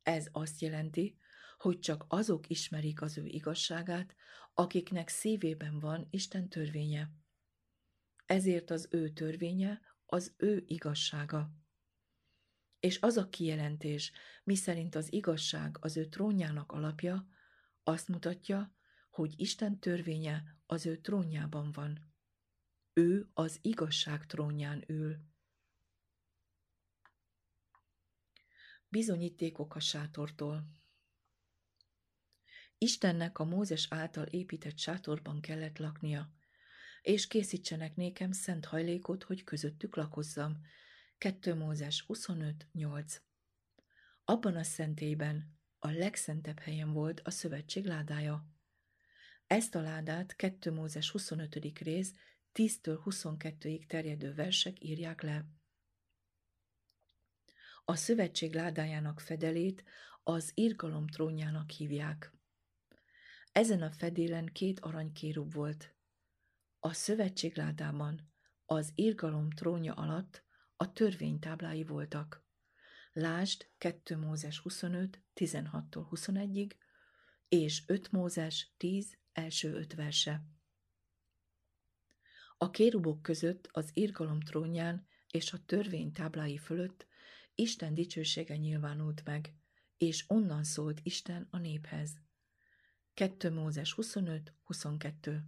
Ez 0.03 0.27
azt 0.31 0.61
jelenti, 0.61 1.17
hogy 1.57 1.79
csak 1.79 2.05
azok 2.07 2.49
ismerik 2.49 3.01
az 3.01 3.17
ő 3.17 3.25
igazságát, 3.25 4.15
akiknek 4.53 5.09
szívében 5.09 5.79
van 5.79 6.07
Isten 6.09 6.49
törvénye. 6.49 7.20
Ezért 8.31 8.69
az 8.69 8.87
ő 8.91 9.09
törvénye 9.09 9.81
az 10.05 10.33
ő 10.37 10.63
igazsága. 10.67 11.51
És 12.79 12.99
az 13.01 13.17
a 13.17 13.29
kijelentés, 13.29 14.11
miszerint 14.43 14.95
az 14.95 15.13
igazság 15.13 15.77
az 15.79 15.97
ő 15.97 16.05
trónjának 16.05 16.71
alapja, 16.71 17.27
azt 17.83 18.07
mutatja, 18.07 18.75
hogy 19.09 19.39
Isten 19.39 19.79
törvénye 19.79 20.57
az 20.65 20.85
ő 20.85 20.97
trónjában 20.97 21.71
van. 21.71 22.13
Ő 22.93 23.29
az 23.33 23.59
igazság 23.61 24.25
trónján 24.25 24.83
ül. 24.87 25.17
Bizonyítékok 28.87 29.75
a 29.75 29.79
sátortól. 29.79 30.65
Istennek 32.77 33.39
a 33.39 33.43
Mózes 33.43 33.87
által 33.89 34.25
épített 34.25 34.77
sátorban 34.77 35.41
kellett 35.41 35.77
laknia, 35.77 36.39
és 37.01 37.27
készítsenek 37.27 37.95
nékem 37.95 38.31
szent 38.31 38.65
hajlékot, 38.65 39.23
hogy 39.23 39.43
közöttük 39.43 39.95
lakozzam. 39.95 40.61
2 41.17 41.55
Mózes 41.55 42.05
25.8 42.07 43.15
Abban 44.23 44.55
a 44.55 44.63
szentélyben 44.63 45.59
a 45.79 45.89
legszentebb 45.89 46.59
helyen 46.59 46.93
volt 46.93 47.19
a 47.19 47.29
szövetség 47.29 47.85
ládája. 47.85 48.45
Ezt 49.47 49.75
a 49.75 49.81
ládát 49.81 50.35
2 50.35 50.71
Mózes 50.71 51.09
25. 51.09 51.79
rész 51.79 52.13
10-től 52.53 52.99
22-ig 53.05 53.85
terjedő 53.85 54.33
versek 54.33 54.83
írják 54.83 55.21
le. 55.21 55.45
A 57.85 57.95
szövetség 57.95 58.53
ládájának 58.53 59.19
fedelét 59.19 59.83
az 60.23 60.51
irgalom 60.53 61.07
trónjának 61.07 61.69
hívják. 61.69 62.31
Ezen 63.51 63.81
a 63.81 63.91
fedélen 63.91 64.45
két 64.45 64.79
aranykérub 64.79 65.53
volt. 65.53 65.95
A 66.83 66.93
szövetségládában 66.93 68.31
az 68.65 68.91
irgalom 68.95 69.49
trónja 69.49 69.93
alatt 69.93 70.43
a 70.75 70.93
törvénytáblái 70.93 71.83
voltak. 71.83 72.45
Lásd 73.13 73.69
2 73.77 74.17
Mózes 74.17 74.59
25, 74.59 75.21
16-tól 75.35 76.05
21-ig, 76.11 76.71
és 77.49 77.83
5 77.87 78.11
Mózes 78.11 78.73
10, 78.77 79.17
első 79.31 79.73
öt 79.73 79.95
verse. 79.95 80.43
A 82.57 82.69
kérubok 82.69 83.21
között 83.21 83.69
az 83.71 83.89
irgalom 83.93 84.39
trónján 84.39 85.07
és 85.31 85.53
a 85.53 85.65
törvény 85.65 86.11
táblái 86.11 86.57
fölött 86.57 87.07
Isten 87.55 87.93
dicsősége 87.93 88.55
nyilvánult 88.55 89.25
meg, 89.25 89.55
és 89.97 90.25
onnan 90.27 90.63
szólt 90.63 90.99
Isten 91.03 91.47
a 91.49 91.57
néphez. 91.57 92.21
2 93.13 93.51
Mózes 93.51 93.95
25-22 93.97 95.41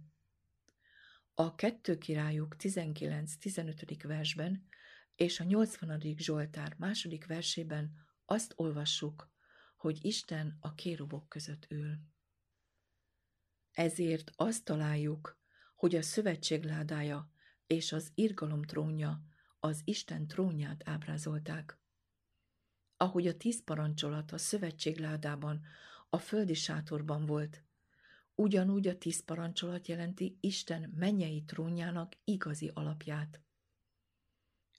A 1.36 1.54
kettő 1.54 1.98
királyok 1.98 2.56
19-15. 2.58 4.00
versben 4.02 4.68
és 5.14 5.40
a 5.40 5.44
80. 5.44 6.00
Zsoltár 6.16 6.74
második 6.78 7.26
versében 7.26 7.92
azt 8.24 8.52
olvassuk, 8.56 9.32
hogy 9.76 10.04
Isten 10.04 10.56
a 10.60 10.74
kérubok 10.74 11.28
között 11.28 11.66
ül. 11.68 11.98
Ezért 13.72 14.30
azt 14.36 14.64
találjuk, 14.64 15.38
hogy 15.74 15.94
a 15.94 16.02
szövetség 16.02 16.64
ládája 16.64 17.32
és 17.66 17.92
az 17.92 18.10
irgalom 18.14 18.62
trónja 18.62 19.24
az 19.60 19.80
Isten 19.84 20.26
trónját 20.26 20.88
ábrázolták. 20.88 21.78
Ahogy 22.96 23.26
a 23.26 23.36
tíz 23.36 23.64
parancsolat 23.64 24.32
a 24.32 24.38
szövetség 24.38 24.98
ládában, 24.98 25.64
a 26.08 26.18
földi 26.18 26.54
sátorban 26.54 27.26
volt, 27.26 27.64
ugyanúgy 28.34 28.88
a 28.88 28.98
tíz 28.98 29.24
parancsolat 29.24 29.88
jelenti 29.88 30.38
Isten 30.40 30.92
mennyei 30.96 31.42
trónjának 31.44 32.16
igazi 32.24 32.70
alapját. 32.74 33.40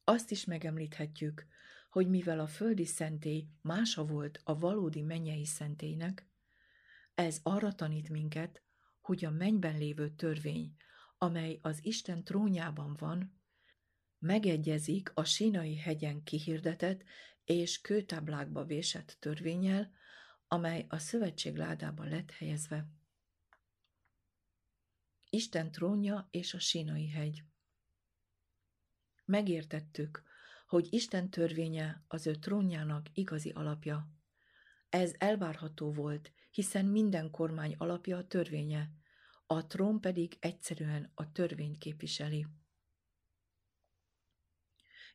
Azt 0.03 0.31
is 0.31 0.45
megemlíthetjük, 0.45 1.45
hogy 1.89 2.09
mivel 2.09 2.39
a 2.39 2.47
földi 2.47 2.85
szentély 2.85 3.47
mása 3.61 4.05
volt 4.05 4.41
a 4.43 4.59
valódi 4.59 5.01
mennyei 5.01 5.45
szentélynek, 5.45 6.27
ez 7.15 7.39
arra 7.43 7.73
tanít 7.73 8.09
minket, 8.09 8.61
hogy 9.01 9.25
a 9.25 9.29
mennyben 9.29 9.77
lévő 9.77 10.09
törvény, 10.09 10.75
amely 11.17 11.59
az 11.61 11.85
Isten 11.85 12.23
trónjában 12.23 12.95
van, 12.99 13.39
megegyezik 14.19 15.11
a 15.13 15.23
sínai 15.23 15.75
hegyen 15.77 16.23
kihirdetett 16.23 17.03
és 17.45 17.81
kőtáblákba 17.81 18.63
vésett 18.63 19.17
törvényel, 19.19 19.91
amely 20.47 20.85
a 20.89 20.97
szövetség 20.97 21.55
ládában 21.55 22.07
lett 22.07 22.31
helyezve. 22.31 22.87
Isten 25.35 25.71
trónja 25.71 26.27
és 26.31 26.53
a 26.53 26.59
sínai 26.59 27.09
hegy. 27.09 27.43
Megértettük, 29.25 30.23
hogy 30.67 30.87
Isten 30.89 31.29
törvénye 31.29 32.03
az 32.07 32.27
ő 32.27 32.35
trónjának 32.35 33.07
igazi 33.13 33.49
alapja. 33.49 34.09
Ez 34.89 35.13
elvárható 35.17 35.93
volt, 35.93 36.31
hiszen 36.51 36.85
minden 36.85 37.31
kormány 37.31 37.75
alapja 37.77 38.17
a 38.17 38.27
törvénye, 38.27 38.89
a 39.45 39.67
trón 39.67 40.01
pedig 40.01 40.37
egyszerűen 40.39 41.11
a 41.15 41.31
törvényt 41.31 41.77
képviseli. 41.77 42.47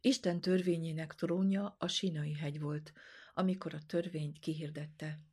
Isten 0.00 0.40
törvényének 0.40 1.14
trónja 1.14 1.76
a 1.78 1.88
Sinai 1.88 2.34
hegy 2.34 2.60
volt, 2.60 2.92
amikor 3.34 3.74
a 3.74 3.86
törvényt 3.86 4.38
kihirdette. 4.38 5.29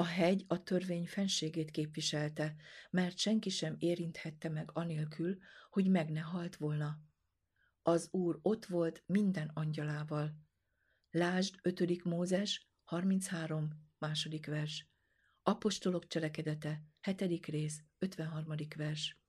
A 0.00 0.04
hegy 0.04 0.44
a 0.48 0.62
törvény 0.62 1.06
fenségét 1.06 1.70
képviselte, 1.70 2.54
mert 2.90 3.18
senki 3.18 3.48
sem 3.48 3.76
érinthette 3.78 4.48
meg 4.48 4.70
anélkül, 4.72 5.38
hogy 5.70 5.90
meg 5.90 6.10
ne 6.10 6.20
halt 6.20 6.56
volna. 6.56 7.00
Az 7.82 8.08
Úr 8.10 8.38
ott 8.42 8.66
volt 8.66 9.02
minden 9.06 9.50
angyalával. 9.54 10.34
Lásd 11.10 11.54
5. 11.62 12.04
Mózes, 12.04 12.68
33. 12.84 13.68
második 13.98 14.46
vers. 14.46 14.88
Apostolok 15.42 16.06
cselekedete, 16.06 16.82
7. 17.00 17.46
rész, 17.46 17.82
53. 17.98 18.54
vers. 18.76 19.20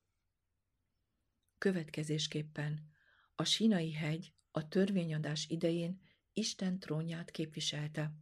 Következésképpen 1.58 2.92
a 3.36 3.44
Sinai 3.44 3.94
hegy 3.94 4.34
a 4.52 4.68
törvényadás 4.68 5.48
idején 5.50 6.02
Isten 6.34 6.80
trónját 6.80 7.32
képviselte. 7.32 8.14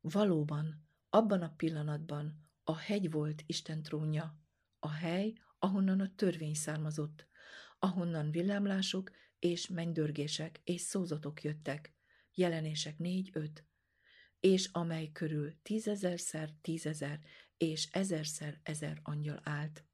Valóban, 0.00 0.88
abban 1.10 1.42
a 1.42 1.54
pillanatban 1.56 2.48
a 2.64 2.76
hegy 2.76 3.10
volt 3.10 3.42
Isten 3.46 3.82
trónja, 3.82 4.38
a 4.78 4.90
hely, 4.90 5.32
ahonnan 5.58 6.00
a 6.00 6.14
törvény 6.14 6.54
származott, 6.54 7.26
ahonnan 7.78 8.30
villámlások 8.30 9.10
és 9.38 9.68
mennydörgések 9.68 10.60
és 10.64 10.80
szózatok 10.80 11.42
jöttek, 11.42 11.94
jelenések 12.34 12.96
4-5, 12.98 13.50
és 14.40 14.68
amely 14.72 15.12
körül 15.12 15.62
tízezerszer 15.62 16.50
tízezer 16.60 17.20
és 17.56 17.88
ezerszer 17.90 18.60
ezer 18.62 19.00
angyal 19.02 19.40
állt. 19.42 19.84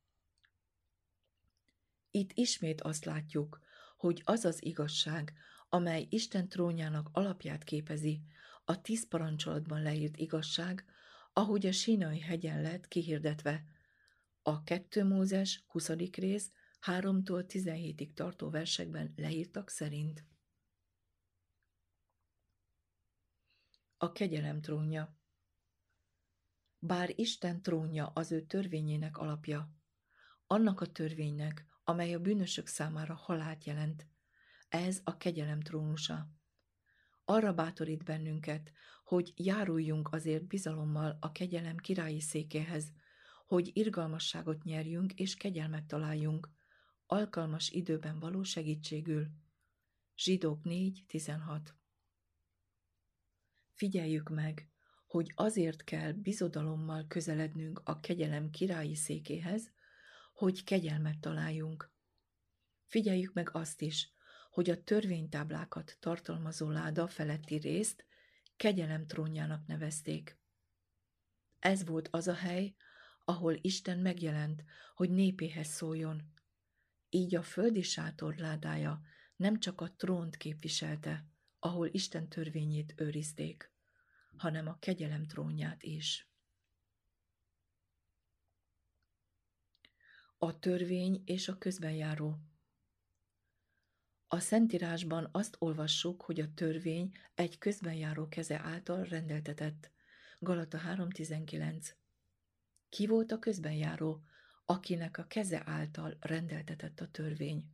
Itt 2.10 2.32
ismét 2.32 2.80
azt 2.80 3.04
látjuk, 3.04 3.60
hogy 3.96 4.22
az 4.24 4.44
az 4.44 4.64
igazság, 4.64 5.32
amely 5.68 6.06
Isten 6.10 6.48
trónjának 6.48 7.08
alapját 7.12 7.64
képezi, 7.64 8.22
a 8.64 8.80
tíz 8.80 9.08
parancsolatban 9.08 9.82
leírt 9.82 10.16
igazság, 10.16 10.84
ahogy 11.32 11.66
a 11.66 11.72
Sinai 11.72 12.20
hegyen 12.20 12.62
lett 12.62 12.88
kihirdetve. 12.88 13.64
A 14.42 14.62
2 14.62 15.04
Mózes 15.04 15.64
20. 15.66 15.88
rész 15.88 16.52
3-tól 16.80 17.44
17-ig 17.48 18.12
tartó 18.14 18.50
versekben 18.50 19.12
leírtak 19.16 19.70
szerint. 19.70 20.26
A 23.96 24.12
kegyelem 24.12 24.60
trónja 24.60 25.18
Bár 26.78 27.12
Isten 27.18 27.62
trónja 27.62 28.06
az 28.06 28.32
ő 28.32 28.42
törvényének 28.42 29.16
alapja, 29.16 29.74
annak 30.46 30.80
a 30.80 30.92
törvénynek, 30.92 31.66
amely 31.84 32.14
a 32.14 32.20
bűnösök 32.20 32.66
számára 32.66 33.14
halált 33.14 33.64
jelent, 33.64 34.06
ez 34.68 35.00
a 35.04 35.16
kegyelem 35.16 35.60
trónusa. 35.60 36.28
Arra 37.24 37.52
bátorít 37.52 38.04
bennünket, 38.04 38.72
hogy 39.04 39.32
járuljunk 39.36 40.12
azért 40.12 40.46
bizalommal 40.46 41.16
a 41.20 41.32
kegyelem 41.32 41.76
királyi 41.76 42.20
székéhez, 42.20 42.92
hogy 43.46 43.70
irgalmasságot 43.72 44.62
nyerjünk 44.62 45.12
és 45.12 45.34
kegyelmet 45.34 45.84
találjunk, 45.84 46.48
alkalmas 47.06 47.70
időben 47.70 48.18
való 48.18 48.42
segítségül. 48.42 49.26
Zsidók 50.16 50.60
4.16 50.64 51.60
Figyeljük 53.72 54.28
meg, 54.28 54.68
hogy 55.06 55.32
azért 55.34 55.84
kell 55.84 56.12
bizodalommal 56.12 57.06
közelednünk 57.06 57.80
a 57.84 58.00
kegyelem 58.00 58.50
királyi 58.50 58.94
székéhez, 58.94 59.72
hogy 60.32 60.64
kegyelmet 60.64 61.18
találjunk. 61.18 61.92
Figyeljük 62.86 63.32
meg 63.32 63.48
azt 63.52 63.80
is, 63.80 64.13
hogy 64.54 64.70
a 64.70 64.82
törvénytáblákat 64.82 65.96
tartalmazó 66.00 66.70
láda 66.70 67.08
feletti 67.08 67.56
részt 67.56 68.06
kegyelem 68.56 69.06
trónjának 69.06 69.66
nevezték. 69.66 70.38
Ez 71.58 71.84
volt 71.84 72.08
az 72.10 72.28
a 72.28 72.34
hely, 72.34 72.74
ahol 73.24 73.58
Isten 73.60 73.98
megjelent, 73.98 74.64
hogy 74.94 75.10
népéhez 75.10 75.66
szóljon. 75.66 76.32
Így 77.08 77.34
a 77.34 77.42
földi 77.42 77.82
sátor 77.82 78.34
ládája 78.36 79.00
nem 79.36 79.58
csak 79.58 79.80
a 79.80 79.94
trónt 79.96 80.36
képviselte, 80.36 81.26
ahol 81.58 81.88
Isten 81.92 82.28
törvényét 82.28 82.94
őrizték, 82.96 83.72
hanem 84.36 84.68
a 84.68 84.78
kegyelem 84.78 85.26
trónját 85.26 85.82
is. 85.82 86.28
A 90.38 90.58
törvény 90.58 91.22
és 91.24 91.48
a 91.48 91.58
közbenjáró 91.58 92.38
a 94.28 94.38
Szentírásban 94.40 95.28
azt 95.32 95.56
olvassuk, 95.58 96.22
hogy 96.22 96.40
a 96.40 96.54
törvény 96.54 97.12
egy 97.34 97.58
közbenjáró 97.58 98.28
keze 98.28 98.60
által 98.60 99.04
rendeltetett. 99.04 99.90
Galata 100.38 100.78
3.19 100.78 101.90
Ki 102.88 103.06
volt 103.06 103.32
a 103.32 103.38
közbenjáró, 103.38 104.24
akinek 104.64 105.18
a 105.18 105.24
keze 105.24 105.62
által 105.66 106.16
rendeltetett 106.20 107.00
a 107.00 107.10
törvény? 107.10 107.64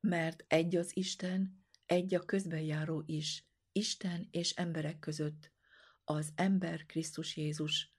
Mert 0.00 0.44
egy 0.48 0.76
az 0.76 0.96
Isten, 0.96 1.64
egy 1.86 2.14
a 2.14 2.20
közbenjáró 2.20 3.02
is, 3.06 3.46
Isten 3.72 4.28
és 4.30 4.50
emberek 4.50 4.98
között, 4.98 5.52
az 6.04 6.32
ember 6.34 6.86
Krisztus 6.86 7.36
Jézus, 7.36 7.94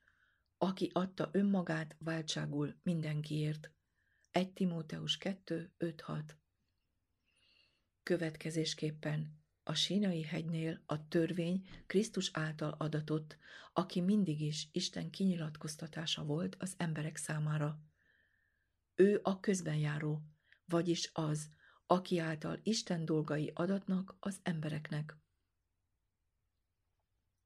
aki 0.58 0.90
adta 0.94 1.30
önmagát 1.32 1.96
váltságul 2.00 2.80
mindenkiért. 2.84 3.72
1 4.32 4.54
Timóteus 4.54 5.18
2, 5.18 5.74
5, 5.78 6.02
6 6.02 6.38
Következésképpen 8.10 9.40
a 9.64 9.74
sínai 9.74 10.24
hegynél 10.24 10.84
a 10.86 11.08
törvény 11.08 11.68
Krisztus 11.88 12.30
által 12.34 12.76
adatott, 12.78 13.38
aki 13.74 14.02
mindig 14.02 14.42
is 14.42 14.70
Isten 14.72 15.10
kinyilatkoztatása 15.10 16.24
volt 16.24 16.56
az 16.60 16.74
emberek 16.78 17.18
számára. 17.18 17.80
Ő 18.96 19.20
a 19.24 19.40
közbenjáró, 19.40 20.22
vagyis 20.66 21.10
az, 21.14 21.50
aki 21.86 22.20
által 22.20 22.60
Isten 22.64 23.06
dolgai 23.06 23.52
adatnak 23.54 24.16
az 24.20 24.40
embereknek. 24.44 25.18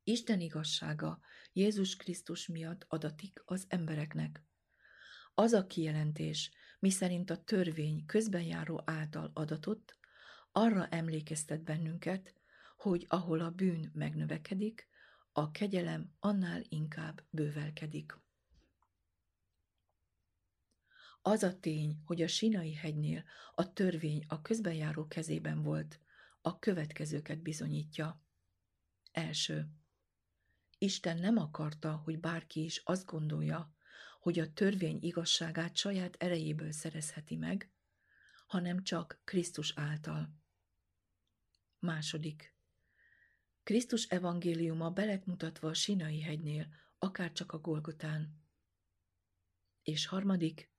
Isten 0.03 0.39
igazsága 0.39 1.19
Jézus 1.53 1.95
Krisztus 1.95 2.47
miatt 2.47 2.85
adatik 2.87 3.41
az 3.45 3.65
embereknek. 3.67 4.43
Az 5.33 5.53
a 5.53 5.67
kijelentés, 5.67 6.51
miszerint 6.79 7.29
a 7.29 7.43
törvény 7.43 8.05
közbenjáró 8.05 8.81
által 8.85 9.31
adatott, 9.33 10.01
arra 10.55 10.87
emlékeztet 10.87 11.63
bennünket, 11.63 12.33
hogy 12.77 13.05
ahol 13.09 13.39
a 13.39 13.51
bűn 13.51 13.91
megnövekedik, 13.93 14.87
a 15.31 15.51
kegyelem 15.51 16.13
annál 16.19 16.61
inkább 16.69 17.23
bővelkedik. 17.29 18.21
Az 21.21 21.43
a 21.43 21.59
tény, 21.59 22.01
hogy 22.05 22.21
a 22.21 22.27
Sinai 22.27 22.73
hegynél 22.73 23.23
a 23.55 23.73
törvény 23.73 24.25
a 24.27 24.41
közbenjáró 24.41 25.07
kezében 25.07 25.61
volt, 25.61 25.99
a 26.41 26.59
következőket 26.59 27.41
bizonyítja. 27.41 28.21
Első. 29.11 29.67
Isten 30.77 31.17
nem 31.17 31.37
akarta, 31.37 31.95
hogy 31.95 32.19
bárki 32.19 32.63
is 32.63 32.81
azt 32.85 33.05
gondolja, 33.05 33.75
hogy 34.19 34.39
a 34.39 34.53
törvény 34.53 34.97
igazságát 35.01 35.75
saját 35.75 36.15
erejéből 36.15 36.71
szerezheti 36.71 37.35
meg, 37.35 37.71
hanem 38.47 38.83
csak 38.83 39.21
Krisztus 39.23 39.73
által. 39.75 40.42
Második. 41.83 42.55
Krisztus 43.63 44.05
evangéliuma 44.05 44.89
belet 44.89 45.25
mutatva 45.25 45.67
a 45.67 45.73
Sinai 45.73 46.21
hegynél, 46.21 46.67
akár 46.97 47.31
csak 47.31 47.51
a 47.51 47.59
Golgotán. 47.59 48.41
És 49.81 50.05
harmadik, 50.05 50.71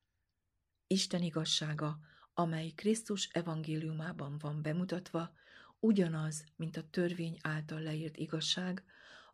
Isten 0.87 1.23
igazsága, 1.23 1.99
amely 2.35 2.71
Krisztus 2.71 3.29
evangéliumában 3.29 4.39
van 4.39 4.63
bemutatva, 4.63 5.35
ugyanaz, 5.79 6.45
mint 6.57 6.77
a 6.77 6.91
törvény 6.91 7.39
által 7.41 7.81
leírt 7.81 8.17
igazság, 8.17 8.85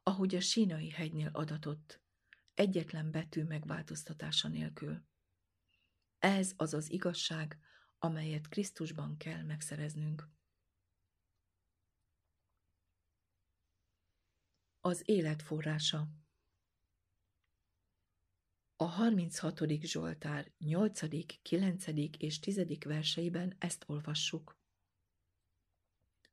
ahogy 0.02 0.34
a 0.34 0.40
sínai 0.40 0.90
hegynél 0.90 1.30
adatott, 1.32 2.00
egyetlen 2.54 3.10
betű 3.10 3.42
megváltoztatása 3.42 4.48
nélkül. 4.48 5.02
Ez 6.18 6.52
az 6.56 6.74
az 6.74 6.90
igazság, 6.90 7.58
amelyet 7.98 8.48
Krisztusban 8.48 9.16
kell 9.16 9.42
megszereznünk. 9.42 10.28
Az 14.82 15.02
élet 15.04 15.42
forrása 15.42 16.08
A 18.76 18.84
36. 18.84 19.60
Zsoltár 19.82 20.52
8., 20.58 21.00
9. 21.42 21.86
és 22.18 22.38
10. 22.38 22.78
verseiben 22.84 23.56
ezt 23.58 23.84
olvassuk. 23.86 24.58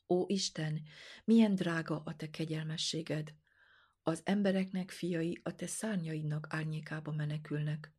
Ó 0.07 0.25
Isten, 0.27 0.81
milyen 1.23 1.55
drága 1.55 2.01
a 2.03 2.15
te 2.15 2.29
kegyelmességed! 2.29 3.35
Az 4.01 4.21
embereknek 4.23 4.91
fiai 4.91 5.39
a 5.43 5.55
te 5.55 5.67
szárnyaidnak 5.67 6.47
árnyékába 6.49 7.11
menekülnek. 7.11 7.93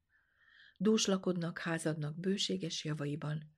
Dúslakodnak 0.77 1.59
házadnak 1.59 2.21
bőséges 2.21 2.85
javaiban. 2.85 3.57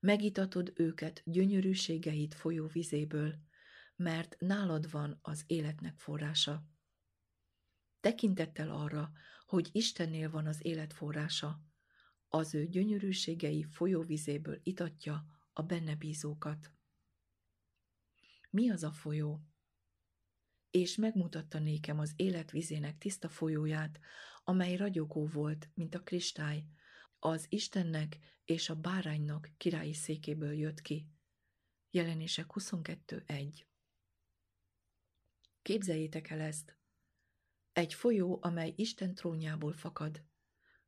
Megitatod 0.00 0.72
őket 0.74 1.22
gyönyörűségeid 1.24 2.34
folyó 2.34 2.66
vizéből, 2.66 3.48
mert 4.00 4.36
nálad 4.38 4.90
van 4.90 5.18
az 5.22 5.44
életnek 5.46 5.98
forrása. 5.98 6.64
Tekintettel 8.00 8.70
arra, 8.70 9.12
hogy 9.46 9.68
Istennél 9.72 10.30
van 10.30 10.46
az 10.46 10.58
élet 10.64 10.92
forrása, 10.92 11.60
az 12.28 12.54
ő 12.54 12.66
gyönyörűségei 12.66 13.62
folyóvizéből 13.62 14.60
itatja 14.62 15.24
a 15.52 15.62
benne 15.62 15.94
bízókat. 15.94 16.72
Mi 18.50 18.70
az 18.70 18.82
a 18.82 18.92
folyó? 18.92 19.40
És 20.70 20.96
megmutatta 20.96 21.58
nékem 21.58 21.98
az 21.98 22.12
életvizének 22.16 22.98
tiszta 22.98 23.28
folyóját, 23.28 24.00
amely 24.44 24.76
ragyogó 24.76 25.26
volt, 25.26 25.70
mint 25.74 25.94
a 25.94 26.02
kristály, 26.02 26.64
az 27.18 27.46
Istennek 27.48 28.18
és 28.44 28.68
a 28.68 28.74
báránynak 28.74 29.50
királyi 29.56 29.94
székéből 29.94 30.52
jött 30.52 30.80
ki. 30.80 31.08
Jelenések 31.90 32.46
22.1 32.54 33.68
Képzeljétek 35.62 36.30
el 36.30 36.40
ezt. 36.40 36.76
Egy 37.72 37.94
folyó, 37.94 38.38
amely 38.42 38.72
Isten 38.76 39.14
trónjából 39.14 39.72
fakad. 39.72 40.24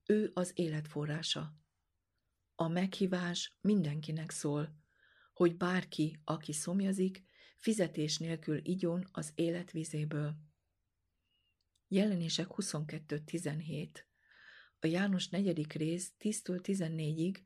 Ő 0.07 0.31
az 0.35 0.53
élet 0.55 0.89
forrása. 0.89 1.57
A 2.55 2.69
meghívás 2.69 3.57
mindenkinek 3.61 4.31
szól, 4.31 4.77
hogy 5.33 5.57
bárki, 5.57 6.21
aki 6.25 6.53
szomjazik, 6.53 7.23
fizetés 7.57 8.19
nélkül 8.19 8.61
igyon 8.63 9.09
az 9.13 9.33
élet 9.35 9.71
vizéből. 9.71 10.37
Jelenések 11.89 12.47
22.17 12.49 13.89
A 14.79 14.87
János 14.87 15.29
negyedik 15.29 15.73
rész 15.73 16.13
10-től 16.19 16.61
14-ig 16.63 17.37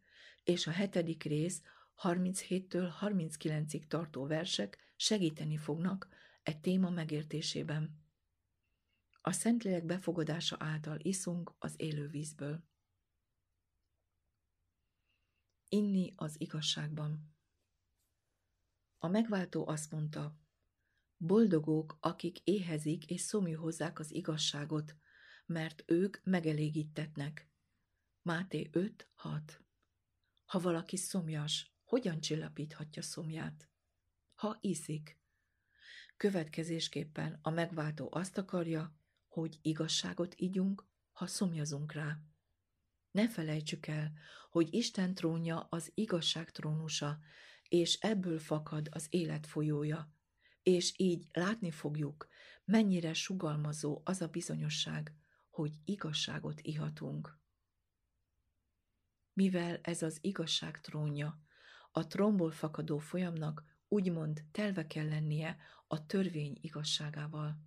és 0.45 0.67
a 0.67 0.71
hetedik 0.71 1.23
rész 1.23 1.63
37-től 2.03 2.89
39-ig 3.01 3.87
tartó 3.87 4.27
versek 4.27 4.79
segíteni 4.97 5.57
fognak 5.57 6.09
e 6.47 6.55
téma 6.55 6.91
megértésében. 6.91 8.05
A 9.21 9.33
Szentlélek 9.33 9.85
befogadása 9.85 10.57
által 10.59 10.99
iszunk 11.01 11.55
az 11.59 11.75
élő 11.77 12.09
vízből. 12.09 12.65
Inni 15.69 16.13
az 16.17 16.41
igazságban. 16.41 17.37
A 18.99 19.09
megváltó 19.09 19.69
azt 19.69 19.91
mondta, 19.91 20.39
boldogók, 21.17 21.97
akik 22.01 22.39
éhezik 22.45 23.11
és 23.11 23.21
szomjú 23.21 23.61
hozzák 23.61 23.99
az 23.99 24.15
igazságot, 24.15 24.97
mert 25.47 25.83
ők 25.87 26.25
megelégítetnek. 26.25 27.51
Máté 28.23 28.69
5.6 28.73 29.59
Ha 30.45 30.59
valaki 30.59 30.97
szomjas, 30.97 31.75
hogyan 31.85 32.21
csillapíthatja 32.21 33.03
szomját? 33.03 33.69
Ha 34.35 34.59
iszik. 34.61 35.25
Következésképpen 36.17 37.39
a 37.43 37.51
megváltó 37.51 38.09
azt 38.13 38.39
akarja, 38.39 38.97
hogy 39.29 39.59
igazságot 39.63 40.35
ígyunk, 40.41 40.87
ha 41.13 41.27
szomjazunk 41.27 41.93
rá. 41.93 42.19
Ne 43.11 43.29
felejtsük 43.29 43.87
el, 43.87 44.13
hogy 44.51 44.75
Isten 44.75 45.15
trónja 45.15 45.67
az 45.71 45.91
igazság 45.95 46.51
trónusa, 46.51 47.19
és 47.69 47.95
ebből 48.01 48.39
fakad 48.39 48.89
az 48.91 49.07
élet 49.11 49.47
folyója, 49.47 50.15
és 50.63 50.95
így 50.97 51.27
látni 51.33 51.71
fogjuk, 51.71 52.29
mennyire 52.65 53.13
sugalmazó 53.13 54.01
az 54.05 54.21
a 54.21 54.29
bizonyosság, 54.29 55.15
hogy 55.51 55.73
igazságot 55.85 56.61
ihatunk. 56.61 57.39
Mivel 59.33 59.79
ez 59.83 60.03
az 60.03 60.19
igazság 60.21 60.81
trónja, 60.81 61.41
a 61.93 62.07
trónból 62.07 62.51
fakadó 62.51 62.99
folyamnak 62.99 63.65
úgymond 63.89 64.45
telve 64.51 64.87
kell 64.87 65.09
lennie 65.09 65.57
a 65.87 66.07
törvény 66.07 66.59
igazságával. 66.61 67.65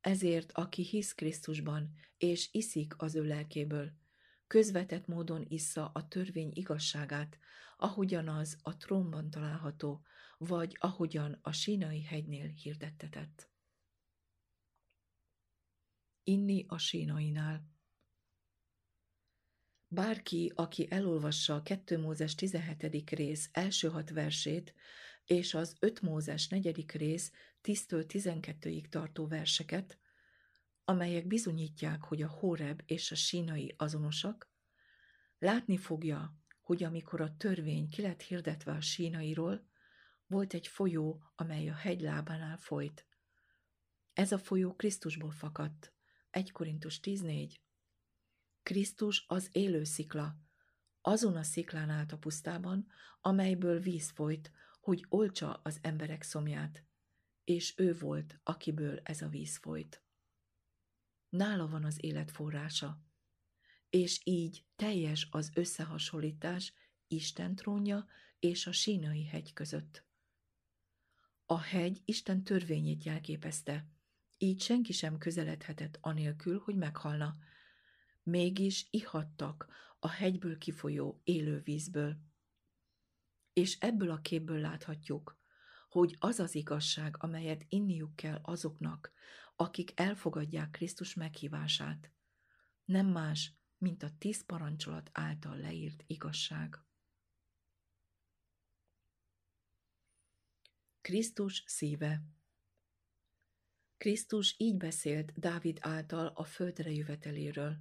Ezért, 0.00 0.52
aki 0.52 0.82
hisz 0.82 1.14
Krisztusban, 1.14 1.94
és 2.16 2.48
iszik 2.52 3.02
az 3.02 3.14
ő 3.14 3.22
lelkéből, 3.22 3.92
közvetett 4.46 5.06
módon 5.06 5.44
issza 5.48 5.88
a 5.88 6.08
törvény 6.08 6.50
igazságát, 6.54 7.38
ahogyan 7.76 8.28
az 8.28 8.58
a 8.62 8.76
trónban 8.76 9.30
található, 9.30 10.02
vagy 10.38 10.76
ahogyan 10.80 11.38
a 11.42 11.52
sínai 11.52 12.02
hegynél 12.02 12.46
hirdettetett. 12.46 13.50
Inni 16.24 16.64
a 16.68 16.78
sínainál. 16.78 17.68
Bárki, 19.88 20.52
aki 20.54 20.86
elolvassa 20.90 21.54
a 21.54 21.62
2 21.62 21.98
Mózes 21.98 22.34
17. 22.34 23.10
rész 23.10 23.48
első 23.52 23.88
hat 23.88 24.10
versét, 24.10 24.74
és 25.30 25.54
az 25.54 25.76
5 25.78 26.00
Mózes 26.00 26.48
4. 26.48 26.90
rész 26.92 27.32
10-től 27.62 28.04
12-ig 28.08 28.88
tartó 28.88 29.26
verseket, 29.26 29.98
amelyek 30.84 31.26
bizonyítják, 31.26 32.02
hogy 32.02 32.22
a 32.22 32.28
Horeb 32.28 32.82
és 32.86 33.10
a 33.10 33.14
sínai 33.14 33.74
azonosak, 33.76 34.50
látni 35.38 35.76
fogja, 35.76 36.34
hogy 36.60 36.84
amikor 36.84 37.20
a 37.20 37.36
törvény 37.36 37.88
ki 37.88 38.02
lett 38.02 38.22
hirdetve 38.22 38.72
a 38.72 38.80
sínairól, 38.80 39.66
volt 40.26 40.54
egy 40.54 40.66
folyó, 40.66 41.22
amely 41.34 41.68
a 41.68 41.74
hegy 41.74 42.00
lábánál 42.00 42.56
folyt. 42.56 43.06
Ez 44.12 44.32
a 44.32 44.38
folyó 44.38 44.74
Krisztusból 44.74 45.30
fakadt. 45.30 45.92
1 46.30 46.52
Korintus 46.52 47.00
14. 47.00 47.60
Krisztus 48.62 49.24
az 49.28 49.48
élő 49.52 49.84
szikla, 49.84 50.36
azon 51.00 51.36
a 51.36 51.42
sziklán 51.42 51.90
állt 51.90 52.12
a 52.12 52.18
pusztában, 52.18 52.86
amelyből 53.20 53.80
víz 53.80 54.10
folyt, 54.10 54.50
hogy 54.90 55.06
olcsa 55.08 55.60
az 55.62 55.78
emberek 55.82 56.22
szomját, 56.22 56.84
és 57.44 57.74
ő 57.76 57.94
volt, 57.98 58.40
akiből 58.42 59.00
ez 59.02 59.22
a 59.22 59.28
víz 59.28 59.56
folyt. 59.56 60.02
Nála 61.28 61.68
van 61.68 61.84
az 61.84 62.04
élet 62.04 62.30
forrása, 62.30 63.04
és 63.90 64.20
így 64.24 64.64
teljes 64.76 65.28
az 65.30 65.50
összehasonlítás 65.54 66.72
Isten 67.06 67.54
trónja 67.54 68.06
és 68.38 68.66
a 68.66 68.72
sínai 68.72 69.24
hegy 69.24 69.52
között. 69.52 70.04
A 71.46 71.58
hegy 71.58 72.02
Isten 72.04 72.44
törvényét 72.44 73.04
jelképezte, 73.04 73.88
így 74.38 74.60
senki 74.60 74.92
sem 74.92 75.18
közeledhetett 75.18 75.98
anélkül, 76.00 76.60
hogy 76.64 76.76
meghalna. 76.76 77.36
Mégis 78.22 78.86
ihattak 78.90 79.68
a 79.98 80.08
hegyből 80.08 80.58
kifolyó 80.58 81.20
élő 81.24 81.60
vízből. 81.60 82.29
És 83.60 83.78
ebből 83.78 84.10
a 84.10 84.20
képből 84.20 84.60
láthatjuk, 84.60 85.38
hogy 85.88 86.16
az 86.18 86.38
az 86.38 86.54
igazság, 86.54 87.16
amelyet 87.18 87.64
inniuk 87.68 88.16
kell 88.16 88.38
azoknak, 88.42 89.12
akik 89.56 90.00
elfogadják 90.00 90.70
Krisztus 90.70 91.14
meghívását, 91.14 92.12
nem 92.84 93.06
más, 93.06 93.52
mint 93.78 94.02
a 94.02 94.10
tíz 94.18 94.44
parancsolat 94.46 95.10
által 95.12 95.56
leírt 95.56 96.04
igazság. 96.06 96.78
Krisztus 101.00 101.64
szíve 101.66 102.22
Krisztus 103.96 104.54
így 104.58 104.76
beszélt 104.76 105.32
Dávid 105.38 105.78
által 105.80 106.26
a 106.26 106.44
földre 106.44 106.90
jöveteléről. 106.90 107.76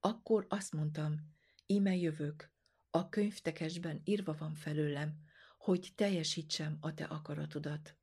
Akkor 0.00 0.46
azt 0.48 0.72
mondtam, 0.72 1.34
íme 1.66 1.96
jövök, 1.96 2.51
a 2.94 3.08
könyvtekesben 3.08 4.00
írva 4.04 4.34
van 4.38 4.54
felőlem, 4.54 5.20
hogy 5.58 5.92
teljesítsem 5.94 6.76
a 6.80 6.94
te 6.94 7.04
akaratodat. 7.04 7.96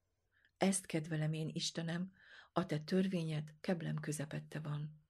Ezt 0.58 0.86
kedvelem 0.86 1.34
én, 1.34 1.50
Istenem, 1.54 2.12
a 2.54 2.66
te 2.66 2.80
törvényed 2.80 3.56
keblem 3.62 4.00
közepette 4.00 4.60
van. 4.60 5.02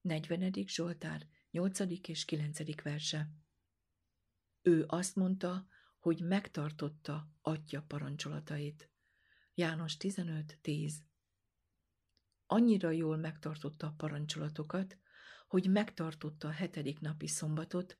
40. 0.00 0.52
Zsoltár, 0.66 1.26
8. 1.50 1.80
és 2.08 2.24
9. 2.24 2.82
verse. 2.82 3.30
Ő 4.62 4.84
azt 4.88 5.16
mondta, 5.16 5.66
hogy 5.98 6.20
megtartotta 6.20 7.32
atya 7.40 7.82
parancsolatait. 7.82 8.90
János 9.54 9.96
15.10 9.98 10.92
Annyira 12.46 12.90
jól 12.90 13.16
megtartotta 13.16 13.86
a 13.86 13.94
parancsolatokat, 13.96 14.98
hogy 15.48 15.70
megtartotta 15.70 16.48
a 16.48 16.52
hetedik 16.52 17.00
napi 17.00 17.26
szombatot, 17.26 17.98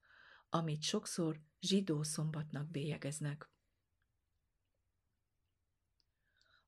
amit 0.49 0.83
sokszor 0.83 1.41
zsidó 1.61 2.03
szombatnak 2.03 2.71
bélyegeznek. 2.71 3.51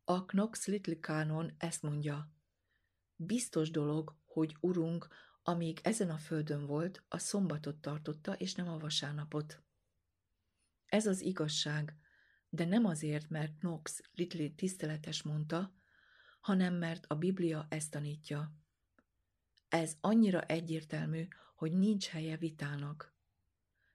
A 0.04 0.24
Knox 0.24 0.66
Little 0.66 0.96
Canon 0.96 1.54
ezt 1.58 1.82
mondja, 1.82 2.32
biztos 3.16 3.70
dolog, 3.70 4.16
hogy 4.24 4.56
Urunk, 4.60 5.08
amíg 5.42 5.80
ezen 5.82 6.10
a 6.10 6.18
földön 6.18 6.66
volt, 6.66 7.04
a 7.08 7.18
szombatot 7.18 7.76
tartotta, 7.80 8.34
és 8.34 8.54
nem 8.54 8.68
a 8.68 8.78
vasárnapot. 8.78 9.62
Ez 10.86 11.06
az 11.06 11.20
igazság, 11.20 11.96
de 12.48 12.64
nem 12.64 12.84
azért, 12.84 13.28
mert 13.28 13.58
Knox 13.58 14.00
Little 14.12 14.48
tiszteletes 14.48 15.22
mondta, 15.22 15.74
hanem 16.40 16.74
mert 16.74 17.06
a 17.06 17.14
Biblia 17.14 17.66
ezt 17.70 17.90
tanítja. 17.90 18.52
Ez 19.68 19.96
annyira 20.00 20.42
egyértelmű, 20.42 21.28
hogy 21.54 21.72
nincs 21.72 22.06
helye 22.06 22.36
vitának. 22.36 23.17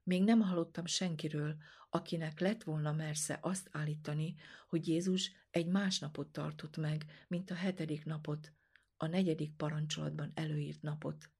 Még 0.04 0.24
nem 0.24 0.42
hallottam 0.42 0.86
senkiről, 0.86 1.56
akinek 1.90 2.40
lett 2.40 2.64
volna 2.64 2.92
mersze 2.92 3.40
azt 3.42 3.70
állítani, 3.72 4.36
hogy 4.68 4.88
Jézus 4.88 5.32
egy 5.50 5.68
más 5.68 6.00
napot 6.00 6.28
tartott 6.28 6.78
meg, 6.78 7.26
mint 7.28 7.52
a 7.52 7.56
hetedik 7.56 8.06
napot, 8.06 8.54
a 8.98 9.06
negyedik 9.06 9.56
parancsolatban 9.56 10.32
előírt 10.34 10.82
napot. 10.82 11.32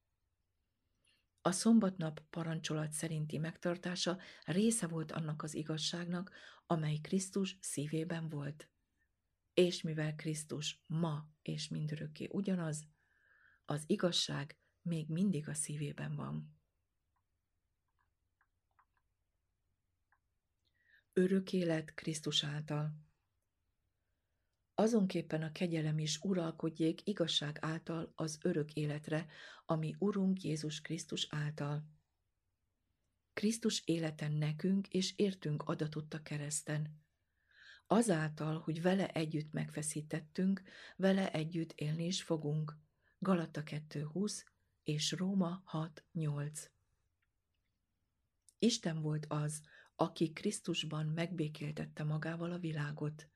A 1.40 1.50
szombatnap 1.50 2.20
parancsolat 2.30 2.92
szerinti 2.92 3.38
megtartása 3.38 4.18
része 4.44 4.86
volt 4.86 5.12
annak 5.12 5.42
az 5.42 5.54
igazságnak, 5.54 6.30
amely 6.66 6.96
Krisztus 6.96 7.56
szívében 7.60 8.28
volt. 8.28 8.68
És 9.54 9.82
mivel 9.82 10.14
Krisztus 10.14 10.82
ma 10.86 11.28
és 11.42 11.68
mindörökké 11.68 12.28
ugyanaz, 12.30 12.86
az 13.64 13.84
igazság 13.86 14.58
még 14.82 15.08
mindig 15.08 15.48
a 15.48 15.54
szívében 15.54 16.14
van. 16.14 16.53
Örök 21.16 21.52
élet 21.52 21.94
Krisztus 21.94 22.44
által. 22.44 22.94
Azonképpen 24.74 25.42
a 25.42 25.52
kegyelem 25.52 25.98
is 25.98 26.20
uralkodjék 26.20 27.06
igazság 27.06 27.58
által 27.60 28.12
az 28.14 28.38
örök 28.42 28.72
életre, 28.72 29.26
ami 29.66 29.94
Urunk 29.98 30.42
Jézus 30.42 30.80
Krisztus 30.80 31.26
által. 31.30 31.88
Krisztus 33.32 33.82
életen 33.84 34.32
nekünk 34.32 34.88
és 34.88 35.16
értünk 35.16 35.62
adatott 35.62 36.14
a 36.14 36.22
kereszten. 36.22 37.04
Azáltal, 37.86 38.58
hogy 38.60 38.82
vele 38.82 39.08
együtt 39.08 39.52
megfeszítettünk, 39.52 40.62
vele 40.96 41.32
együtt 41.32 41.72
élni 41.72 42.06
is 42.06 42.22
fogunk. 42.22 42.78
Galata 43.18 43.62
2.20 43.62 44.44
és 44.82 45.12
Róma 45.12 45.62
6.8 45.72 46.68
Isten 48.58 49.00
volt 49.00 49.26
az, 49.28 49.62
aki 49.96 50.32
Krisztusban 50.32 51.06
megbékéltette 51.06 52.02
magával 52.02 52.52
a 52.52 52.58
világot. 52.58 53.28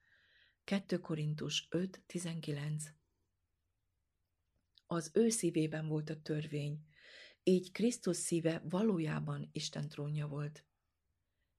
2 0.65 1.01
Korintus 1.01 1.69
5.19 1.71 2.83
Az 4.87 5.11
ő 5.15 5.29
szívében 5.29 5.87
volt 5.87 6.11
a 6.11 6.23
törvény, 6.23 6.87
így 7.43 7.73
Krisztus 7.73 8.17
szíve 8.17 8.63
valójában 8.65 9.49
Isten 9.53 9.89
trónja 9.89 10.27
volt. 10.27 10.67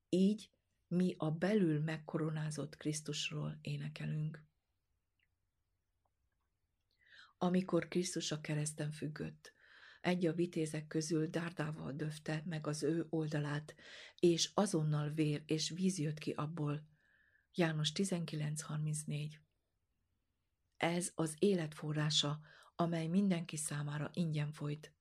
Így 0.09 0.51
mi 0.87 1.15
a 1.17 1.31
belül 1.31 1.79
megkoronázott 1.79 2.77
Krisztusról 2.77 3.57
énekelünk. 3.61 4.43
Amikor 7.37 7.87
Krisztus 7.87 8.31
a 8.31 8.41
kereszten 8.41 8.91
függött, 8.91 9.53
egy 10.01 10.25
a 10.25 10.33
vitézek 10.33 10.87
közül 10.87 11.27
dárdával 11.27 11.91
döfte 11.91 12.43
meg 12.45 12.67
az 12.67 12.83
ő 12.83 13.05
oldalát, 13.09 13.75
és 14.19 14.51
azonnal 14.53 15.09
vér 15.09 15.43
és 15.45 15.69
víz 15.69 15.97
jött 15.97 16.17
ki 16.17 16.31
abból. 16.31 16.87
János 17.53 17.91
19.34 17.95 19.33
Ez 20.77 21.11
az 21.15 21.35
élet 21.39 21.73
forrása, 21.73 22.39
amely 22.75 23.07
mindenki 23.07 23.57
számára 23.57 24.09
ingyen 24.13 24.51
folyt. 24.51 24.93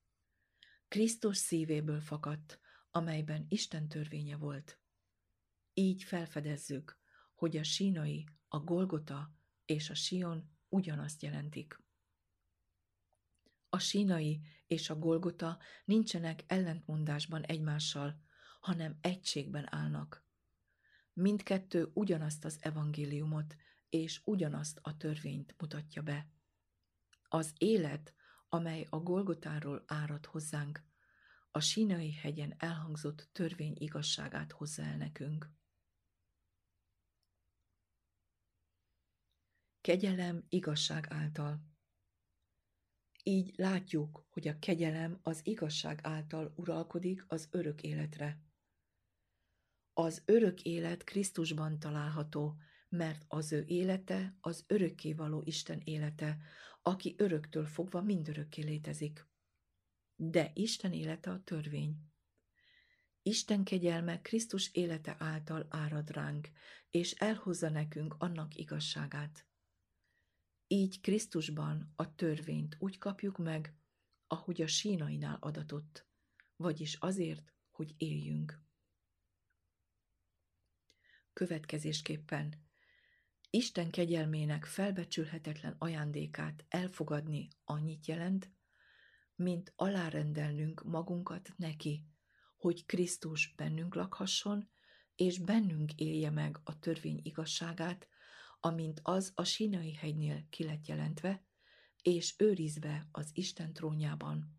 Krisztus 0.87 1.37
szívéből 1.37 2.01
fakadt, 2.01 2.59
amelyben 2.91 3.45
Isten 3.49 3.87
törvénye 3.87 4.37
volt. 4.37 4.79
Így 5.73 6.03
felfedezzük, 6.03 6.99
hogy 7.33 7.57
a 7.57 7.63
sínai, 7.63 8.27
a 8.47 8.59
Golgota 8.59 9.33
és 9.65 9.89
a 9.89 9.93
Sion 9.93 10.49
ugyanazt 10.69 11.21
jelentik. 11.21 11.79
A 13.69 13.79
sínai 13.79 14.41
és 14.67 14.89
a 14.89 14.95
Golgota 14.95 15.57
nincsenek 15.85 16.43
ellentmondásban 16.47 17.43
egymással, 17.43 18.21
hanem 18.59 18.97
egységben 19.01 19.73
állnak. 19.73 20.27
Mindkettő 21.13 21.91
ugyanazt 21.93 22.45
az 22.45 22.57
evangéliumot 22.59 23.55
és 23.89 24.21
ugyanazt 24.23 24.79
a 24.81 24.97
törvényt 24.97 25.55
mutatja 25.57 26.01
be. 26.01 26.27
Az 27.23 27.53
élet, 27.57 28.13
amely 28.49 28.87
a 28.89 28.97
Golgotáról 28.97 29.83
árad 29.87 30.25
hozzánk, 30.25 30.83
a 31.51 31.59
sínai 31.59 32.11
hegyen 32.11 32.55
elhangzott 32.57 33.29
törvény 33.31 33.75
igazságát 33.77 34.51
hozza 34.51 34.83
el 34.83 34.97
nekünk. 34.97 35.51
Kegyelem 39.81 40.45
igazság 40.49 41.07
által. 41.09 41.68
Így 43.29 43.53
látjuk, 43.55 44.25
hogy 44.29 44.47
a 44.47 44.59
kegyelem 44.59 45.19
az 45.21 45.41
igazság 45.43 45.99
által 46.03 46.53
uralkodik 46.55 47.25
az 47.27 47.47
örök 47.51 47.83
életre. 47.83 48.41
Az 49.93 50.21
örök 50.25 50.61
élet 50.61 51.03
Krisztusban 51.03 51.79
található, 51.79 52.55
mert 52.89 53.25
az 53.27 53.51
ő 53.51 53.63
élete 53.67 54.37
az 54.41 54.65
való 55.15 55.41
Isten 55.45 55.81
élete, 55.83 56.37
aki 56.81 57.15
öröktől 57.17 57.65
fogva 57.65 58.01
mindörökké 58.01 58.61
létezik. 58.61 59.27
De 60.15 60.51
Isten 60.53 60.93
élete 60.93 61.31
a 61.31 61.43
törvény. 61.43 61.95
Isten 63.21 63.63
kegyelme 63.63 64.21
Krisztus 64.21 64.73
élete 64.73 65.15
által 65.19 65.65
árad 65.69 66.09
ránk, 66.11 66.49
és 66.89 67.11
elhozza 67.11 67.69
nekünk 67.69 68.15
annak 68.17 68.55
igazságát. 68.55 69.48
Így 70.71 71.01
Krisztusban 71.01 71.93
a 71.95 72.15
törvényt 72.15 72.75
úgy 72.79 72.97
kapjuk 72.97 73.37
meg, 73.37 73.75
ahogy 74.27 74.61
a 74.61 74.67
sínainál 74.67 75.37
adatott, 75.39 76.07
vagyis 76.55 76.95
azért, 76.95 77.53
hogy 77.69 77.93
éljünk. 77.97 78.61
Következésképpen 81.33 82.67
Isten 83.49 83.91
kegyelmének 83.91 84.65
felbecsülhetetlen 84.65 85.75
ajándékát 85.77 86.65
elfogadni 86.67 87.47
annyit 87.63 88.05
jelent, 88.05 88.51
mint 89.35 89.73
alárendelnünk 89.75 90.83
magunkat 90.83 91.53
neki, 91.57 92.05
hogy 92.57 92.85
Krisztus 92.85 93.53
bennünk 93.55 93.95
lakhasson, 93.95 94.69
és 95.15 95.39
bennünk 95.39 95.95
élje 95.95 96.29
meg 96.29 96.59
a 96.63 96.79
törvény 96.79 97.19
igazságát, 97.23 98.07
amint 98.59 98.99
az 99.03 99.31
a 99.35 99.43
sínai 99.43 99.93
hegynél 99.93 100.45
ki 100.49 100.63
lett 100.63 100.87
jelentve, 100.87 101.43
és 102.01 102.33
őrizve 102.37 103.07
az 103.11 103.29
Isten 103.33 103.73
trónjában. 103.73 104.57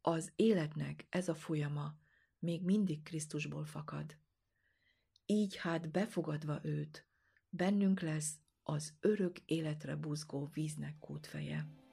Az 0.00 0.32
életnek 0.36 1.06
ez 1.08 1.28
a 1.28 1.34
folyama 1.34 1.98
még 2.38 2.62
mindig 2.62 3.02
Krisztusból 3.02 3.64
fakad. 3.64 4.16
Így 5.26 5.56
hát 5.56 5.90
befogadva 5.90 6.58
őt, 6.62 7.06
bennünk 7.48 8.00
lesz 8.00 8.38
az 8.62 8.94
örök 9.00 9.38
életre 9.44 9.96
buzgó 9.96 10.50
víznek 10.52 10.98
kútfeje. 10.98 11.83